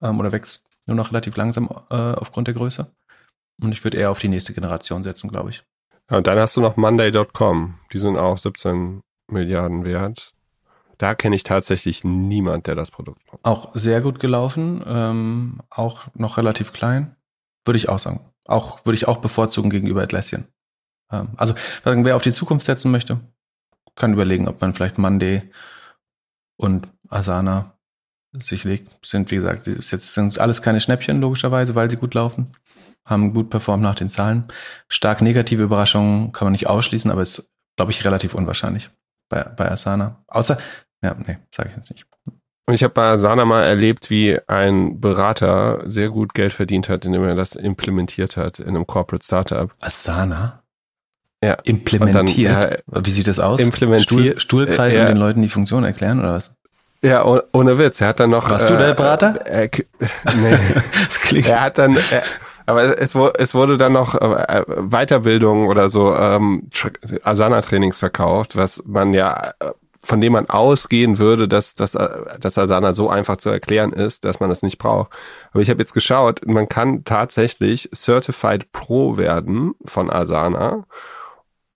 Ähm, 0.00 0.18
oder 0.18 0.32
wächst 0.32 0.64
nur 0.86 0.96
noch 0.96 1.10
relativ 1.10 1.36
langsam 1.36 1.68
äh, 1.90 1.94
aufgrund 1.94 2.48
der 2.48 2.54
Größe. 2.54 2.86
Und 3.60 3.72
ich 3.72 3.84
würde 3.84 3.98
eher 3.98 4.10
auf 4.10 4.18
die 4.18 4.28
nächste 4.28 4.54
Generation 4.54 5.04
setzen, 5.04 5.28
glaube 5.28 5.50
ich. 5.50 5.62
Ja, 6.10 6.16
und 6.16 6.26
dann 6.26 6.38
hast 6.38 6.56
du 6.56 6.60
noch 6.60 6.76
Monday.com. 6.76 7.74
Die 7.92 7.98
sind 7.98 8.16
auch 8.16 8.38
17 8.38 9.02
Milliarden 9.30 9.84
wert. 9.84 10.32
Da 10.98 11.14
kenne 11.14 11.36
ich 11.36 11.42
tatsächlich 11.42 12.04
niemand, 12.04 12.66
der 12.66 12.74
das 12.74 12.90
Produkt 12.90 13.20
macht. 13.26 13.44
Auch 13.44 13.70
sehr 13.74 14.00
gut 14.00 14.20
gelaufen, 14.20 14.82
ähm, 14.86 15.60
auch 15.68 16.06
noch 16.14 16.36
relativ 16.36 16.72
klein, 16.72 17.16
würde 17.64 17.76
ich 17.76 17.88
auch 17.88 17.98
sagen. 17.98 18.20
Auch 18.46 18.84
würde 18.84 18.96
ich 18.96 19.08
auch 19.08 19.18
bevorzugen 19.18 19.70
gegenüber 19.70 20.02
Atlassian. 20.02 20.48
Ähm, 21.10 21.28
also 21.36 21.54
wer 21.84 22.16
auf 22.16 22.22
die 22.22 22.32
Zukunft 22.32 22.66
setzen 22.66 22.90
möchte, 22.90 23.20
kann 23.94 24.12
überlegen, 24.12 24.48
ob 24.48 24.60
man 24.60 24.74
vielleicht 24.74 24.98
Monday 24.98 25.50
und 26.56 26.88
Asana 27.08 27.78
sich 28.32 28.64
legt, 28.64 29.04
sind, 29.04 29.30
wie 29.30 29.36
gesagt, 29.36 29.66
jetzt 29.66 30.14
sind 30.14 30.38
alles 30.38 30.62
keine 30.62 30.80
Schnäppchen, 30.80 31.20
logischerweise, 31.20 31.74
weil 31.74 31.90
sie 31.90 31.98
gut 31.98 32.14
laufen, 32.14 32.56
haben 33.04 33.34
gut 33.34 33.50
performt 33.50 33.82
nach 33.82 33.94
den 33.94 34.08
Zahlen. 34.08 34.48
Stark 34.88 35.20
negative 35.20 35.62
Überraschungen 35.62 36.32
kann 36.32 36.46
man 36.46 36.52
nicht 36.52 36.66
ausschließen, 36.66 37.10
aber 37.10 37.22
ist, 37.22 37.50
glaube 37.76 37.92
ich, 37.92 38.04
relativ 38.04 38.34
unwahrscheinlich 38.34 38.90
bei, 39.28 39.42
bei 39.42 39.70
Asana. 39.70 40.24
Außer, 40.28 40.58
ja, 41.02 41.14
nee, 41.14 41.38
sage 41.54 41.70
ich 41.70 41.76
jetzt 41.76 41.90
nicht. 41.90 42.06
Ich 42.70 42.84
habe 42.84 42.94
bei 42.94 43.10
Asana 43.10 43.44
mal 43.44 43.64
erlebt, 43.64 44.08
wie 44.08 44.38
ein 44.46 45.00
Berater 45.00 45.82
sehr 45.84 46.10
gut 46.10 46.32
Geld 46.32 46.52
verdient 46.52 46.88
hat, 46.88 47.04
indem 47.04 47.24
er 47.24 47.34
das 47.34 47.56
implementiert 47.56 48.36
hat 48.36 48.60
in 48.60 48.68
einem 48.68 48.86
Corporate 48.86 49.24
Startup. 49.24 49.70
Asana? 49.80 50.62
Ja. 51.42 51.54
Implementiert? 51.64 52.54
Dann, 52.54 52.70
ja, 52.94 53.04
wie 53.04 53.10
sieht 53.10 53.26
das 53.26 53.40
aus? 53.40 53.58
Implementiert. 53.58 54.02
Stuhl, 54.04 54.38
Stuhlkreis 54.38 54.94
ja. 54.94 55.02
und 55.02 55.08
den 55.08 55.16
Leuten 55.16 55.42
die 55.42 55.48
Funktion 55.48 55.82
erklären 55.82 56.20
oder 56.20 56.34
was? 56.34 56.54
Ja, 57.02 57.24
oh, 57.24 57.40
ohne 57.52 57.78
Witz. 57.78 58.00
Er 58.00 58.08
hat 58.08 58.20
dann 58.20 58.30
noch. 58.30 58.48
Warst 58.48 58.66
äh, 58.66 58.68
du 58.68 58.78
der 58.78 58.94
Berater? 58.94 59.44
Äh, 59.44 59.64
äh, 59.64 59.70
nee. 60.36 60.56
das 61.06 61.20
klingt. 61.20 61.48
Er 61.48 61.62
hat 61.62 61.78
dann. 61.78 61.96
Äh, 61.96 62.22
aber 62.64 62.96
es, 62.96 63.16
es 63.16 63.54
wurde 63.54 63.76
dann 63.76 63.92
noch 63.92 64.14
äh, 64.14 64.64
Weiterbildung 64.68 65.66
oder 65.66 65.90
so 65.90 66.14
ähm, 66.14 66.68
Asana-Trainings 67.24 67.98
verkauft, 67.98 68.56
was 68.56 68.84
man 68.86 69.14
ja 69.14 69.52
äh, 69.58 69.72
von 70.04 70.20
dem 70.20 70.32
man 70.32 70.50
ausgehen 70.50 71.18
würde, 71.18 71.46
dass, 71.46 71.74
dass, 71.74 71.94
äh, 71.94 72.38
dass 72.40 72.58
Asana 72.58 72.92
so 72.92 73.08
einfach 73.08 73.36
zu 73.36 73.50
erklären 73.50 73.92
ist, 73.92 74.24
dass 74.24 74.40
man 74.40 74.50
das 74.50 74.62
nicht 74.62 74.78
braucht. 74.78 75.10
Aber 75.52 75.62
ich 75.62 75.70
habe 75.70 75.80
jetzt 75.80 75.94
geschaut, 75.94 76.40
man 76.46 76.68
kann 76.68 77.04
tatsächlich 77.04 77.88
Certified 77.94 78.72
Pro 78.72 79.16
werden 79.16 79.74
von 79.84 80.10
Asana 80.10 80.84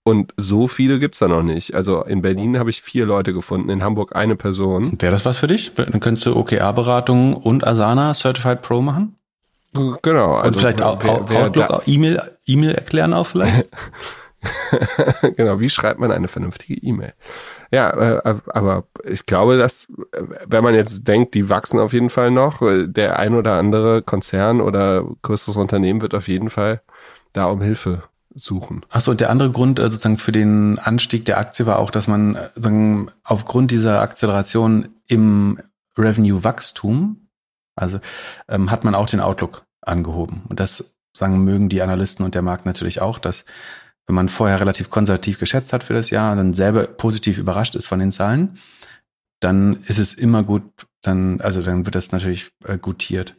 und 0.07 0.33
so 0.37 0.69
viele 0.69 0.99
gibt's 0.99 1.19
da 1.19 1.27
noch 1.27 1.43
nicht. 1.43 1.73
Also 1.73 2.01
in 2.03 2.21
Berlin 2.21 2.59
habe 2.59 2.69
ich 2.69 2.81
vier 2.81 3.05
Leute 3.05 3.33
gefunden, 3.33 3.69
in 3.69 3.83
Hamburg 3.83 4.15
eine 4.15 4.35
Person. 4.35 4.93
Wäre 5.01 5.11
das 5.11 5.25
was 5.25 5.37
für 5.37 5.47
dich? 5.47 5.73
Dann 5.75 5.99
könntest 5.99 6.25
du 6.25 6.35
OKR-Beratung 6.35 7.33
und 7.33 7.67
Asana 7.67 8.13
Certified 8.13 8.61
Pro 8.61 8.81
machen? 8.81 9.15
Genau. 10.01 10.35
Also 10.35 10.47
und 10.47 10.59
vielleicht 10.59 10.79
wer, 10.79 11.23
wer 11.27 11.45
Outlook, 11.45 11.87
E-Mail, 11.87 12.21
E-Mail 12.45 12.71
erklären 12.75 13.13
auch 13.13 13.27
vielleicht? 13.27 13.67
genau, 15.35 15.59
wie 15.59 15.69
schreibt 15.69 15.99
man 15.99 16.11
eine 16.11 16.27
vernünftige 16.27 16.75
E-Mail? 16.75 17.13
Ja, 17.71 17.89
äh, 17.89 18.35
aber 18.47 18.85
ich 19.03 19.25
glaube, 19.25 19.57
dass, 19.57 19.87
äh, 20.11 20.23
wenn 20.47 20.63
man 20.63 20.75
jetzt 20.75 21.07
denkt, 21.07 21.33
die 21.33 21.49
wachsen 21.49 21.79
auf 21.79 21.93
jeden 21.93 22.09
Fall 22.09 22.31
noch, 22.31 22.61
äh, 22.61 22.87
der 22.87 23.17
ein 23.19 23.35
oder 23.35 23.53
andere 23.53 24.01
Konzern 24.01 24.61
oder 24.61 25.05
größeres 25.23 25.57
Unternehmen 25.57 26.01
wird 26.01 26.13
auf 26.13 26.27
jeden 26.27 26.49
Fall 26.49 26.81
da 27.33 27.45
um 27.45 27.61
Hilfe 27.61 28.03
suchen. 28.35 28.85
Achso, 28.89 29.11
und 29.11 29.19
der 29.19 29.29
andere 29.29 29.51
Grund 29.51 29.79
sozusagen 29.79 30.17
für 30.17 30.31
den 30.31 30.79
Anstieg 30.79 31.25
der 31.25 31.39
Aktie 31.39 31.65
war 31.65 31.79
auch, 31.79 31.91
dass 31.91 32.07
man 32.07 32.37
sagen, 32.55 33.09
aufgrund 33.23 33.71
dieser 33.71 34.01
Akzeleration 34.01 34.89
im 35.07 35.59
Revenue-Wachstum, 35.97 37.27
also 37.75 37.99
ähm, 38.47 38.69
hat 38.69 38.83
man 38.83 38.95
auch 38.95 39.09
den 39.09 39.19
Outlook 39.19 39.65
angehoben. 39.81 40.43
Und 40.49 40.59
das 40.59 40.95
sagen 41.13 41.43
mögen 41.43 41.69
die 41.69 41.81
Analysten 41.81 42.23
und 42.23 42.35
der 42.35 42.43
Markt 42.43 42.65
natürlich 42.65 43.01
auch, 43.01 43.17
dass 43.17 43.45
wenn 44.07 44.15
man 44.15 44.29
vorher 44.29 44.59
relativ 44.59 44.89
konservativ 44.89 45.37
geschätzt 45.37 45.73
hat 45.73 45.83
für 45.83 45.93
das 45.93 46.09
Jahr 46.09 46.31
und 46.31 46.37
dann 46.37 46.53
selber 46.53 46.87
positiv 46.87 47.37
überrascht 47.37 47.75
ist 47.75 47.87
von 47.87 47.99
den 47.99 48.11
Zahlen, 48.11 48.57
dann 49.41 49.81
ist 49.83 49.99
es 49.99 50.13
immer 50.13 50.43
gut, 50.43 50.63
dann, 51.01 51.41
also 51.41 51.61
dann 51.61 51.85
wird 51.85 51.95
das 51.95 52.11
natürlich 52.11 52.51
äh, 52.65 52.77
gutiert. 52.77 53.35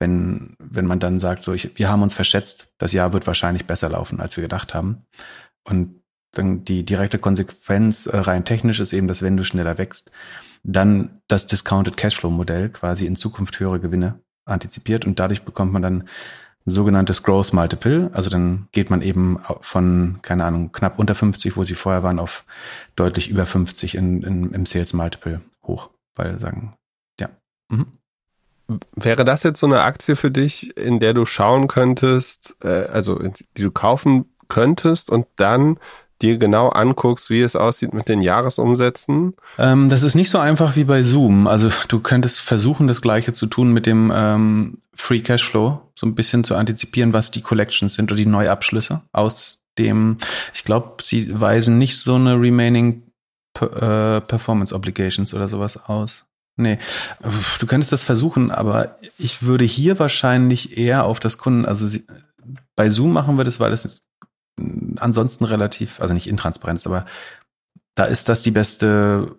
Wenn, 0.00 0.56
wenn 0.58 0.86
man 0.86 0.98
dann 0.98 1.20
sagt, 1.20 1.44
so, 1.44 1.52
ich, 1.52 1.78
wir 1.78 1.88
haben 1.88 2.02
uns 2.02 2.14
verschätzt, 2.14 2.72
das 2.78 2.92
Jahr 2.92 3.12
wird 3.12 3.26
wahrscheinlich 3.28 3.66
besser 3.66 3.90
laufen, 3.90 4.18
als 4.18 4.36
wir 4.36 4.42
gedacht 4.42 4.74
haben. 4.74 5.04
Und 5.62 6.02
dann 6.32 6.64
die 6.64 6.84
direkte 6.84 7.18
Konsequenz 7.18 8.06
äh, 8.06 8.16
rein 8.16 8.44
technisch 8.44 8.80
ist 8.80 8.92
eben, 8.92 9.06
dass 9.06 9.22
wenn 9.22 9.36
du 9.36 9.44
schneller 9.44 9.78
wächst, 9.78 10.10
dann 10.64 11.20
das 11.28 11.46
Discounted 11.46 11.96
Cashflow 11.96 12.30
Modell 12.30 12.70
quasi 12.70 13.06
in 13.06 13.14
Zukunft 13.14 13.60
höhere 13.60 13.78
Gewinne 13.78 14.20
antizipiert 14.44 15.04
und 15.04 15.18
dadurch 15.18 15.42
bekommt 15.42 15.72
man 15.72 15.82
dann 15.82 16.08
sogenanntes 16.64 17.22
Growth 17.22 17.52
Multiple. 17.52 18.10
Also 18.12 18.30
dann 18.30 18.68
geht 18.72 18.90
man 18.90 19.02
eben 19.02 19.38
von, 19.60 20.18
keine 20.22 20.44
Ahnung, 20.44 20.72
knapp 20.72 20.98
unter 20.98 21.14
50, 21.14 21.56
wo 21.56 21.64
sie 21.64 21.74
vorher 21.74 22.02
waren, 22.02 22.18
auf 22.18 22.44
deutlich 22.96 23.28
über 23.28 23.46
50 23.46 23.94
in, 23.94 24.22
in, 24.22 24.52
im 24.52 24.66
Sales 24.66 24.92
Multiple 24.92 25.40
hoch. 25.64 25.90
Weil 26.14 26.38
sagen, 26.38 26.74
ja. 27.18 27.30
Mhm. 27.68 27.86
Wäre 28.94 29.24
das 29.24 29.42
jetzt 29.42 29.60
so 29.60 29.66
eine 29.66 29.82
Aktie 29.82 30.16
für 30.16 30.30
dich, 30.30 30.76
in 30.76 31.00
der 31.00 31.14
du 31.14 31.26
schauen 31.26 31.68
könntest, 31.68 32.56
äh, 32.62 32.86
also 32.86 33.18
die 33.18 33.62
du 33.62 33.70
kaufen 33.70 34.26
könntest 34.48 35.10
und 35.10 35.26
dann 35.36 35.78
dir 36.22 36.38
genau 36.38 36.68
anguckst, 36.68 37.30
wie 37.30 37.42
es 37.42 37.56
aussieht 37.56 37.92
mit 37.92 38.08
den 38.08 38.22
Jahresumsätzen? 38.22 39.34
Ähm, 39.58 39.88
das 39.88 40.02
ist 40.02 40.14
nicht 40.14 40.30
so 40.30 40.38
einfach 40.38 40.76
wie 40.76 40.84
bei 40.84 41.02
Zoom. 41.02 41.46
Also 41.46 41.68
du 41.88 42.00
könntest 42.00 42.40
versuchen, 42.40 42.88
das 42.88 43.02
gleiche 43.02 43.32
zu 43.32 43.46
tun 43.46 43.72
mit 43.72 43.86
dem 43.86 44.12
ähm, 44.14 44.78
Free 44.94 45.20
Cashflow, 45.20 45.80
so 45.94 46.06
ein 46.06 46.14
bisschen 46.14 46.44
zu 46.44 46.54
antizipieren, 46.54 47.12
was 47.12 47.30
die 47.30 47.42
Collections 47.42 47.94
sind 47.94 48.10
oder 48.10 48.16
die 48.16 48.26
Neuabschlüsse 48.26 49.02
aus 49.12 49.60
dem, 49.78 50.18
ich 50.54 50.64
glaube, 50.64 51.02
sie 51.02 51.40
weisen 51.40 51.78
nicht 51.78 51.98
so 51.98 52.14
eine 52.14 52.38
Remaining 52.38 53.02
äh, 53.60 54.20
Performance 54.20 54.74
Obligations 54.74 55.34
oder 55.34 55.48
sowas 55.48 55.76
aus. 55.76 56.24
Nee, 56.56 56.78
du 57.60 57.66
könntest 57.66 57.92
das 57.92 58.04
versuchen, 58.04 58.50
aber 58.50 58.98
ich 59.16 59.42
würde 59.42 59.64
hier 59.64 59.98
wahrscheinlich 59.98 60.76
eher 60.76 61.06
auf 61.06 61.18
das 61.18 61.38
Kunden, 61.38 61.64
also 61.64 61.86
sie, 61.88 62.04
bei 62.76 62.90
Zoom 62.90 63.12
machen 63.12 63.38
wir 63.38 63.44
das, 63.44 63.58
weil 63.58 63.72
es 63.72 64.02
ansonsten 64.96 65.44
relativ, 65.44 66.00
also 66.00 66.14
nicht 66.14 66.28
intransparent 66.28 66.86
aber 66.86 67.06
da 67.94 68.04
ist 68.04 68.28
das 68.28 68.42
die 68.42 68.50
beste 68.50 69.38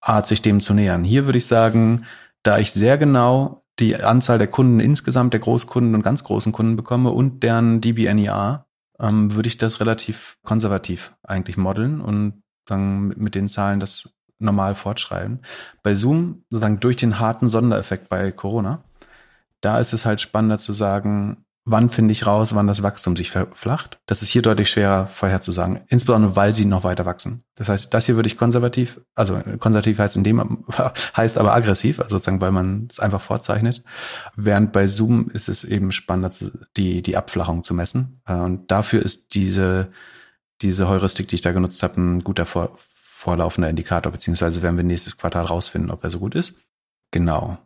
Art, 0.00 0.26
sich 0.26 0.42
dem 0.42 0.60
zu 0.60 0.74
nähern. 0.74 1.04
Hier 1.04 1.26
würde 1.26 1.38
ich 1.38 1.46
sagen, 1.46 2.06
da 2.42 2.58
ich 2.58 2.72
sehr 2.72 2.98
genau 2.98 3.64
die 3.78 3.96
Anzahl 3.96 4.38
der 4.38 4.48
Kunden 4.48 4.80
insgesamt, 4.80 5.32
der 5.32 5.40
Großkunden 5.40 5.94
und 5.94 6.02
ganz 6.02 6.24
großen 6.24 6.52
Kunden 6.52 6.76
bekomme 6.76 7.10
und 7.10 7.42
deren 7.42 7.80
DBNER, 7.80 8.66
ähm, 9.00 9.34
würde 9.34 9.48
ich 9.48 9.58
das 9.58 9.80
relativ 9.80 10.38
konservativ 10.44 11.14
eigentlich 11.22 11.56
modeln 11.56 12.00
und 12.00 12.42
dann 12.64 13.08
mit 13.08 13.34
den 13.34 13.48
Zahlen 13.48 13.80
das 13.80 14.10
normal 14.38 14.74
fortschreiben. 14.74 15.40
Bei 15.82 15.94
Zoom, 15.94 16.44
sozusagen 16.50 16.80
durch 16.80 16.96
den 16.96 17.18
harten 17.18 17.48
Sondereffekt 17.48 18.08
bei 18.08 18.30
Corona, 18.30 18.84
da 19.60 19.80
ist 19.80 19.92
es 19.92 20.04
halt 20.04 20.20
spannender 20.20 20.58
zu 20.58 20.72
sagen, 20.72 21.44
wann 21.70 21.90
finde 21.90 22.12
ich 22.12 22.26
raus, 22.26 22.54
wann 22.54 22.66
das 22.66 22.82
Wachstum 22.82 23.16
sich 23.16 23.30
verflacht. 23.30 23.98
Das 24.06 24.22
ist 24.22 24.28
hier 24.28 24.42
deutlich 24.42 24.70
schwerer 24.70 25.06
vorherzusagen, 25.06 25.80
insbesondere 25.88 26.36
weil 26.36 26.54
sie 26.54 26.64
noch 26.64 26.84
weiter 26.84 27.06
wachsen. 27.06 27.44
Das 27.54 27.68
heißt, 27.68 27.92
das 27.92 28.06
hier 28.06 28.16
würde 28.16 28.28
ich 28.28 28.36
konservativ, 28.36 29.00
also 29.14 29.40
konservativ 29.58 29.98
heißt 29.98 30.16
in 30.16 30.24
dem 30.24 30.64
heißt 31.16 31.38
aber 31.38 31.54
aggressiv, 31.54 32.00
also 32.00 32.16
sozusagen, 32.16 32.40
weil 32.40 32.52
man 32.52 32.88
es 32.90 33.00
einfach 33.00 33.20
vorzeichnet. 33.20 33.82
Während 34.36 34.72
bei 34.72 34.86
Zoom 34.86 35.28
ist 35.30 35.48
es 35.48 35.64
eben 35.64 35.92
spannender, 35.92 36.32
die 36.76 37.02
die 37.02 37.16
Abflachung 37.16 37.62
zu 37.62 37.74
messen. 37.74 38.20
Äh, 38.26 38.34
und 38.34 38.70
dafür 38.70 39.02
ist 39.02 39.34
diese 39.34 39.90
diese 40.62 40.88
Heuristik, 40.88 41.28
die 41.28 41.36
ich 41.36 41.40
da 41.40 41.52
genutzt 41.52 41.82
habe, 41.82 42.00
ein 42.00 42.24
guter 42.24 42.46
vor, 42.46 42.76
vorlaufender 42.92 43.70
Indikator, 43.70 44.12
beziehungsweise 44.12 44.62
werden 44.62 44.76
wir 44.76 44.84
nächstes 44.84 45.16
Quartal 45.16 45.44
rausfinden, 45.44 45.90
ob 45.90 46.04
er 46.04 46.10
so 46.10 46.18
gut 46.18 46.34
ist. 46.34 46.54
Genau. 47.10 47.58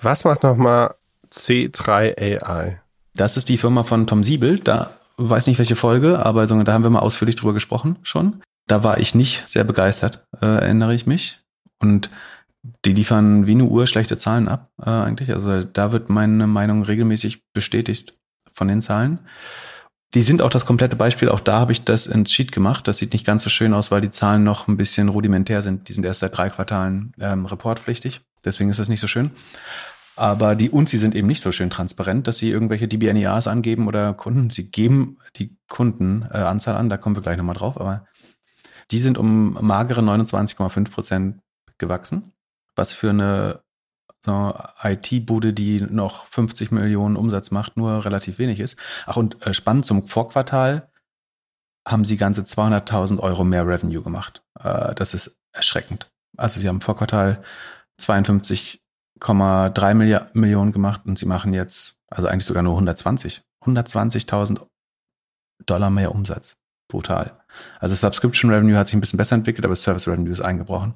Was 0.00 0.24
macht 0.24 0.42
nochmal 0.42 0.94
C3 1.30 2.42
AI? 2.42 2.80
Das 3.18 3.36
ist 3.36 3.48
die 3.48 3.58
Firma 3.58 3.82
von 3.82 4.06
Tom 4.06 4.22
Siebel. 4.22 4.60
Da 4.60 4.90
weiß 5.16 5.48
nicht 5.48 5.58
welche 5.58 5.74
Folge, 5.74 6.24
aber 6.24 6.46
da 6.46 6.72
haben 6.72 6.84
wir 6.84 6.90
mal 6.90 7.00
ausführlich 7.00 7.34
drüber 7.34 7.52
gesprochen 7.52 7.96
schon. 8.04 8.42
Da 8.68 8.84
war 8.84 8.98
ich 8.98 9.14
nicht 9.14 9.48
sehr 9.48 9.64
begeistert, 9.64 10.24
äh, 10.40 10.46
erinnere 10.46 10.94
ich 10.94 11.04
mich. 11.06 11.40
Und 11.80 12.10
die 12.84 12.92
liefern 12.92 13.46
wie 13.46 13.52
eine 13.52 13.64
Uhr 13.64 13.88
schlechte 13.88 14.18
Zahlen 14.18 14.46
ab, 14.46 14.70
äh, 14.80 14.90
eigentlich. 14.90 15.34
Also 15.34 15.64
da 15.64 15.90
wird 15.90 16.10
meine 16.10 16.46
Meinung 16.46 16.84
regelmäßig 16.84 17.42
bestätigt 17.52 18.14
von 18.52 18.68
den 18.68 18.82
Zahlen. 18.82 19.18
Die 20.14 20.22
sind 20.22 20.40
auch 20.40 20.50
das 20.50 20.64
komplette 20.64 20.94
Beispiel. 20.94 21.28
Auch 21.28 21.40
da 21.40 21.58
habe 21.58 21.72
ich 21.72 21.82
das 21.82 22.06
in 22.06 22.24
Sheet 22.24 22.52
gemacht. 22.52 22.86
Das 22.86 22.98
sieht 22.98 23.12
nicht 23.12 23.26
ganz 23.26 23.42
so 23.42 23.50
schön 23.50 23.74
aus, 23.74 23.90
weil 23.90 24.00
die 24.00 24.10
Zahlen 24.10 24.44
noch 24.44 24.68
ein 24.68 24.76
bisschen 24.76 25.08
rudimentär 25.08 25.62
sind. 25.62 25.88
Die 25.88 25.92
sind 25.92 26.04
erst 26.04 26.20
seit 26.20 26.36
drei 26.36 26.50
Quartalen 26.50 27.12
ähm, 27.20 27.46
reportpflichtig. 27.46 28.20
Deswegen 28.44 28.70
ist 28.70 28.78
das 28.78 28.88
nicht 28.88 29.00
so 29.00 29.08
schön. 29.08 29.32
Aber 30.18 30.54
die 30.54 30.70
und 30.70 30.88
sie 30.88 30.98
sind 30.98 31.14
eben 31.14 31.28
nicht 31.28 31.40
so 31.40 31.52
schön 31.52 31.70
transparent, 31.70 32.26
dass 32.26 32.38
sie 32.38 32.50
irgendwelche 32.50 32.88
DBNEAs 32.88 33.46
angeben 33.46 33.86
oder 33.86 34.14
Kunden. 34.14 34.50
Sie 34.50 34.70
geben 34.70 35.18
die 35.36 35.56
Kundenanzahl 35.68 36.74
äh, 36.74 36.78
an, 36.78 36.88
da 36.88 36.96
kommen 36.96 37.16
wir 37.16 37.22
gleich 37.22 37.36
nochmal 37.36 37.54
drauf, 37.54 37.80
aber 37.80 38.06
die 38.90 38.98
sind 38.98 39.18
um 39.18 39.56
magere 39.60 40.00
29,5 40.00 40.90
Prozent 40.90 41.40
gewachsen, 41.78 42.32
was 42.74 42.92
für 42.92 43.10
eine 43.10 43.62
so 44.24 44.54
IT-Bude, 44.82 45.52
die 45.52 45.80
noch 45.80 46.26
50 46.26 46.72
Millionen 46.72 47.16
Umsatz 47.16 47.50
macht, 47.50 47.76
nur 47.76 48.04
relativ 48.04 48.38
wenig 48.38 48.58
ist. 48.58 48.76
Ach, 49.06 49.16
und 49.16 49.46
äh, 49.46 49.54
spannend 49.54 49.86
zum 49.86 50.06
Vorquartal 50.06 50.90
haben 51.86 52.04
sie 52.04 52.16
ganze 52.16 52.42
200.000 52.42 53.20
Euro 53.20 53.44
mehr 53.44 53.66
Revenue 53.66 54.02
gemacht. 54.02 54.42
Äh, 54.58 54.94
das 54.94 55.14
ist 55.14 55.38
erschreckend. 55.52 56.10
Also 56.36 56.60
sie 56.60 56.68
haben 56.68 56.76
im 56.76 56.80
Vorquartal 56.80 57.42
52 57.98 58.82
1,3 59.20 60.28
Millionen 60.34 60.72
gemacht 60.72 61.02
und 61.04 61.18
sie 61.18 61.26
machen 61.26 61.54
jetzt, 61.54 61.96
also 62.08 62.28
eigentlich 62.28 62.46
sogar 62.46 62.62
nur 62.62 62.74
120, 62.74 63.42
120.000 63.64 64.60
Dollar 65.66 65.90
mehr 65.90 66.12
Umsatz. 66.12 66.56
Brutal. 66.90 67.38
Also 67.80 67.94
Subscription 67.94 68.50
Revenue 68.50 68.76
hat 68.78 68.86
sich 68.86 68.94
ein 68.94 69.00
bisschen 69.00 69.18
besser 69.18 69.34
entwickelt, 69.34 69.66
aber 69.66 69.76
Service 69.76 70.08
Revenue 70.08 70.32
ist 70.32 70.40
eingebrochen. 70.40 70.94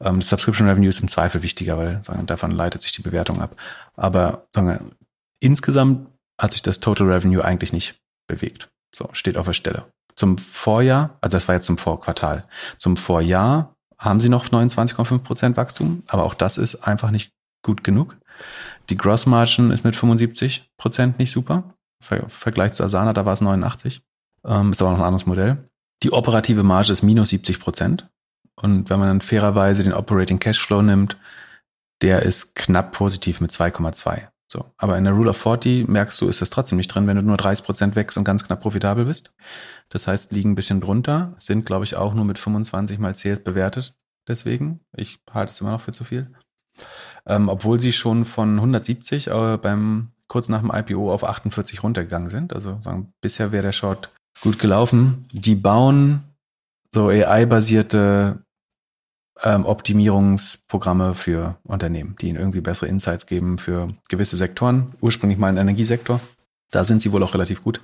Ähm, 0.00 0.22
Subscription 0.22 0.68
Revenue 0.68 0.88
ist 0.88 1.00
im 1.00 1.08
Zweifel 1.08 1.42
wichtiger, 1.42 1.76
weil 1.76 2.02
sagen, 2.02 2.26
davon 2.26 2.50
leitet 2.50 2.80
sich 2.80 2.92
die 2.92 3.02
Bewertung 3.02 3.42
ab. 3.42 3.56
Aber 3.94 4.46
sagen, 4.54 4.92
insgesamt 5.40 6.08
hat 6.40 6.52
sich 6.52 6.62
das 6.62 6.80
Total 6.80 7.06
Revenue 7.06 7.44
eigentlich 7.44 7.74
nicht 7.74 8.00
bewegt. 8.26 8.70
So, 8.94 9.08
steht 9.12 9.36
auf 9.36 9.46
der 9.46 9.52
Stelle. 9.52 9.86
Zum 10.16 10.38
Vorjahr, 10.38 11.18
also 11.20 11.36
das 11.36 11.48
war 11.48 11.54
jetzt 11.54 11.66
zum 11.66 11.78
Vorquartal. 11.78 12.46
Zum 12.78 12.96
Vorjahr 12.96 13.71
haben 14.02 14.20
sie 14.20 14.28
noch 14.28 14.46
29,5 14.46 15.18
Prozent 15.20 15.56
Wachstum, 15.56 16.02
aber 16.08 16.24
auch 16.24 16.34
das 16.34 16.58
ist 16.58 16.76
einfach 16.76 17.10
nicht 17.10 17.32
gut 17.62 17.84
genug. 17.84 18.16
Die 18.90 18.96
Gross 18.96 19.26
Margin 19.26 19.70
ist 19.70 19.84
mit 19.84 19.94
75 19.94 20.70
Prozent 20.76 21.18
nicht 21.18 21.32
super. 21.32 21.74
Ver 22.02 22.28
Vergleich 22.28 22.72
zu 22.72 22.82
Asana, 22.82 23.12
da 23.12 23.24
war 23.24 23.32
es 23.32 23.40
89. 23.40 24.02
Ähm, 24.44 24.72
ist 24.72 24.82
aber 24.82 24.90
noch 24.90 24.98
ein 24.98 25.04
anderes 25.04 25.26
Modell. 25.26 25.68
Die 26.02 26.12
operative 26.12 26.64
Marge 26.64 26.92
ist 26.92 27.02
minus 27.02 27.28
70 27.28 27.60
Prozent. 27.60 28.08
Und 28.56 28.90
wenn 28.90 28.98
man 28.98 29.08
dann 29.08 29.20
fairerweise 29.20 29.84
den 29.84 29.92
Operating 29.92 30.40
Cashflow 30.40 30.82
nimmt, 30.82 31.16
der 32.02 32.22
ist 32.22 32.56
knapp 32.56 32.92
positiv 32.92 33.40
mit 33.40 33.52
2,2. 33.52 34.28
So. 34.50 34.66
Aber 34.76 34.98
in 34.98 35.04
der 35.04 35.14
Rule 35.14 35.30
of 35.30 35.38
40 35.38 35.88
merkst 35.88 36.20
du, 36.20 36.28
ist 36.28 36.42
das 36.42 36.50
trotzdem 36.50 36.76
nicht 36.76 36.88
drin, 36.88 37.06
wenn 37.06 37.16
du 37.16 37.22
nur 37.22 37.36
30 37.36 37.64
Prozent 37.64 37.96
wächst 37.96 38.18
und 38.18 38.24
ganz 38.24 38.44
knapp 38.44 38.60
profitabel 38.60 39.04
bist. 39.04 39.32
Das 39.92 40.06
heißt, 40.06 40.32
liegen 40.32 40.52
ein 40.52 40.54
bisschen 40.54 40.80
drunter, 40.80 41.34
sind, 41.38 41.66
glaube 41.66 41.84
ich, 41.84 41.96
auch 41.96 42.14
nur 42.14 42.24
mit 42.24 42.38
25 42.38 42.98
mal 42.98 43.14
Sales 43.14 43.44
bewertet. 43.44 43.94
Deswegen, 44.26 44.80
ich 44.96 45.18
halte 45.30 45.52
es 45.52 45.60
immer 45.60 45.72
noch 45.72 45.82
für 45.82 45.92
zu 45.92 46.04
viel. 46.04 46.32
Ähm, 47.26 47.50
obwohl 47.50 47.78
sie 47.78 47.92
schon 47.92 48.24
von 48.24 48.56
170 48.56 49.28
äh, 49.28 49.58
beim 49.58 50.12
kurz 50.28 50.48
nach 50.48 50.62
dem 50.62 50.72
IPO 50.72 51.12
auf 51.12 51.24
48 51.24 51.82
runtergegangen 51.82 52.30
sind. 52.30 52.54
Also 52.54 52.80
sagen, 52.82 53.12
bisher 53.20 53.52
wäre 53.52 53.64
der 53.64 53.72
Short 53.72 54.10
gut 54.40 54.58
gelaufen. 54.58 55.26
Die 55.30 55.56
bauen 55.56 56.22
so 56.94 57.08
AI-basierte 57.08 58.42
ähm, 59.42 59.66
Optimierungsprogramme 59.66 61.14
für 61.14 61.58
Unternehmen, 61.64 62.16
die 62.18 62.28
ihnen 62.28 62.38
irgendwie 62.38 62.62
bessere 62.62 62.88
Insights 62.88 63.26
geben 63.26 63.58
für 63.58 63.92
gewisse 64.08 64.38
Sektoren. 64.38 64.94
Ursprünglich 65.02 65.38
mal 65.38 65.50
im 65.50 65.58
Energiesektor. 65.58 66.18
Da 66.70 66.84
sind 66.84 67.02
sie 67.02 67.12
wohl 67.12 67.22
auch 67.22 67.34
relativ 67.34 67.62
gut. 67.62 67.82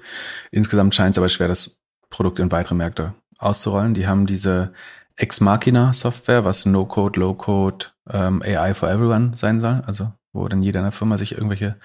Insgesamt 0.51 0.95
scheint 0.95 1.15
es 1.15 1.19
aber 1.19 1.29
schwer, 1.29 1.49
das 1.49 1.79
Produkt 2.11 2.41
in 2.41 2.53
weitere 2.53 2.75
Märkte 2.75 3.15
auszurollen. 3.39 3.95
Die 3.95 4.07
haben 4.07 4.27
diese 4.27 4.73
Ex 5.17 5.41
Machina 5.41 5.93
Software, 5.93 6.45
was 6.45 6.67
No-Code, 6.67 7.19
Low-Code, 7.21 7.87
ähm, 8.11 8.43
AI 8.43 8.75
for 8.75 8.91
Everyone 8.91 9.33
sein 9.35 9.61
soll. 9.61 9.83
Also 9.87 10.13
wo 10.33 10.49
dann 10.49 10.63
jeder 10.63 10.81
in 10.81 10.85
der 10.85 10.93
Firma 10.93 11.19
sich 11.19 11.33
irgendwelche 11.33 11.77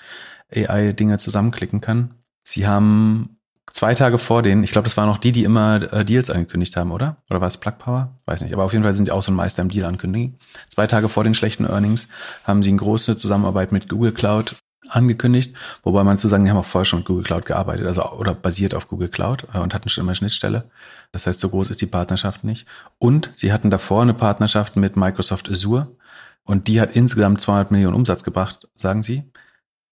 AI-Dinge 0.53 1.17
zusammenklicken 1.17 1.81
kann. 1.81 2.15
Sie 2.43 2.67
haben 2.67 3.37
zwei 3.71 3.95
Tage 3.95 4.17
vor 4.17 4.43
denen, 4.43 4.63
ich 4.63 4.71
glaube, 4.71 4.85
das 4.85 4.97
waren 4.97 5.09
auch 5.09 5.17
die, 5.17 5.31
die 5.31 5.43
immer 5.43 5.91
äh, 5.91 6.05
Deals 6.05 6.29
angekündigt 6.29 6.75
haben, 6.77 6.91
oder? 6.91 7.17
Oder 7.29 7.41
war 7.41 7.47
es 7.47 7.57
Plug 7.57 7.73
Power? 7.79 8.15
Weiß 8.25 8.41
nicht. 8.43 8.53
Aber 8.53 8.63
auf 8.63 8.73
jeden 8.73 8.83
Fall 8.83 8.93
sind 8.93 9.07
die 9.07 9.11
auch 9.11 9.23
so 9.23 9.31
ein 9.31 9.35
Meister 9.35 9.61
im 9.61 9.69
Deal 9.69 9.85
ankündigen. 9.85 10.37
Zwei 10.67 10.87
Tage 10.87 11.09
vor 11.09 11.23
den 11.23 11.33
schlechten 11.33 11.65
Earnings 11.65 12.07
haben 12.43 12.63
sie 12.63 12.69
eine 12.69 12.79
große 12.79 13.17
Zusammenarbeit 13.17 13.71
mit 13.71 13.89
Google 13.89 14.11
Cloud 14.11 14.55
angekündigt, 14.95 15.55
wobei 15.83 16.03
man 16.03 16.17
zu 16.17 16.27
sagen, 16.27 16.43
die 16.43 16.51
haben 16.51 16.57
auch 16.57 16.65
vorher 16.65 16.85
schon 16.85 16.99
mit 16.99 17.07
Google 17.07 17.23
Cloud 17.23 17.45
gearbeitet, 17.45 17.85
also 17.85 18.03
oder 18.11 18.33
basiert 18.33 18.75
auf 18.75 18.87
Google 18.87 19.09
Cloud 19.09 19.47
äh, 19.53 19.59
und 19.59 19.73
hatten 19.73 19.89
schon 19.89 20.03
immer 20.03 20.15
Schnittstelle. 20.15 20.69
Das 21.11 21.27
heißt, 21.27 21.39
so 21.39 21.49
groß 21.49 21.69
ist 21.69 21.81
die 21.81 21.85
Partnerschaft 21.85 22.43
nicht. 22.43 22.67
Und 22.99 23.31
sie 23.33 23.53
hatten 23.53 23.69
davor 23.69 24.01
eine 24.01 24.13
Partnerschaft 24.13 24.75
mit 24.75 24.95
Microsoft 24.95 25.49
Azure 25.49 25.95
und 26.43 26.67
die 26.67 26.81
hat 26.81 26.95
insgesamt 26.95 27.41
200 27.41 27.71
Millionen 27.71 27.95
Umsatz 27.95 28.23
gebracht, 28.23 28.67
sagen 28.73 29.01
sie. 29.01 29.23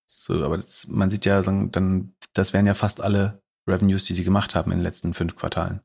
So, 0.07 0.43
aber 0.43 0.57
das, 0.57 0.87
man 0.87 1.09
sieht 1.09 1.25
ja, 1.25 1.41
dann, 1.41 2.13
das 2.33 2.53
wären 2.53 2.65
ja 2.67 2.73
fast 2.73 3.01
alle 3.01 3.41
Revenues, 3.67 4.03
die 4.05 4.13
sie 4.13 4.23
gemacht 4.23 4.55
haben 4.55 4.71
in 4.71 4.79
den 4.79 4.83
letzten 4.83 5.13
fünf 5.13 5.35
Quartalen. 5.35 5.81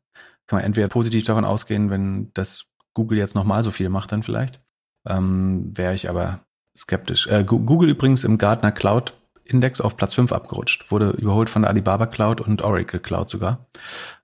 Kann 0.46 0.58
man 0.58 0.64
entweder 0.64 0.88
positiv 0.88 1.24
davon 1.24 1.44
ausgehen, 1.44 1.90
wenn 1.90 2.32
das 2.34 2.70
Google 2.94 3.18
jetzt 3.18 3.34
nochmal 3.34 3.62
so 3.62 3.70
viel 3.70 3.88
macht, 3.88 4.12
dann 4.12 4.22
vielleicht. 4.22 4.60
Ähm, 5.06 5.76
Wäre 5.76 5.94
ich 5.94 6.08
aber 6.08 6.40
skeptisch. 6.77 7.27
Äh, 7.27 7.45
Google 7.45 7.89
übrigens 7.89 8.24
im 8.24 8.39
Gartner 8.39 8.72
Cloud 8.72 9.14
Index 9.45 9.81
auf 9.81 9.97
Platz 9.97 10.14
5 10.14 10.33
abgerutscht, 10.33 10.91
wurde 10.91 11.11
überholt 11.11 11.51
von 11.51 11.62
der 11.62 11.70
Alibaba 11.70 12.07
Cloud 12.07 12.41
und 12.41 12.62
Oracle 12.62 13.01
Cloud 13.01 13.31
sogar. 13.31 13.66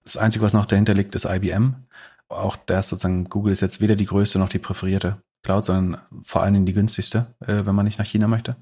Das 0.04 0.16
Einzige, 0.16 0.44
was 0.44 0.52
noch 0.52 0.66
dahinter 0.66 0.94
liegt, 0.94 1.14
ist 1.14 1.24
IBM. 1.24 1.74
Auch 2.28 2.56
da 2.66 2.80
ist 2.80 2.88
sozusagen, 2.88 3.28
Google 3.28 3.52
ist 3.52 3.60
jetzt 3.60 3.80
weder 3.80 3.94
die 3.94 4.06
größte 4.06 4.38
noch 4.38 4.48
die 4.48 4.58
präferierte 4.58 5.18
Cloud, 5.42 5.66
sondern 5.66 6.00
vor 6.22 6.42
allen 6.42 6.54
Dingen 6.54 6.66
die 6.66 6.72
günstigste, 6.72 7.26
äh, 7.40 7.66
wenn 7.66 7.74
man 7.74 7.84
nicht 7.84 7.98
nach 7.98 8.06
China 8.06 8.26
möchte. 8.26 8.56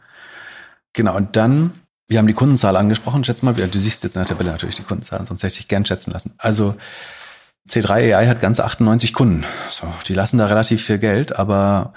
Genau, 0.93 1.17
und 1.17 1.37
dann, 1.37 1.71
wir 2.09 2.19
haben 2.19 2.27
die 2.27 2.35
Kundenzahl 2.35 2.77
angesprochen, 2.77 3.25
schätze 3.25 3.45
mal, 3.45 3.55
du 3.55 3.79
siehst 3.79 4.03
jetzt 4.03 4.17
in 4.17 4.21
der 4.21 4.27
Tabelle 4.27 4.51
natürlich 4.51 4.75
die 4.75 4.83
Kundenzahl, 4.83 5.25
sonst 5.25 5.43
hätte 5.43 5.61
ich 5.61 5.69
gern 5.69 5.85
schätzen 5.85 6.11
lassen. 6.11 6.35
Also 6.39 6.75
C3 7.69 8.17
AI 8.17 8.27
hat 8.27 8.41
ganze 8.41 8.65
98 8.65 9.13
Kunden. 9.13 9.45
So, 9.71 9.87
die 10.09 10.15
lassen 10.15 10.39
da 10.39 10.47
relativ 10.47 10.85
viel 10.85 10.99
Geld, 10.99 11.37
aber 11.37 11.93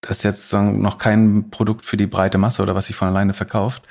das 0.00 0.18
ist 0.18 0.22
jetzt 0.22 0.52
noch 0.52 0.98
kein 0.98 1.50
Produkt 1.50 1.84
für 1.84 1.96
die 1.96 2.06
breite 2.06 2.38
Masse 2.38 2.62
oder 2.62 2.74
was 2.74 2.86
sich 2.86 2.96
von 2.96 3.08
alleine 3.08 3.34
verkauft. 3.34 3.84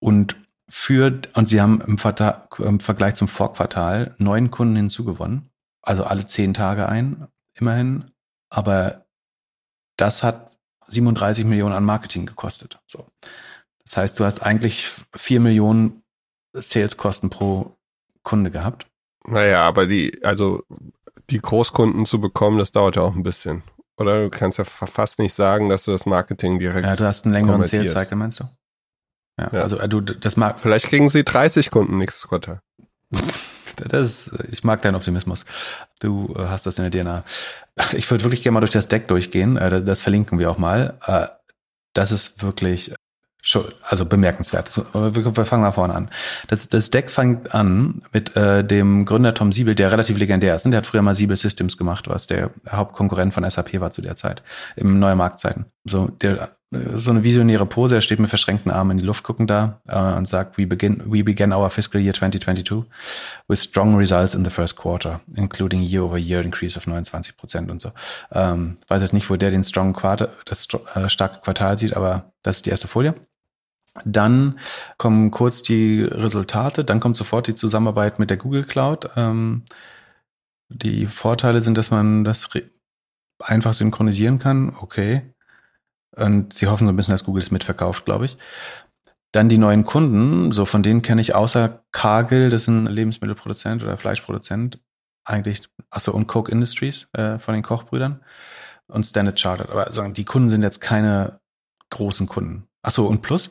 Und 0.00 0.36
für, 0.68 1.20
und 1.34 1.48
sie 1.48 1.60
haben 1.60 1.80
im, 1.80 1.96
Quartal, 1.96 2.48
im 2.58 2.80
Vergleich 2.80 3.14
zum 3.14 3.28
Vorquartal 3.28 4.14
neun 4.18 4.50
Kunden 4.50 4.76
hinzugewonnen. 4.76 5.50
Also 5.82 6.04
alle 6.04 6.26
zehn 6.26 6.54
Tage 6.54 6.88
ein, 6.88 7.28
immerhin. 7.54 8.10
Aber 8.50 9.06
das 9.96 10.22
hat 10.22 10.56
37 10.86 11.44
Millionen 11.44 11.74
an 11.74 11.84
Marketing 11.84 12.26
gekostet. 12.26 12.80
So. 12.86 13.06
Das 13.84 13.96
heißt, 13.96 14.18
du 14.18 14.24
hast 14.24 14.42
eigentlich 14.42 14.92
vier 15.14 15.40
Millionen 15.40 16.02
Saleskosten 16.52 17.30
pro 17.30 17.76
Kunde 18.22 18.50
gehabt. 18.50 18.88
Naja, 19.24 19.62
aber 19.62 19.86
die, 19.86 20.24
also 20.24 20.64
die 21.30 21.40
Großkunden 21.40 22.06
zu 22.06 22.20
bekommen, 22.20 22.58
das 22.58 22.72
dauert 22.72 22.96
ja 22.96 23.02
auch 23.02 23.14
ein 23.14 23.22
bisschen. 23.22 23.62
Oder 23.98 24.24
du 24.24 24.30
kannst 24.30 24.58
ja 24.58 24.64
fast 24.64 25.18
nicht 25.18 25.32
sagen, 25.32 25.68
dass 25.68 25.84
du 25.84 25.92
das 25.92 26.06
Marketing 26.06 26.58
direkt. 26.58 26.84
Ja, 26.86 26.94
du 26.94 27.06
hast 27.06 27.24
einen 27.24 27.32
längeren 27.32 27.64
Sales 27.64 27.92
Cycle, 27.92 28.16
meinst 28.16 28.40
du? 28.40 28.44
Ja, 29.38 29.50
ja. 29.52 29.62
also 29.62 29.78
äh, 29.78 29.88
du, 29.88 30.00
das 30.00 30.36
mag. 30.36 30.60
Vielleicht 30.60 30.86
kriegen 30.86 31.08
sie 31.08 31.24
30 31.24 31.70
Kunden 31.70 31.98
nächstes 31.98 32.28
Quartal. 32.28 32.60
das, 33.76 34.36
ich 34.50 34.64
mag 34.64 34.82
deinen 34.82 34.96
Optimismus. 34.96 35.44
Du 36.00 36.34
äh, 36.36 36.46
hast 36.46 36.66
das 36.66 36.78
in 36.78 36.90
der 36.90 37.02
DNA. 37.02 37.24
Ich 37.92 38.10
würde 38.10 38.24
wirklich 38.24 38.42
gerne 38.42 38.54
mal 38.54 38.60
durch 38.60 38.72
das 38.72 38.88
Deck 38.88 39.08
durchgehen. 39.08 39.56
Äh, 39.56 39.82
das 39.82 40.02
verlinken 40.02 40.38
wir 40.38 40.50
auch 40.50 40.58
mal. 40.58 40.98
Das 41.94 42.12
ist 42.12 42.42
wirklich 42.42 42.94
also 43.82 44.06
bemerkenswert. 44.06 44.76
Wir 44.92 45.44
fangen 45.44 45.62
mal 45.62 45.72
vorne 45.72 45.94
an. 45.94 46.10
Das, 46.48 46.68
das 46.68 46.90
Deck 46.90 47.10
fängt 47.10 47.54
an 47.54 48.02
mit 48.12 48.36
äh, 48.36 48.64
dem 48.64 49.04
Gründer 49.04 49.34
Tom 49.34 49.52
Siebel, 49.52 49.74
der 49.74 49.92
relativ 49.92 50.18
legendär 50.18 50.54
ist. 50.54 50.64
Der 50.64 50.76
hat 50.76 50.86
früher 50.86 51.02
mal 51.02 51.14
Siebel 51.14 51.36
Systems 51.36 51.76
gemacht, 51.76 52.08
was 52.08 52.26
der 52.26 52.50
Hauptkonkurrent 52.68 53.34
von 53.34 53.48
SAP 53.48 53.80
war 53.80 53.90
zu 53.90 54.02
der 54.02 54.16
Zeit, 54.16 54.42
im 54.74 54.98
neuen 54.98 55.18
Marktzeiten. 55.18 55.66
So, 55.84 56.08
der, 56.08 56.56
äh, 56.72 56.78
so 56.94 57.12
eine 57.12 57.22
visionäre 57.22 57.66
Pose, 57.66 57.94
er 57.94 58.00
steht 58.00 58.18
mit 58.18 58.28
verschränkten 58.28 58.72
Armen 58.72 58.92
in 58.92 58.98
die 58.98 59.04
Luft 59.04 59.22
gucken 59.22 59.46
da 59.46 59.80
äh, 59.86 59.96
und 59.96 60.28
sagt, 60.28 60.58
we 60.58 60.66
begin, 60.66 61.02
we 61.06 61.22
began 61.22 61.52
our 61.52 61.70
fiscal 61.70 62.00
year 62.00 62.12
2022 62.12 62.84
with 63.48 63.62
strong 63.62 63.96
results 63.96 64.34
in 64.34 64.44
the 64.44 64.50
first 64.50 64.76
quarter, 64.76 65.20
including 65.36 65.82
year-over-year 65.82 66.40
increase 66.44 66.76
of 66.76 66.86
29 66.86 67.36
Prozent 67.36 67.70
und 67.70 67.80
so. 67.80 67.92
Ähm, 68.32 68.76
weiß 68.88 69.00
jetzt 69.00 69.12
nicht, 69.12 69.30
wo 69.30 69.36
der 69.36 69.50
den 69.50 69.62
strong 69.62 69.92
Quarter, 69.92 70.30
das 70.44 70.66
äh, 70.94 71.08
starke 71.08 71.40
Quartal 71.40 71.78
sieht, 71.78 71.94
aber 71.94 72.32
das 72.42 72.56
ist 72.56 72.66
die 72.66 72.70
erste 72.70 72.88
Folie. 72.88 73.14
Dann 74.04 74.58
kommen 74.98 75.30
kurz 75.30 75.62
die 75.62 76.02
Resultate, 76.02 76.84
dann 76.84 77.00
kommt 77.00 77.16
sofort 77.16 77.46
die 77.46 77.54
Zusammenarbeit 77.54 78.18
mit 78.18 78.30
der 78.30 78.36
Google 78.36 78.64
Cloud. 78.64 79.10
Ähm, 79.16 79.64
die 80.68 81.06
Vorteile 81.06 81.60
sind, 81.60 81.78
dass 81.78 81.90
man 81.90 82.24
das 82.24 82.48
einfach 83.40 83.72
synchronisieren 83.72 84.38
kann. 84.38 84.74
Okay. 84.80 85.22
Und 86.16 86.54
sie 86.54 86.66
hoffen 86.66 86.86
so 86.86 86.92
ein 86.92 86.96
bisschen, 86.96 87.12
dass 87.12 87.24
Google 87.24 87.42
es 87.42 87.50
mitverkauft, 87.50 88.04
glaube 88.04 88.24
ich. 88.24 88.36
Dann 89.32 89.48
die 89.48 89.58
neuen 89.58 89.84
Kunden, 89.84 90.52
so 90.52 90.64
von 90.64 90.82
denen 90.82 91.02
kenne 91.02 91.20
ich 91.20 91.34
außer 91.34 91.84
Cargill, 91.92 92.48
das 92.48 92.62
ist 92.62 92.68
ein 92.68 92.86
Lebensmittelproduzent 92.86 93.82
oder 93.82 93.98
Fleischproduzent, 93.98 94.80
eigentlich, 95.24 95.68
achso, 95.90 96.12
und 96.12 96.26
Coke 96.26 96.50
Industries 96.50 97.08
äh, 97.12 97.38
von 97.38 97.52
den 97.52 97.62
Kochbrüdern 97.62 98.24
und 98.86 99.04
Standard 99.04 99.38
Chartered. 99.38 99.70
Aber 99.70 99.86
also, 99.86 100.06
die 100.08 100.24
Kunden 100.24 100.48
sind 100.48 100.62
jetzt 100.62 100.80
keine 100.80 101.40
großen 101.90 102.26
Kunden. 102.26 102.66
Achso, 102.82 103.04
und 103.06 103.20
plus, 103.20 103.50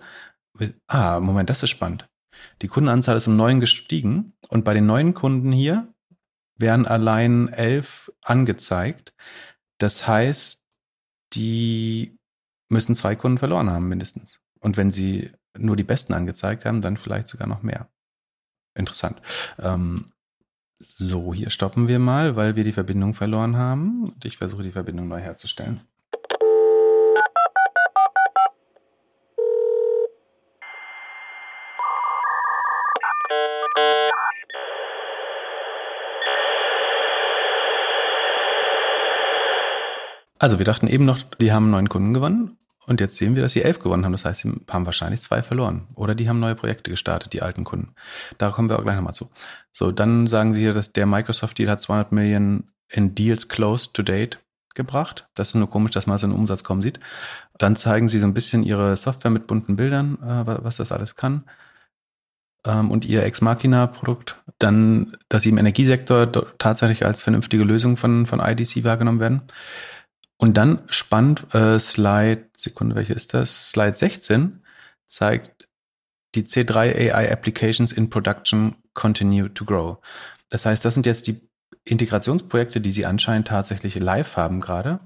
Ah, 0.87 1.19
Moment, 1.19 1.49
das 1.49 1.63
ist 1.63 1.69
spannend. 1.69 2.07
Die 2.61 2.67
Kundenanzahl 2.67 3.17
ist 3.17 3.27
um 3.27 3.35
neun 3.35 3.59
gestiegen 3.59 4.33
und 4.49 4.63
bei 4.63 4.73
den 4.73 4.85
neuen 4.85 5.13
Kunden 5.13 5.51
hier 5.51 5.93
werden 6.57 6.85
allein 6.85 7.49
elf 7.49 8.11
angezeigt. 8.21 9.13
Das 9.77 10.07
heißt, 10.07 10.63
die 11.33 12.17
müssen 12.69 12.95
zwei 12.95 13.15
Kunden 13.15 13.37
verloren 13.37 13.69
haben 13.69 13.89
mindestens. 13.89 14.39
Und 14.59 14.77
wenn 14.77 14.91
sie 14.91 15.31
nur 15.57 15.75
die 15.75 15.83
besten 15.83 16.13
angezeigt 16.13 16.65
haben, 16.65 16.81
dann 16.81 16.97
vielleicht 16.97 17.27
sogar 17.27 17.47
noch 17.47 17.61
mehr. 17.61 17.89
Interessant. 18.73 19.21
Ähm, 19.59 20.11
so, 20.79 21.33
hier 21.33 21.49
stoppen 21.49 21.87
wir 21.87 21.99
mal, 21.99 22.35
weil 22.35 22.55
wir 22.55 22.63
die 22.63 22.73
Verbindung 22.73 23.13
verloren 23.13 23.57
haben. 23.57 24.05
Und 24.05 24.25
ich 24.25 24.37
versuche 24.37 24.63
die 24.63 24.71
Verbindung 24.71 25.07
neu 25.07 25.19
herzustellen. 25.19 25.81
Also 40.37 40.57
wir 40.59 40.65
dachten 40.65 40.87
eben 40.87 41.05
noch, 41.05 41.21
die 41.39 41.51
haben 41.51 41.69
neun 41.69 41.89
Kunden 41.89 42.13
gewonnen 42.13 42.57
und 42.87 43.01
jetzt 43.01 43.15
sehen 43.15 43.35
wir, 43.35 43.41
dass 43.41 43.53
sie 43.53 43.63
elf 43.63 43.79
gewonnen 43.79 44.05
haben. 44.05 44.11
Das 44.11 44.25
heißt, 44.25 44.41
sie 44.41 44.53
haben 44.69 44.85
wahrscheinlich 44.85 45.21
zwei 45.21 45.41
verloren. 45.41 45.87
Oder 45.95 46.13
die 46.13 46.29
haben 46.29 46.39
neue 46.39 46.55
Projekte 46.55 46.91
gestartet, 46.91 47.33
die 47.33 47.41
alten 47.41 47.63
Kunden. 47.63 47.95
Da 48.37 48.51
kommen 48.51 48.69
wir 48.69 48.77
auch 48.77 48.83
gleich 48.83 48.95
nochmal 48.95 49.15
zu. 49.15 49.29
So, 49.71 49.91
dann 49.91 50.27
sagen 50.27 50.53
sie 50.53 50.61
hier, 50.61 50.73
dass 50.73 50.93
der 50.93 51.05
Microsoft-Deal 51.05 51.69
hat 51.69 51.81
200 51.81 52.11
Millionen 52.11 52.71
in 52.89 53.15
Deals 53.15 53.47
closed 53.47 53.93
to 53.93 54.03
date 54.03 54.39
gebracht. 54.75 55.27
Das 55.35 55.49
ist 55.49 55.55
nur 55.55 55.69
komisch, 55.69 55.91
dass 55.91 56.05
man 56.05 56.17
so 56.17 56.27
einen 56.27 56.35
Umsatz 56.35 56.63
kommen 56.63 56.81
sieht. 56.81 56.99
Dann 57.57 57.75
zeigen 57.75 58.09
sie 58.09 58.19
so 58.19 58.27
ein 58.27 58.33
bisschen 58.33 58.61
ihre 58.61 58.95
Software 58.95 59.31
mit 59.31 59.47
bunten 59.47 59.75
Bildern, 59.77 60.17
äh, 60.21 60.63
was 60.63 60.77
das 60.77 60.91
alles 60.91 61.15
kann. 61.15 61.45
Ähm, 62.65 62.91
und 62.91 63.05
ihr 63.05 63.23
Ex 63.23 63.41
Machina 63.41 63.87
Produkt. 63.87 64.43
Dann, 64.59 65.15
dass 65.29 65.43
sie 65.43 65.49
im 65.49 65.57
Energiesektor 65.57 66.29
tatsächlich 66.57 67.05
als 67.05 67.21
vernünftige 67.21 67.63
Lösung 67.63 67.97
von, 67.97 68.25
von 68.25 68.39
IDC 68.39 68.83
wahrgenommen 68.83 69.19
werden. 69.19 69.41
Und 70.37 70.57
dann 70.57 70.81
spannend, 70.89 71.53
äh, 71.53 71.79
Slide, 71.79 72.49
Sekunde, 72.57 72.95
welche 72.95 73.13
ist 73.13 73.33
das? 73.33 73.71
Slide 73.71 73.95
16 73.95 74.61
zeigt, 75.05 75.67
die 76.35 76.43
C3 76.43 77.13
AI 77.13 77.31
Applications 77.31 77.91
in 77.91 78.09
Production 78.09 78.75
continue 78.93 79.53
to 79.53 79.63
grow. 79.63 79.97
Das 80.49 80.65
heißt, 80.65 80.83
das 80.83 80.93
sind 80.93 81.05
jetzt 81.05 81.27
die 81.27 81.41
Integrationsprojekte, 81.85 82.81
die 82.81 82.91
sie 82.91 83.05
anscheinend 83.05 83.47
tatsächlich 83.47 83.95
live 83.95 84.35
haben 84.35 84.59
gerade. 84.59 84.99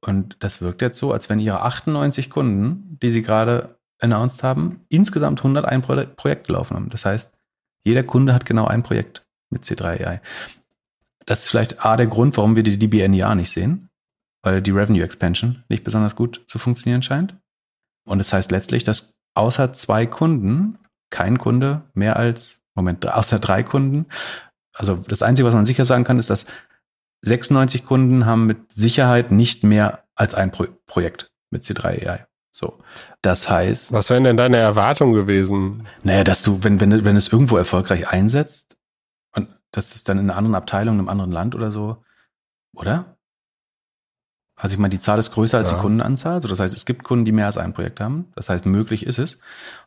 Und 0.00 0.36
das 0.40 0.62
wirkt 0.62 0.82
jetzt 0.82 0.98
so, 0.98 1.12
als 1.12 1.28
wenn 1.28 1.40
ihre 1.40 1.62
98 1.62 2.30
Kunden, 2.30 2.98
die 3.02 3.10
sie 3.10 3.22
gerade 3.22 3.78
announced 3.98 4.42
haben, 4.42 4.84
insgesamt 4.88 5.40
101 5.40 5.86
Pro 5.86 6.04
Projekte 6.16 6.52
laufen 6.52 6.76
haben. 6.76 6.90
Das 6.90 7.04
heißt, 7.04 7.32
jeder 7.84 8.02
Kunde 8.02 8.32
hat 8.32 8.46
genau 8.46 8.66
ein 8.66 8.82
Projekt 8.82 9.26
mit 9.50 9.64
C3 9.64 10.06
AI. 10.06 10.20
Das 11.26 11.40
ist 11.40 11.48
vielleicht 11.48 11.84
A 11.84 11.96
der 11.96 12.06
Grund, 12.06 12.36
warum 12.36 12.56
wir 12.56 12.62
die 12.62 12.78
DBNIA 12.78 13.34
nicht 13.34 13.50
sehen 13.50 13.90
weil 14.44 14.62
die 14.62 14.70
Revenue 14.70 15.02
Expansion 15.02 15.64
nicht 15.68 15.82
besonders 15.82 16.14
gut 16.14 16.42
zu 16.46 16.58
funktionieren 16.58 17.02
scheint. 17.02 17.36
Und 18.06 18.18
das 18.18 18.32
heißt 18.32 18.52
letztlich, 18.52 18.84
dass 18.84 19.18
außer 19.34 19.72
zwei 19.72 20.06
Kunden 20.06 20.78
kein 21.10 21.38
Kunde 21.38 21.82
mehr 21.94 22.16
als, 22.16 22.60
Moment, 22.74 23.06
außer 23.06 23.38
drei 23.38 23.62
Kunden 23.62 24.06
also 24.74 24.96
das 24.96 25.22
Einzige, 25.22 25.46
was 25.46 25.54
man 25.54 25.66
sicher 25.66 25.84
sagen 25.84 26.04
kann, 26.04 26.18
ist, 26.18 26.30
dass 26.30 26.46
96 27.22 27.86
Kunden 27.86 28.26
haben 28.26 28.46
mit 28.46 28.72
Sicherheit 28.72 29.30
nicht 29.30 29.64
mehr 29.64 30.04
als 30.14 30.34
ein 30.34 30.50
Pro 30.50 30.66
Projekt 30.86 31.32
mit 31.50 31.62
C3 31.62 32.06
AI. 32.06 32.26
So. 32.52 32.80
Das 33.22 33.48
heißt. 33.48 33.92
Was 33.92 34.10
wären 34.10 34.24
denn 34.24 34.36
deine 34.36 34.58
Erwartungen 34.58 35.14
gewesen? 35.14 35.86
Naja, 36.02 36.24
dass 36.24 36.42
du, 36.42 36.62
wenn, 36.62 36.80
wenn, 36.80 37.04
wenn 37.04 37.16
es 37.16 37.28
irgendwo 37.28 37.56
erfolgreich 37.56 38.08
einsetzt 38.08 38.76
und 39.34 39.48
dass 39.70 39.94
es 39.94 40.04
dann 40.04 40.18
in 40.18 40.28
einer 40.28 40.36
anderen 40.36 40.54
Abteilung, 40.54 40.96
in 40.96 41.00
einem 41.00 41.08
anderen 41.08 41.32
Land 41.32 41.54
oder 41.54 41.70
so, 41.70 42.04
oder? 42.74 43.16
Also 44.56 44.74
ich 44.74 44.78
meine, 44.78 44.90
die 44.90 45.00
Zahl 45.00 45.18
ist 45.18 45.32
größer 45.32 45.58
als 45.58 45.70
ja. 45.70 45.76
die 45.76 45.82
Kundenanzahl. 45.82 46.40
So, 46.40 46.48
das 46.48 46.60
heißt, 46.60 46.76
es 46.76 46.86
gibt 46.86 47.02
Kunden, 47.02 47.24
die 47.24 47.32
mehr 47.32 47.46
als 47.46 47.58
ein 47.58 47.74
Projekt 47.74 48.00
haben. 48.00 48.32
Das 48.36 48.48
heißt, 48.48 48.66
möglich 48.66 49.04
ist 49.04 49.18
es. 49.18 49.38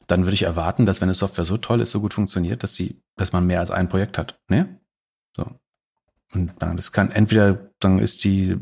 Dann 0.07 0.23
würde 0.23 0.33
ich 0.33 0.43
erwarten, 0.43 0.85
dass 0.85 0.99
wenn 0.99 1.07
eine 1.07 1.13
Software 1.13 1.45
so 1.45 1.57
toll 1.57 1.81
ist, 1.81 1.91
so 1.91 2.01
gut 2.01 2.13
funktioniert, 2.13 2.63
dass 2.63 2.75
sie, 2.75 3.01
dass 3.15 3.31
man 3.31 3.45
mehr 3.45 3.61
als 3.61 3.71
ein 3.71 3.87
Projekt 3.87 4.17
hat. 4.17 4.39
Ne? 4.49 4.79
So. 5.35 5.49
Und 6.33 6.53
dann, 6.59 6.75
das 6.75 6.91
kann 6.91 7.11
entweder, 7.11 7.71
dann 7.79 7.99
ist 7.99 8.23
die 8.25 8.57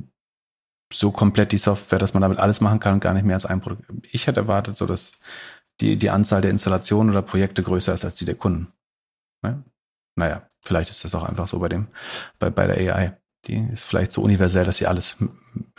so 0.94 1.12
komplett 1.12 1.52
die 1.52 1.58
Software, 1.58 2.00
dass 2.00 2.14
man 2.14 2.22
damit 2.22 2.38
alles 2.38 2.62
machen 2.62 2.80
kann 2.80 2.94
und 2.94 3.00
gar 3.00 3.14
nicht 3.14 3.26
mehr 3.26 3.36
als 3.36 3.46
ein 3.46 3.62
Produkt. 3.62 3.86
Ich 4.12 4.28
hätte 4.28 4.42
erwartet, 4.42 4.78
so 4.78 4.86
dass 4.86 5.14
die, 5.82 5.98
die 5.98 6.10
Anzahl 6.12 6.42
der 6.42 6.52
Installationen 6.52 7.10
oder 7.10 7.24
Projekte 7.24 7.64
größer 7.64 7.94
ist 7.94 8.06
als 8.06 8.16
die 8.16 8.26
der 8.26 8.36
Kunden. 8.36 8.72
Ne? 9.42 9.64
Naja, 10.16 10.48
vielleicht 10.64 10.90
ist 10.90 11.04
das 11.04 11.16
auch 11.16 11.24
einfach 11.24 11.48
so 11.48 11.60
bei 11.60 11.68
dem, 11.68 11.88
bei, 12.40 12.50
bei 12.50 12.68
der 12.68 12.96
AI. 12.96 13.18
Die 13.48 13.68
ist 13.72 13.86
vielleicht 13.86 14.12
so 14.12 14.22
universell, 14.22 14.66
dass 14.66 14.78
sie 14.78 14.88
alles 14.88 15.18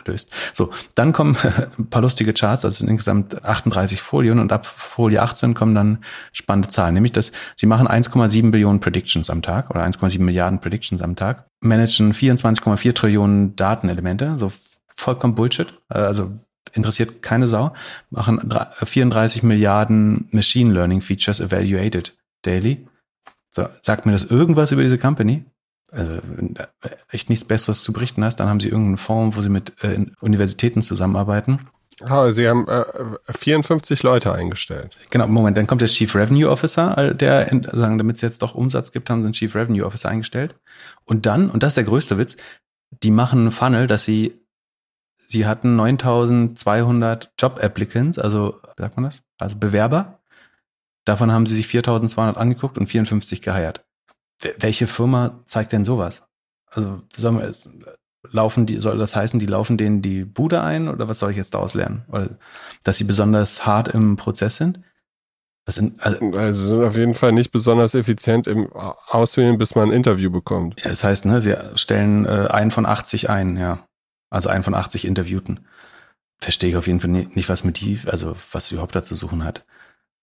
löst. 0.05 0.29
So, 0.53 0.71
dann 0.95 1.13
kommen 1.13 1.37
ein 1.77 1.89
paar 1.89 2.01
lustige 2.01 2.33
Charts, 2.33 2.65
also 2.65 2.85
insgesamt 2.85 3.43
38 3.43 4.01
Folien 4.01 4.39
und 4.39 4.51
ab 4.51 4.65
Folie 4.65 5.21
18 5.21 5.53
kommen 5.53 5.75
dann 5.75 5.99
spannende 6.31 6.69
Zahlen, 6.69 6.93
nämlich 6.93 7.11
dass 7.11 7.31
sie 7.55 7.65
machen 7.65 7.87
1,7 7.87 8.51
Billionen 8.51 8.79
Predictions 8.79 9.29
am 9.29 9.41
Tag 9.41 9.69
oder 9.69 9.83
1,7 9.83 10.21
Milliarden 10.21 10.59
Predictions 10.59 11.01
am 11.01 11.15
Tag, 11.15 11.47
managen 11.59 12.13
24,4 12.13 12.93
Trillionen 12.93 13.55
Datenelemente, 13.55 14.35
so 14.37 14.51
vollkommen 14.95 15.35
Bullshit, 15.35 15.73
also 15.89 16.31
interessiert 16.73 17.21
keine 17.21 17.47
Sau, 17.47 17.73
machen 18.09 18.53
34 18.83 19.43
Milliarden 19.43 20.27
Machine 20.31 20.73
Learning 20.73 21.01
Features 21.01 21.39
evaluated 21.39 22.17
daily. 22.43 22.87
So, 23.51 23.67
sagt 23.81 24.05
mir 24.05 24.11
das 24.11 24.25
irgendwas 24.25 24.71
über 24.71 24.83
diese 24.83 24.97
Company? 24.97 25.45
Also 25.91 26.19
echt 27.09 27.29
nichts 27.29 27.45
Besseres 27.45 27.81
zu 27.81 27.93
berichten 27.93 28.23
hast, 28.23 28.37
dann 28.37 28.49
haben 28.49 28.59
sie 28.59 28.69
irgendeinen 28.69 28.97
Fonds, 28.97 29.37
wo 29.37 29.41
sie 29.41 29.49
mit 29.49 29.83
äh, 29.83 30.05
Universitäten 30.19 30.81
zusammenarbeiten. 30.81 31.69
Oh, 32.07 32.29
sie 32.29 32.47
haben 32.47 32.67
äh, 32.67 32.83
54 33.33 34.03
Leute 34.03 34.31
eingestellt. 34.31 34.97
Genau, 35.09 35.27
Moment, 35.27 35.57
dann 35.57 35.65
kommt 35.65 35.81
der 35.81 35.87
Chief 35.87 36.13
Revenue 36.13 36.49
Officer, 36.49 37.13
der, 37.13 37.49
sagen, 37.71 37.97
damit 37.97 38.17
es 38.17 38.21
jetzt 38.21 38.41
doch 38.43 38.53
Umsatz 38.53 38.91
gibt, 38.91 39.09
haben 39.09 39.21
sie 39.21 39.25
einen 39.25 39.33
Chief 39.33 39.55
Revenue 39.55 39.85
Officer 39.85 40.09
eingestellt. 40.09 40.55
Und 41.05 41.25
dann, 41.25 41.49
und 41.49 41.63
das 41.63 41.71
ist 41.71 41.77
der 41.77 41.83
größte 41.85 42.17
Witz, 42.19 42.37
die 43.01 43.11
machen 43.11 43.39
einen 43.39 43.51
Funnel, 43.51 43.87
dass 43.87 44.03
sie, 44.03 44.39
sie 45.17 45.47
hatten 45.47 45.75
9200 45.75 47.33
Job 47.39 47.59
Applicants, 47.63 48.19
also, 48.19 48.61
sagt 48.77 48.95
man 48.95 49.05
das? 49.05 49.23
Also 49.39 49.57
Bewerber. 49.57 50.19
Davon 51.03 51.31
haben 51.31 51.45
sie 51.45 51.55
sich 51.55 51.67
4200 51.67 52.37
angeguckt 52.37 52.77
und 52.77 52.87
54 52.87 53.41
geheiert 53.41 53.86
welche 54.59 54.87
Firma 54.87 55.41
zeigt 55.45 55.73
denn 55.73 55.83
sowas? 55.83 56.23
Also 56.69 57.01
sagen 57.15 57.39
wir, 57.39 57.51
laufen 58.31 58.65
die, 58.65 58.77
soll 58.77 58.97
das 58.97 59.15
heißen, 59.15 59.39
die 59.39 59.45
laufen 59.45 59.77
denen 59.77 60.01
die 60.01 60.25
Bude 60.25 60.61
ein 60.61 60.87
oder 60.89 61.07
was 61.07 61.19
soll 61.19 61.31
ich 61.31 61.37
jetzt 61.37 61.53
daraus 61.53 61.73
lernen? 61.73 62.03
Oder 62.09 62.37
dass 62.83 62.97
sie 62.97 63.03
besonders 63.03 63.65
hart 63.65 63.87
im 63.89 64.15
Prozess 64.15 64.57
sind? 64.57 64.81
Sind, 65.69 66.01
also, 66.01 66.19
also, 66.37 66.67
sind 66.69 66.83
auf 66.85 66.95
jeden 66.95 67.13
Fall 67.13 67.33
nicht 67.33 67.51
besonders 67.51 67.93
effizient 67.93 68.47
im 68.47 68.71
Auswählen, 68.71 69.57
bis 69.57 69.75
man 69.75 69.89
ein 69.89 69.93
Interview 69.93 70.31
bekommt. 70.31 70.81
Ja, 70.81 70.89
das 70.89 71.03
heißt, 71.03 71.25
ne, 71.25 71.41
sie 71.41 71.57
stellen 71.75 72.25
äh, 72.25 72.47
einen 72.49 72.71
von 72.71 72.85
80 72.85 73.29
ein, 73.29 73.57
ja. 73.57 73.85
Also 74.29 74.47
einen 74.47 74.63
von 74.63 74.73
80 74.73 75.03
Interviewten. 75.03 75.67
Verstehe 76.39 76.69
ich 76.69 76.75
auf 76.77 76.87
jeden 76.87 77.01
Fall 77.01 77.09
nicht, 77.09 77.35
nicht 77.35 77.49
was 77.49 77.65
mit 77.65 77.81
die, 77.81 77.99
also 78.05 78.37
was 78.51 78.67
sie 78.67 78.75
überhaupt 78.75 78.95
dazu 78.95 79.13
suchen 79.13 79.43
hat. 79.43 79.65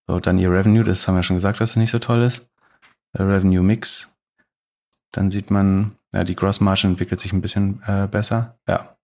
So, 0.07 0.19
dann 0.19 0.39
ihr 0.39 0.51
Revenue, 0.51 0.83
das 0.83 1.07
haben 1.07 1.15
wir 1.15 1.23
schon 1.23 1.35
gesagt, 1.35 1.61
dass 1.61 1.71
es 1.71 1.75
nicht 1.75 1.91
so 1.91 1.99
toll 1.99 2.23
ist. 2.23 2.47
Revenue 3.17 3.63
Mix. 3.63 4.13
Dann 5.11 5.31
sieht 5.31 5.49
man, 5.51 5.95
ja, 6.13 6.23
die 6.23 6.35
Gross 6.35 6.59
Margin 6.59 6.91
entwickelt 6.91 7.19
sich 7.19 7.33
ein 7.33 7.41
bisschen 7.41 7.81
äh, 7.85 8.07
besser. 8.07 8.59
Ja. 8.67 8.97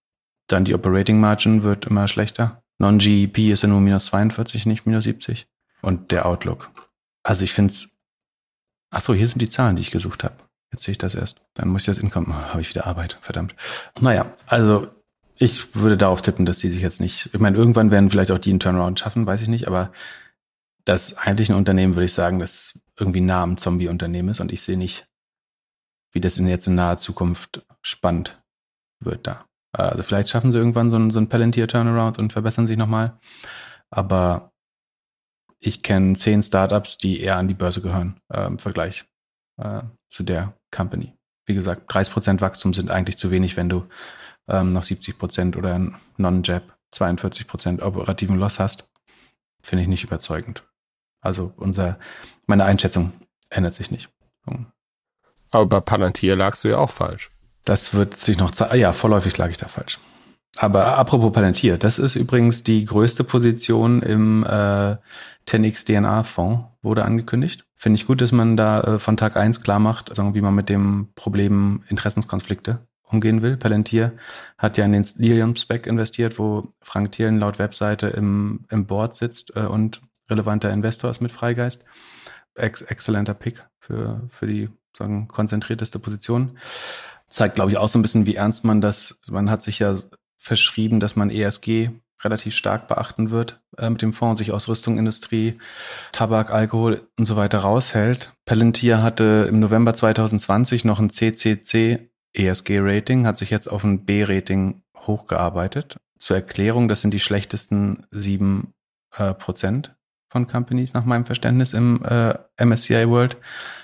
Dann 0.47 0.66
die 0.66 0.76
Operating 0.76 1.20
Margin 1.20 1.64
wird 1.64 1.86
immer 1.86 2.07
schlechter. 2.07 2.62
Non-GEP 2.80 3.51
ist 3.51 3.64
ja 3.64 3.70
nur 3.70 3.80
minus 3.80 4.07
42, 4.07 4.66
nicht 4.66 4.86
minus 4.86 5.05
70. 5.05 5.47
Und 5.82 6.12
der 6.12 6.26
Outlook. 6.26 6.72
Also 7.24 7.43
ich 7.43 7.53
finde 7.53 7.72
es. 7.72 7.95
Ach 8.89 9.01
so, 9.01 9.14
hier 9.14 9.28
sind 9.28 9.41
die 9.41 9.49
Zahlen, 9.49 9.76
die 9.76 9.82
ich 9.82 9.91
gesucht 9.91 10.24
habe. 10.24 10.36
Jetzt 10.72 10.84
sehe 10.84 10.93
ich 10.93 10.97
das 10.97 11.16
erst. 11.16 11.41
Dann 11.53 11.70
muss 11.70 11.84
ich 11.84 11.86
das 11.88 11.99
Income. 11.99 12.28
Oh, 12.30 12.34
habe 12.34 12.62
ich 12.62 12.70
wieder 12.70 12.88
Arbeit, 12.88 13.18
verdammt. 13.22 13.55
Naja, 13.99 14.34
also 14.47 14.88
ich 15.36 15.76
würde 15.76 15.97
darauf 15.97 16.22
tippen, 16.22 16.45
dass 16.45 16.59
die 16.59 16.70
sich 16.70 16.82
jetzt 16.82 17.01
nicht. 17.01 17.30
Ich 17.34 17.39
meine, 17.39 17.57
irgendwann 17.57 17.91
werden 17.91 18.09
vielleicht 18.09 18.32
auch 18.32 18.39
die 18.39 18.51
einen 18.51 18.59
Turnaround 18.59 18.99
schaffen, 18.99 19.26
weiß 19.26 19.41
ich 19.41 19.47
nicht, 19.47 19.68
aber 19.68 19.91
das 20.86 21.18
eigentlich 21.18 21.49
ein 21.49 21.55
Unternehmen, 21.55 21.95
würde 21.95 22.05
ich 22.05 22.14
sagen, 22.14 22.39
das 22.39 22.74
irgendwie 23.02 23.22
nah 23.22 23.43
am 23.43 23.58
Zombie-Unternehmen 23.58 24.30
ist 24.30 24.39
und 24.39 24.52
ich 24.52 24.62
sehe 24.62 24.78
nicht, 24.78 25.08
wie 26.12 26.22
das 26.22 26.38
in 26.38 26.47
jetzt 26.47 26.68
in 26.68 26.76
naher 26.76 26.97
Zukunft 26.97 27.66
spannend 27.82 28.41
wird 28.99 29.28
da. 29.28 29.45
Also 29.74 30.04
vielleicht 30.04 30.30
schaffen 30.30 30.52
sie 30.52 30.58
irgendwann 30.58 30.91
so 30.91 30.97
einen, 30.97 31.12
so 31.12 31.20
einen 31.20 31.30
Palantir-Turnaround 31.30 32.20
und 32.20 32.34
verbessern 32.34 32.68
sich 32.68 32.78
nochmal. 32.78 33.20
Aber 33.89 34.52
ich 35.60 35.82
kenne 35.84 36.16
zehn 36.16 36.43
Startups, 36.43 36.97
die 36.97 37.22
eher 37.22 37.38
an 37.38 37.47
die 37.47 37.54
Börse 37.54 37.82
gehören 37.82 38.20
äh, 38.34 38.45
im 38.45 38.60
Vergleich 38.60 39.06
äh, 39.58 39.84
zu 40.08 40.24
der 40.24 40.54
Company. 40.72 41.14
Wie 41.45 41.54
gesagt, 41.54 41.89
30% 41.91 42.41
Wachstum 42.41 42.74
sind 42.74 42.91
eigentlich 42.91 43.18
zu 43.18 43.32
wenig, 43.32 43.58
wenn 43.58 43.70
du 43.70 43.88
ähm, 44.47 44.74
noch 44.74 44.84
70% 44.84 45.56
oder 45.58 45.91
Non-Jab 46.18 46.78
42% 46.93 47.82
operativen 47.82 48.38
Loss 48.38 48.60
hast. 48.60 48.89
Finde 49.62 49.84
ich 49.84 49.88
nicht 49.88 50.04
überzeugend. 50.04 50.68
Also 51.22 51.54
unser, 51.56 51.99
meine 52.52 52.66
Einschätzung 52.66 53.14
ändert 53.49 53.76
sich 53.76 53.91
nicht. 53.91 54.10
Aber 55.52 55.66
bei 55.66 55.80
Palantir 55.80 56.36
lagst 56.36 56.66
du 56.66 56.68
ja 56.68 56.80
auch 56.80 56.89
falsch. 56.89 57.32
Das 57.64 57.93
wird 57.93 58.18
sich 58.18 58.38
noch 58.38 58.52
zeigen. 58.52 58.78
Ja, 58.78 58.91
vorläufig 58.91 59.38
lag 59.38 59.49
ich 59.49 59.58
da 59.58 59.70
falsch. 59.70 59.99
Aber 60.58 60.97
apropos 60.97 61.32
Palantir, 61.32 61.78
das 61.78 61.97
ist 61.97 62.18
übrigens 62.18 62.64
die 62.64 62.84
größte 62.84 63.24
Position 63.24 64.02
im 64.02 64.43
äh, 64.43 64.97
10x 65.47 65.86
DNA-Fonds, 65.86 66.66
wurde 66.82 67.06
angekündigt. 67.06 67.64
Finde 67.78 67.95
ich 67.95 68.06
gut, 68.06 68.20
dass 68.20 68.34
man 68.34 68.58
da 68.58 68.82
äh, 68.82 68.99
von 68.99 69.16
Tag 69.16 69.38
eins 69.38 69.64
klar 69.64 69.80
macht, 69.80 70.10
also 70.10 70.36
wie 70.36 70.41
man 70.41 70.54
mit 70.54 70.68
dem 70.68 71.14
Problem 71.16 71.84
Interessenskonflikte 71.88 72.86
umgehen 73.06 73.41
will. 73.41 73.56
Palantir 73.56 74.12
hat 74.58 74.78
ja 74.78 74.84
in 74.84 74.91
den 74.91 75.08
Lilium-Spec 75.16 75.88
investiert, 75.88 76.38
wo 76.38 76.74
Frank 76.82 77.14
Thielen 77.14 77.39
laut 77.39 77.60
Webseite 77.60 78.08
im, 78.08 78.66
im 78.70 78.88
Board 78.88 79.16
sitzt 79.16 79.56
äh, 79.56 79.62
und 79.62 80.02
relevanter 80.30 80.72
Investor 80.72 81.12
ist 81.12 81.22
mit 81.22 81.32
Freigeist. 81.32 81.86
Ex 82.56 82.82
exzellenter 82.82 83.34
Pick 83.34 83.64
für, 83.80 84.22
für 84.30 84.47
die 84.47 84.70
sagen, 84.97 85.28
konzentrierteste 85.28 85.99
Position. 85.99 86.58
Zeigt, 87.28 87.56
glaube 87.56 87.72
ich, 87.72 87.78
auch 87.78 87.88
so 87.88 87.97
ein 87.97 88.02
bisschen, 88.02 88.26
wie 88.26 88.36
ernst 88.36 88.66
man 88.66 88.82
das, 88.82 89.20
man 89.30 89.49
hat 89.49 89.62
sich 89.62 89.80
ja 89.80 89.95
verschrieben, 90.38 90.99
dass 90.99 91.16
man 91.16 91.30
ESG 91.30 91.91
relativ 92.24 92.56
stark 92.56 92.88
beachten 92.88 93.32
wird 93.32 93.62
äh, 93.78 93.89
mit 93.89 94.02
dem 94.02 94.14
Fonds, 94.14 94.39
sich 94.39 94.52
aus 94.52 94.68
Rüstung, 94.68 94.97
Industrie, 94.97 95.58
Tabak, 96.12 96.52
Alkohol 96.52 97.08
und 97.18 97.26
so 97.26 97.36
weiter 97.36 97.60
raushält. 97.60 98.34
Palantir 98.45 99.02
hatte 99.02 99.47
im 99.49 99.60
November 99.60 99.93
2020 99.93 100.86
noch 100.86 100.99
ein 100.99 101.10
CCC 101.10 102.12
ESG-Rating, 102.34 103.26
hat 103.26 103.38
sich 103.38 103.49
jetzt 103.49 103.68
auf 103.68 103.84
ein 103.84 104.06
B-Rating 104.06 104.84
hochgearbeitet. 104.97 105.97
Zur 106.18 106.36
Erklärung, 106.36 106.88
das 106.88 107.02
sind 107.02 107.12
die 107.12 107.20
schlechtesten 107.20 108.06
sieben 108.12 108.74
äh, 109.16 109.34
Prozent 109.34 109.95
von 110.32 110.47
Companies 110.47 110.93
nach 110.93 111.03
meinem 111.03 111.25
Verständnis 111.25 111.73
im 111.73 112.03
äh, 112.05 112.34
MSCI 112.63 113.07
World 113.09 113.38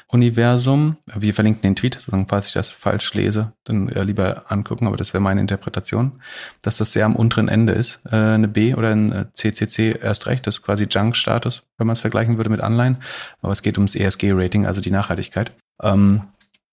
Universum. 0.09 0.95
Wir 1.13 1.33
verlinken 1.33 1.61
den 1.61 1.75
Tweet, 1.75 1.99
falls 2.27 2.47
ich 2.47 2.53
das 2.53 2.69
falsch 2.69 3.13
lese, 3.13 3.51
dann 3.65 3.89
äh, 3.89 4.03
lieber 4.03 4.45
angucken, 4.47 4.87
aber 4.87 4.95
das 4.95 5.13
wäre 5.13 5.21
meine 5.21 5.41
Interpretation, 5.41 6.21
dass 6.61 6.77
das 6.77 6.93
sehr 6.93 7.05
am 7.05 7.17
unteren 7.17 7.49
Ende 7.49 7.73
ist. 7.73 7.99
Äh, 8.05 8.15
eine 8.15 8.47
B 8.47 8.73
oder 8.73 8.91
ein 8.91 9.27
CCC 9.33 9.91
äh, 9.91 9.99
erst 10.01 10.27
recht, 10.27 10.47
das 10.47 10.55
ist 10.55 10.61
quasi 10.63 10.85
Junk-Status, 10.89 11.63
wenn 11.77 11.87
man 11.87 11.95
es 11.95 12.01
vergleichen 12.01 12.37
würde 12.37 12.49
mit 12.49 12.61
Anleihen. 12.61 12.97
Aber 13.41 13.51
es 13.51 13.61
geht 13.61 13.77
ums 13.77 13.95
ESG-Rating, 13.95 14.65
also 14.65 14.79
die 14.79 14.91
Nachhaltigkeit. 14.91 15.51
Ähm, 15.83 16.21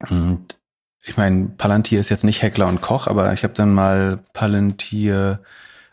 und 0.09 0.57
ich 1.03 1.16
meine, 1.16 1.49
Palantir 1.49 1.99
ist 1.99 2.11
jetzt 2.11 2.25
nicht 2.25 2.43
Heckler 2.43 2.68
und 2.68 2.83
Koch, 2.83 3.09
aber 3.09 3.33
ich 3.33 3.43
habe 3.43 3.55
dann 3.55 3.75
mal 3.75 4.20
Palantir 4.33 5.41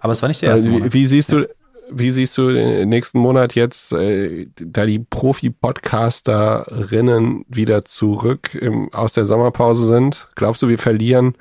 Aber 0.01 0.13
es 0.13 0.23
war 0.23 0.29
nicht 0.29 0.43
der 0.43 0.51
erste 0.51 0.67
also, 0.67 0.79
Monat. 0.79 0.93
Wie 0.93 1.07
siehst 1.07 1.33
du, 1.33 1.49
wie 1.95 2.11
siehst 2.11 2.37
du 2.39 2.53
den 2.53 2.89
nächsten 2.89 3.19
Monat 3.19 3.55
jetzt, 3.55 3.93
äh, 3.93 4.49
da 4.55 4.87
die 4.87 4.99
Profi-Podcasterinnen 4.99 7.45
wieder 7.49 7.85
zurück 7.85 8.55
im, 8.55 8.93
aus 8.93 9.13
der 9.15 9.25
Sommerpause 9.25 9.87
sind? 9.87 10.29
Glaubst 10.35 10.63
du, 10.63 10.69
wir 10.69 10.79
verlieren 10.79 11.37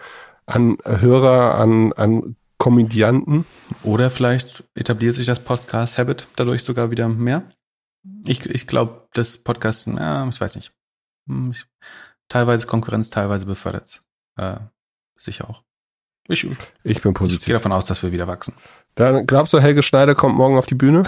an 0.46 0.78
Hörer, 0.84 1.56
an, 1.56 1.94
an 1.94 2.36
Komödianten? 2.58 3.46
Oder 3.84 4.12
vielleicht 4.12 4.64
etabliert 4.76 5.16
sich 5.16 5.26
das 5.26 5.40
Podcast-Habit 5.40 6.28
dadurch 6.36 6.64
sogar 6.64 6.92
wieder 6.92 7.10
mehr? 7.10 7.44
Ich, 8.26 8.46
ich 8.46 8.68
glaube, 8.68 9.08
das 9.14 9.38
Podcast, 9.38 9.88
ja, 9.88 10.28
ich 10.28 10.40
weiß 10.40 10.56
nicht. 10.56 10.72
Hm, 11.28 11.52
ich, 11.52 11.66
teilweise 12.30 12.68
Konkurrenz, 12.68 13.10
teilweise 13.10 13.46
befördert 13.46 13.86
es. 13.86 14.04
Äh, 14.38 14.60
sicher 15.18 15.50
auch. 15.50 15.64
Ich, 16.32 16.48
ich 16.84 17.02
bin 17.02 17.14
positiv. 17.14 17.42
Ich 17.42 17.46
gehe 17.48 17.56
davon 17.56 17.74
aus, 17.74 17.86
dass 17.86 18.04
wir 18.04 18.12
wieder 18.12 18.28
wachsen. 18.28 18.54
Dann 18.96 19.28
glaubst 19.28 19.54
du, 19.54 19.60
Helge 19.60 19.84
Schneider 19.84 20.16
kommt 20.16 20.36
morgen 20.36 20.58
auf 20.58 20.66
die 20.66 20.76
Bühne? 20.76 21.04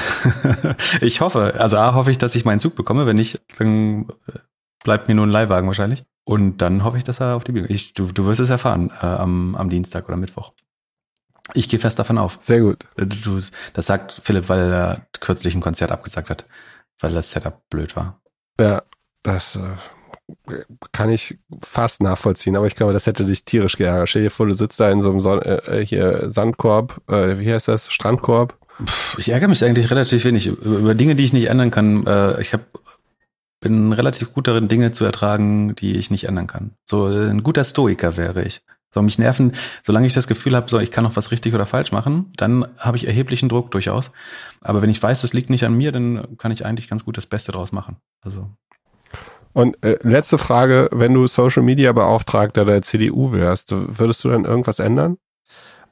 ich 1.02 1.22
hoffe. 1.22 1.56
Also 1.58 1.78
A, 1.78 1.96
hoffe 1.96 2.12
ich, 2.12 2.18
dass 2.18 2.36
ich 2.36 2.46
meinen 2.46 2.60
Zug 2.60 2.76
bekomme. 2.76 3.06
Wenn 3.06 3.16
nicht, 3.16 3.42
dann 3.58 4.10
äh, 4.28 4.40
bleibt 4.84 5.08
mir 5.08 5.16
nur 5.16 5.26
ein 5.26 5.32
Leihwagen 5.32 5.68
wahrscheinlich. 5.68 6.04
Und 6.26 6.58
dann 6.58 6.84
hoffe 6.84 6.98
ich, 6.98 7.04
dass 7.04 7.22
er 7.22 7.36
auf 7.36 7.44
die 7.44 7.54
Bühne 7.54 7.68
ich, 7.68 7.94
du, 7.94 8.12
du 8.12 8.26
wirst 8.26 8.40
es 8.40 8.50
erfahren 8.50 8.92
äh, 9.02 9.06
am, 9.06 9.56
am 9.56 9.70
Dienstag 9.70 10.08
oder 10.08 10.18
Mittwoch. 10.18 10.54
Ich 11.54 11.68
gehe 11.68 11.80
fest 11.80 12.00
davon 12.00 12.18
auf. 12.18 12.38
Sehr 12.42 12.60
gut. 12.60 12.86
Äh, 12.98 13.06
du, 13.06 13.40
das 13.74 13.86
sagt 13.86 14.20
Philipp, 14.24 14.50
weil 14.50 14.72
er 14.72 15.08
kürzlich 15.20 15.56
ein 15.56 15.62
Konzert 15.62 15.92
abgesagt 15.92 16.30
hat, 16.30 16.46
weil 17.00 17.14
das 17.14 17.32
Setup 17.32 17.62
blöd 17.70 17.96
war. 17.96 18.22
Ja, 18.60 18.84
das 19.24 19.56
äh, 19.56 19.76
kann 20.92 21.10
ich 21.10 21.38
fast 21.62 22.02
nachvollziehen, 22.02 22.56
aber 22.56 22.68
ich 22.68 22.76
glaube, 22.76 22.94
das 22.94 23.08
hätte 23.08 23.26
dich 23.26 23.46
tierisch 23.46 23.76
geärgert. 23.76 24.10
Stell 24.10 24.24
dir 24.24 24.32
vor, 24.32 24.48
du 24.48 24.54
sitzt 24.54 24.80
da 24.80 24.90
in 24.90 25.02
so 25.02 25.10
einem 25.10 25.20
Son 25.20 25.42
äh, 25.42 25.82
äh, 25.82 25.86
hier 25.86 26.32
Sandkorb, 26.32 27.02
äh, 27.10 27.40
wie 27.40 27.52
heißt 27.52 27.68
das? 27.68 27.92
Strandkorb. 27.92 28.58
Ich 29.18 29.30
ärgere 29.30 29.50
mich 29.50 29.64
eigentlich 29.64 29.92
relativ 29.92 30.26
wenig 30.26 30.48
über 30.48 30.96
Dinge, 30.96 31.16
die 31.16 31.24
ich 31.24 31.34
nicht 31.34 31.48
ändern 31.48 31.72
kann. 31.72 32.08
Äh, 32.08 32.42
ich 32.42 32.54
habe 32.54 32.64
bin 33.64 33.94
relativ 33.94 34.34
gut 34.34 34.48
darin, 34.48 34.68
Dinge 34.68 34.92
zu 34.92 35.06
ertragen, 35.06 35.74
die 35.76 35.96
ich 35.96 36.12
nicht 36.12 36.26
ändern 36.26 36.48
kann. 36.48 36.72
So 36.84 37.06
ein 37.06 37.44
guter 37.44 37.64
Stoiker 37.64 38.18
wäre 38.18 38.44
ich. 38.44 38.62
So 38.94 39.02
mich 39.02 39.18
nerven, 39.18 39.54
solange 39.82 40.06
ich 40.06 40.14
das 40.14 40.28
Gefühl 40.28 40.56
habe, 40.56 40.70
so 40.70 40.80
ich 40.80 40.92
kann 40.92 41.04
noch 41.04 41.16
was 41.16 41.32
richtig 41.32 41.56
oder 41.56 41.66
falsch 41.66 41.92
machen, 41.92 42.32
dann 42.36 42.68
habe 42.78 42.98
ich 42.98 43.08
erheblichen 43.08 43.50
Druck 43.50 43.72
durchaus. 43.72 44.12
Aber 44.62 44.84
wenn 44.84 44.90
ich 44.92 45.02
weiß, 45.02 45.22
das 45.22 45.34
liegt 45.34 45.50
nicht 45.50 45.64
an 45.64 45.74
mir, 45.74 45.92
dann 45.92 46.38
kann 46.38 46.52
ich 46.52 46.64
eigentlich 46.64 46.90
ganz 46.90 47.04
gut 47.04 47.18
das 47.18 47.26
Beste 47.26 47.52
draus 47.52 47.72
machen. 47.72 47.96
Also 48.22 48.52
und 49.54 49.84
äh, 49.84 49.98
letzte 50.02 50.38
Frage, 50.38 50.90
wenn 50.92 51.14
du 51.14 51.28
Social 51.28 51.64
Media 51.64 51.92
Beauftragter 51.94 52.66
der 52.66 52.82
CDU 52.82 53.32
wärst, 53.32 53.72
würdest 53.72 54.24
du 54.24 54.30
dann 54.30 54.46
irgendwas 54.46 54.80
ändern? 54.80 55.18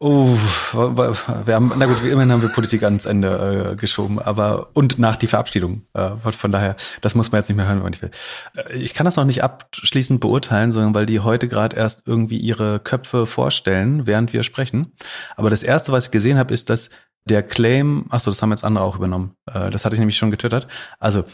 Oh, 0.04 0.36
wir 0.74 1.54
haben, 1.54 1.72
na 1.78 1.86
gut, 1.86 2.04
wie 2.04 2.10
immerhin 2.10 2.32
haben 2.32 2.42
wir 2.42 2.50
Politik 2.50 2.82
ans 2.82 3.06
Ende 3.06 3.74
äh, 3.74 3.76
geschoben, 3.76 4.18
aber 4.18 4.70
und 4.74 4.98
nach 4.98 5.16
die 5.16 5.28
Verabschiedung. 5.28 5.84
Äh, 5.94 6.16
von 6.18 6.52
daher, 6.52 6.76
das 7.02 7.14
muss 7.14 7.32
man 7.32 7.40
jetzt 7.40 7.50
nicht 7.50 7.58
mehr 7.58 7.68
hören, 7.68 7.78
wenn 7.78 7.84
man 7.84 7.92
nicht 7.92 8.02
will. 8.02 8.10
Äh, 8.56 8.74
ich 8.74 8.96
kann 8.96 9.06
das 9.06 9.16
noch 9.16 9.26
nicht 9.26 9.44
abschließend 9.44 10.20
beurteilen, 10.20 10.72
sondern 10.72 10.96
weil 10.96 11.06
die 11.06 11.20
heute 11.20 11.48
gerade 11.48 11.76
erst 11.76 12.08
irgendwie 12.08 12.38
ihre 12.38 12.80
Köpfe 12.80 13.28
vorstellen, 13.28 14.08
während 14.08 14.34
wir 14.34 14.42
sprechen. 14.42 14.94
Aber 15.36 15.52
das 15.52 15.62
erste, 15.62 15.92
was 15.92 16.06
ich 16.06 16.12
gesehen 16.12 16.40
habe, 16.40 16.52
ist, 16.52 16.72
dass 16.72 16.90
der 17.26 17.44
Claim, 17.44 18.06
ach 18.10 18.22
so, 18.22 18.32
das 18.32 18.42
haben 18.42 18.50
jetzt 18.50 18.64
andere 18.64 18.84
auch 18.84 18.96
übernommen. 18.96 19.36
Äh, 19.46 19.70
das 19.70 19.86
hatte 19.86 19.94
ich 19.94 20.00
nämlich 20.00 20.18
schon 20.18 20.32
getwittert. 20.32 20.68
Also 21.00 21.26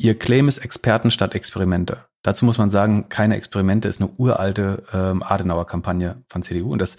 Ihr 0.00 0.18
Claim 0.18 0.48
ist 0.48 0.56
Experten 0.56 1.10
statt 1.10 1.34
Experimente. 1.34 2.06
Dazu 2.22 2.46
muss 2.46 2.56
man 2.56 2.70
sagen, 2.70 3.10
keine 3.10 3.36
Experimente 3.36 3.86
ist 3.86 4.00
eine 4.00 4.10
uralte 4.16 4.82
ähm, 4.94 5.22
Adenauer-Kampagne 5.22 6.22
von 6.30 6.42
CDU. 6.42 6.72
Und 6.72 6.78
das 6.78 6.96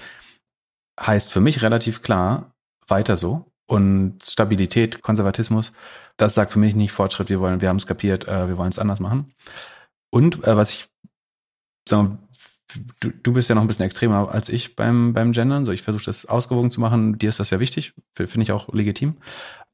heißt 1.00 1.32
für 1.32 1.42
mich 1.42 1.64
relativ 1.64 2.04
klar, 2.04 2.54
weiter 2.88 3.16
so. 3.16 3.52
Und 3.66 4.24
Stabilität, 4.24 5.02
Konservatismus, 5.02 5.74
das 6.18 6.36
sagt 6.36 6.52
für 6.52 6.60
mich 6.60 6.76
nicht 6.76 6.92
Fortschritt, 6.92 7.30
wir 7.30 7.40
wollen, 7.40 7.62
wir 7.62 7.70
haben 7.70 7.78
es 7.78 7.88
kapiert, 7.88 8.28
äh, 8.28 8.48
wir 8.48 8.60
wollen 8.60 8.70
es 8.70 8.78
anders 8.78 9.00
machen. 9.00 9.34
Und 10.12 10.44
äh, 10.44 10.56
was 10.56 10.70
ich 10.70 10.88
sagen, 11.90 12.20
du, 13.00 13.10
du 13.10 13.34
bist 13.34 13.50
ja 13.50 13.56
noch 13.56 13.64
ein 13.64 13.68
bisschen 13.68 13.86
extremer 13.86 14.32
als 14.32 14.48
ich 14.48 14.76
beim, 14.76 15.14
beim 15.14 15.32
Gendern. 15.32 15.66
So, 15.66 15.72
ich 15.72 15.82
versuche 15.82 16.06
das 16.06 16.28
ausgewogen 16.28 16.70
zu 16.70 16.80
machen. 16.80 17.18
Dir 17.18 17.30
ist 17.30 17.40
das 17.40 17.50
ja 17.50 17.60
wichtig. 17.60 17.94
Finde 18.14 18.44
ich 18.44 18.52
auch 18.52 18.72
legitim 18.72 19.18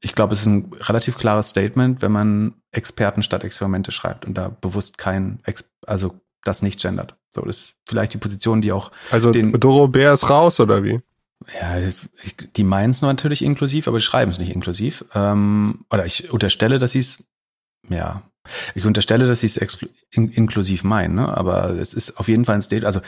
ich 0.00 0.14
glaube, 0.14 0.34
es 0.34 0.40
ist 0.40 0.46
ein 0.46 0.72
relativ 0.80 1.18
klares 1.18 1.48
Statement, 1.48 2.02
wenn 2.02 2.12
man 2.12 2.54
Experten 2.70 3.22
statt 3.22 3.44
Experimente 3.44 3.90
schreibt 3.90 4.24
und 4.24 4.34
da 4.34 4.48
bewusst 4.48 4.98
kein, 4.98 5.40
Ex 5.44 5.64
also 5.86 6.20
das 6.44 6.62
nicht 6.62 6.80
gendert. 6.80 7.16
So, 7.30 7.42
das 7.42 7.56
ist 7.56 7.74
vielleicht 7.86 8.14
die 8.14 8.18
Position, 8.18 8.60
die 8.60 8.72
auch. 8.72 8.92
Also 9.10 9.32
den, 9.32 9.52
Doro 9.52 9.88
Bär 9.88 10.12
ist 10.12 10.30
raus, 10.30 10.60
oder 10.60 10.84
wie? 10.84 11.00
Ja, 11.60 11.78
die 12.56 12.64
meinen 12.64 12.90
es 12.90 13.02
natürlich 13.02 13.42
inklusiv, 13.42 13.88
aber 13.88 14.00
schreiben 14.00 14.30
es 14.30 14.38
nicht 14.38 14.54
inklusiv. 14.54 15.04
Ähm, 15.14 15.84
oder 15.90 16.06
ich 16.06 16.32
unterstelle, 16.32 16.78
dass 16.78 16.92
sie 16.92 17.00
es, 17.00 17.24
ja, 17.88 18.22
ich 18.74 18.84
unterstelle, 18.84 19.26
dass 19.26 19.40
sie 19.40 19.46
es 19.46 19.86
in 20.10 20.30
inklusiv 20.30 20.84
meinen, 20.84 21.16
ne? 21.16 21.36
aber 21.36 21.70
es 21.70 21.92
ist 21.92 22.18
auf 22.18 22.28
jeden 22.28 22.44
Fall 22.44 22.56
ein 22.56 22.62
State, 22.62 22.86
also 22.86 23.00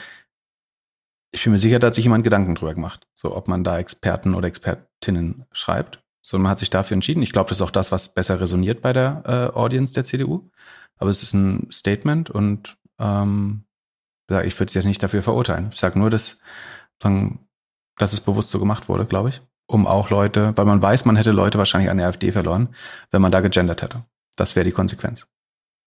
ich 1.32 1.44
bin 1.44 1.52
mir 1.52 1.58
sicher, 1.58 1.78
da 1.78 1.86
hat 1.86 1.94
sich 1.94 2.04
jemand 2.04 2.24
Gedanken 2.24 2.56
drüber 2.56 2.74
gemacht, 2.74 3.06
so 3.14 3.34
ob 3.34 3.48
man 3.48 3.64
da 3.64 3.78
Experten 3.78 4.34
oder 4.34 4.48
Expertinnen 4.48 5.46
schreibt 5.52 6.02
sondern 6.22 6.44
man 6.44 6.50
hat 6.50 6.58
sich 6.58 6.70
dafür 6.70 6.94
entschieden. 6.94 7.22
Ich 7.22 7.32
glaube, 7.32 7.48
das 7.48 7.58
ist 7.58 7.62
auch 7.62 7.70
das, 7.70 7.92
was 7.92 8.12
besser 8.12 8.40
resoniert 8.40 8.82
bei 8.82 8.92
der 8.92 9.22
äh, 9.24 9.56
Audience 9.56 9.94
der 9.94 10.04
CDU. 10.04 10.50
Aber 10.96 11.10
es 11.10 11.22
ist 11.22 11.32
ein 11.32 11.68
Statement 11.72 12.30
und 12.30 12.76
ähm, 12.98 13.64
ich 14.28 14.58
würde 14.60 14.68
es 14.68 14.74
jetzt 14.74 14.84
nicht 14.84 15.02
dafür 15.02 15.22
verurteilen. 15.22 15.70
Ich 15.72 15.80
sage 15.80 15.98
nur, 15.98 16.10
dass, 16.10 16.38
dass 17.00 18.12
es 18.12 18.20
bewusst 18.20 18.50
so 18.50 18.60
gemacht 18.60 18.88
wurde, 18.88 19.06
glaube 19.06 19.30
ich. 19.30 19.42
Um 19.66 19.86
auch 19.86 20.10
Leute, 20.10 20.52
weil 20.56 20.66
man 20.66 20.82
weiß, 20.82 21.04
man 21.04 21.16
hätte 21.16 21.32
Leute 21.32 21.58
wahrscheinlich 21.58 21.90
an 21.90 21.96
der 21.96 22.06
AfD 22.06 22.32
verloren, 22.32 22.74
wenn 23.10 23.22
man 23.22 23.32
da 23.32 23.40
gegendert 23.40 23.82
hätte. 23.82 24.04
Das 24.36 24.56
wäre 24.56 24.64
die 24.64 24.72
Konsequenz. 24.72 25.26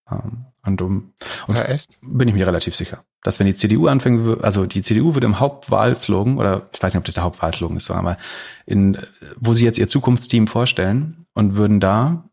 Ähm, 0.09 0.45
und 0.65 0.81
um, 0.81 1.13
und 1.47 1.57
ja, 1.57 1.65
echt? 1.65 1.97
bin 2.01 2.27
ich 2.27 2.33
mir 2.33 2.47
relativ 2.47 2.75
sicher, 2.75 3.03
dass 3.21 3.39
wenn 3.39 3.47
die 3.47 3.55
CDU 3.55 3.87
anfängt, 3.87 4.43
also 4.43 4.65
die 4.65 4.81
CDU 4.81 5.13
würde 5.13 5.27
im 5.27 5.39
Hauptwahlslogan, 5.39 6.37
oder 6.37 6.69
ich 6.73 6.81
weiß 6.81 6.93
nicht, 6.93 6.99
ob 6.99 7.05
das 7.05 7.15
der 7.15 7.23
Hauptwahlslogan 7.23 7.77
ist, 7.77 7.91
aber 7.91 8.17
in, 8.65 8.97
wo 9.35 9.53
sie 9.53 9.65
jetzt 9.65 9.77
ihr 9.77 9.89
Zukunftsteam 9.89 10.47
vorstellen 10.47 11.25
und 11.33 11.55
würden 11.55 11.79
da 11.79 12.29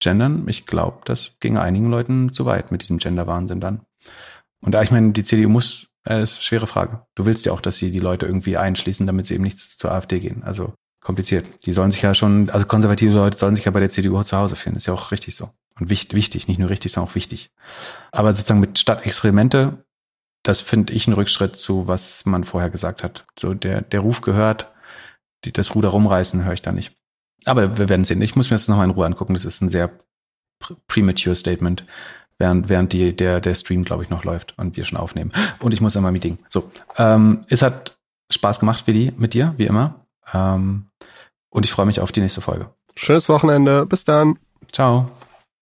gendern, 0.00 0.44
ich 0.48 0.66
glaube, 0.66 0.98
das 1.04 1.36
ginge 1.40 1.62
einigen 1.62 1.88
Leuten 1.88 2.32
zu 2.32 2.44
weit 2.44 2.72
mit 2.72 2.82
diesem 2.82 2.98
Gender-Wahnsinn 2.98 3.60
dann. 3.60 3.80
Und 4.60 4.72
da, 4.72 4.82
ich 4.82 4.90
meine, 4.90 5.12
die 5.12 5.24
CDU 5.24 5.48
muss, 5.48 5.86
äh, 6.06 6.22
ist 6.22 6.34
eine 6.34 6.42
schwere 6.42 6.66
Frage. 6.66 7.06
Du 7.14 7.24
willst 7.24 7.46
ja 7.46 7.52
auch, 7.52 7.60
dass 7.60 7.76
sie 7.76 7.90
die 7.90 8.00
Leute 8.00 8.26
irgendwie 8.26 8.56
einschließen, 8.56 9.06
damit 9.06 9.26
sie 9.26 9.34
eben 9.34 9.44
nicht 9.44 9.58
zur 9.58 9.92
AfD 9.92 10.20
gehen. 10.20 10.42
Also 10.42 10.74
kompliziert. 11.02 11.46
Die 11.66 11.72
sollen 11.72 11.90
sich 11.90 12.02
ja 12.02 12.14
schon, 12.14 12.50
also 12.50 12.66
konservative 12.66 13.12
Leute 13.12 13.36
sollen 13.36 13.56
sich 13.56 13.64
ja 13.64 13.70
bei 13.70 13.80
der 13.80 13.90
CDU 13.90 14.22
zu 14.22 14.36
Hause 14.36 14.56
finden. 14.56 14.76
Ist 14.76 14.86
ja 14.86 14.94
auch 14.94 15.10
richtig 15.10 15.36
so. 15.36 15.50
Und 15.78 15.90
wichtig, 15.90 16.14
wichtig, 16.14 16.48
nicht 16.48 16.58
nur 16.58 16.70
richtig, 16.70 16.92
sondern 16.92 17.10
auch 17.10 17.14
wichtig. 17.14 17.50
Aber 18.10 18.34
sozusagen 18.34 18.60
mit 18.60 18.78
statt 18.78 19.06
Experimente 19.06 19.84
das 20.42 20.60
finde 20.60 20.92
ich 20.92 21.06
ein 21.06 21.12
Rückschritt 21.12 21.56
zu, 21.56 21.86
was 21.86 22.24
man 22.26 22.44
vorher 22.44 22.70
gesagt 22.70 23.02
hat. 23.02 23.24
So 23.38 23.54
der, 23.54 23.80
der 23.80 24.00
Ruf 24.00 24.20
gehört, 24.20 24.70
die, 25.44 25.52
das 25.52 25.74
Ruder 25.74 25.90
rumreißen 25.90 26.44
höre 26.44 26.52
ich 26.52 26.62
da 26.62 26.72
nicht. 26.72 26.96
Aber 27.44 27.78
wir 27.78 27.88
werden 27.88 28.04
sehen. 28.04 28.22
Ich 28.22 28.36
muss 28.36 28.50
mir 28.50 28.54
das 28.54 28.68
nochmal 28.68 28.86
in 28.86 28.92
Ruhe 28.92 29.06
angucken. 29.06 29.34
Das 29.34 29.44
ist 29.44 29.60
ein 29.60 29.68
sehr 29.68 29.90
premature 30.86 31.34
Statement, 31.34 31.84
während, 32.38 32.68
während 32.68 32.92
die, 32.92 33.14
der, 33.14 33.40
der 33.40 33.54
Stream, 33.54 33.84
glaube 33.84 34.04
ich, 34.04 34.10
noch 34.10 34.24
läuft 34.24 34.56
und 34.58 34.76
wir 34.76 34.84
schon 34.84 34.98
aufnehmen. 34.98 35.32
Und 35.60 35.72
ich 35.72 35.80
muss 35.80 35.96
einmal 35.96 36.12
Meeting. 36.12 36.38
So, 36.48 36.70
ähm, 36.96 37.40
es 37.48 37.62
hat 37.62 37.98
Spaß 38.30 38.60
gemacht, 38.60 38.86
Willi, 38.86 39.12
mit 39.16 39.34
dir, 39.34 39.54
wie 39.56 39.66
immer. 39.66 40.06
Ähm, 40.32 40.86
und 41.50 41.64
ich 41.64 41.72
freue 41.72 41.86
mich 41.86 42.00
auf 42.00 42.12
die 42.12 42.20
nächste 42.20 42.40
Folge. 42.40 42.70
Schönes 42.96 43.28
Wochenende. 43.28 43.86
Bis 43.86 44.04
dann. 44.04 44.38
Ciao. 44.70 45.10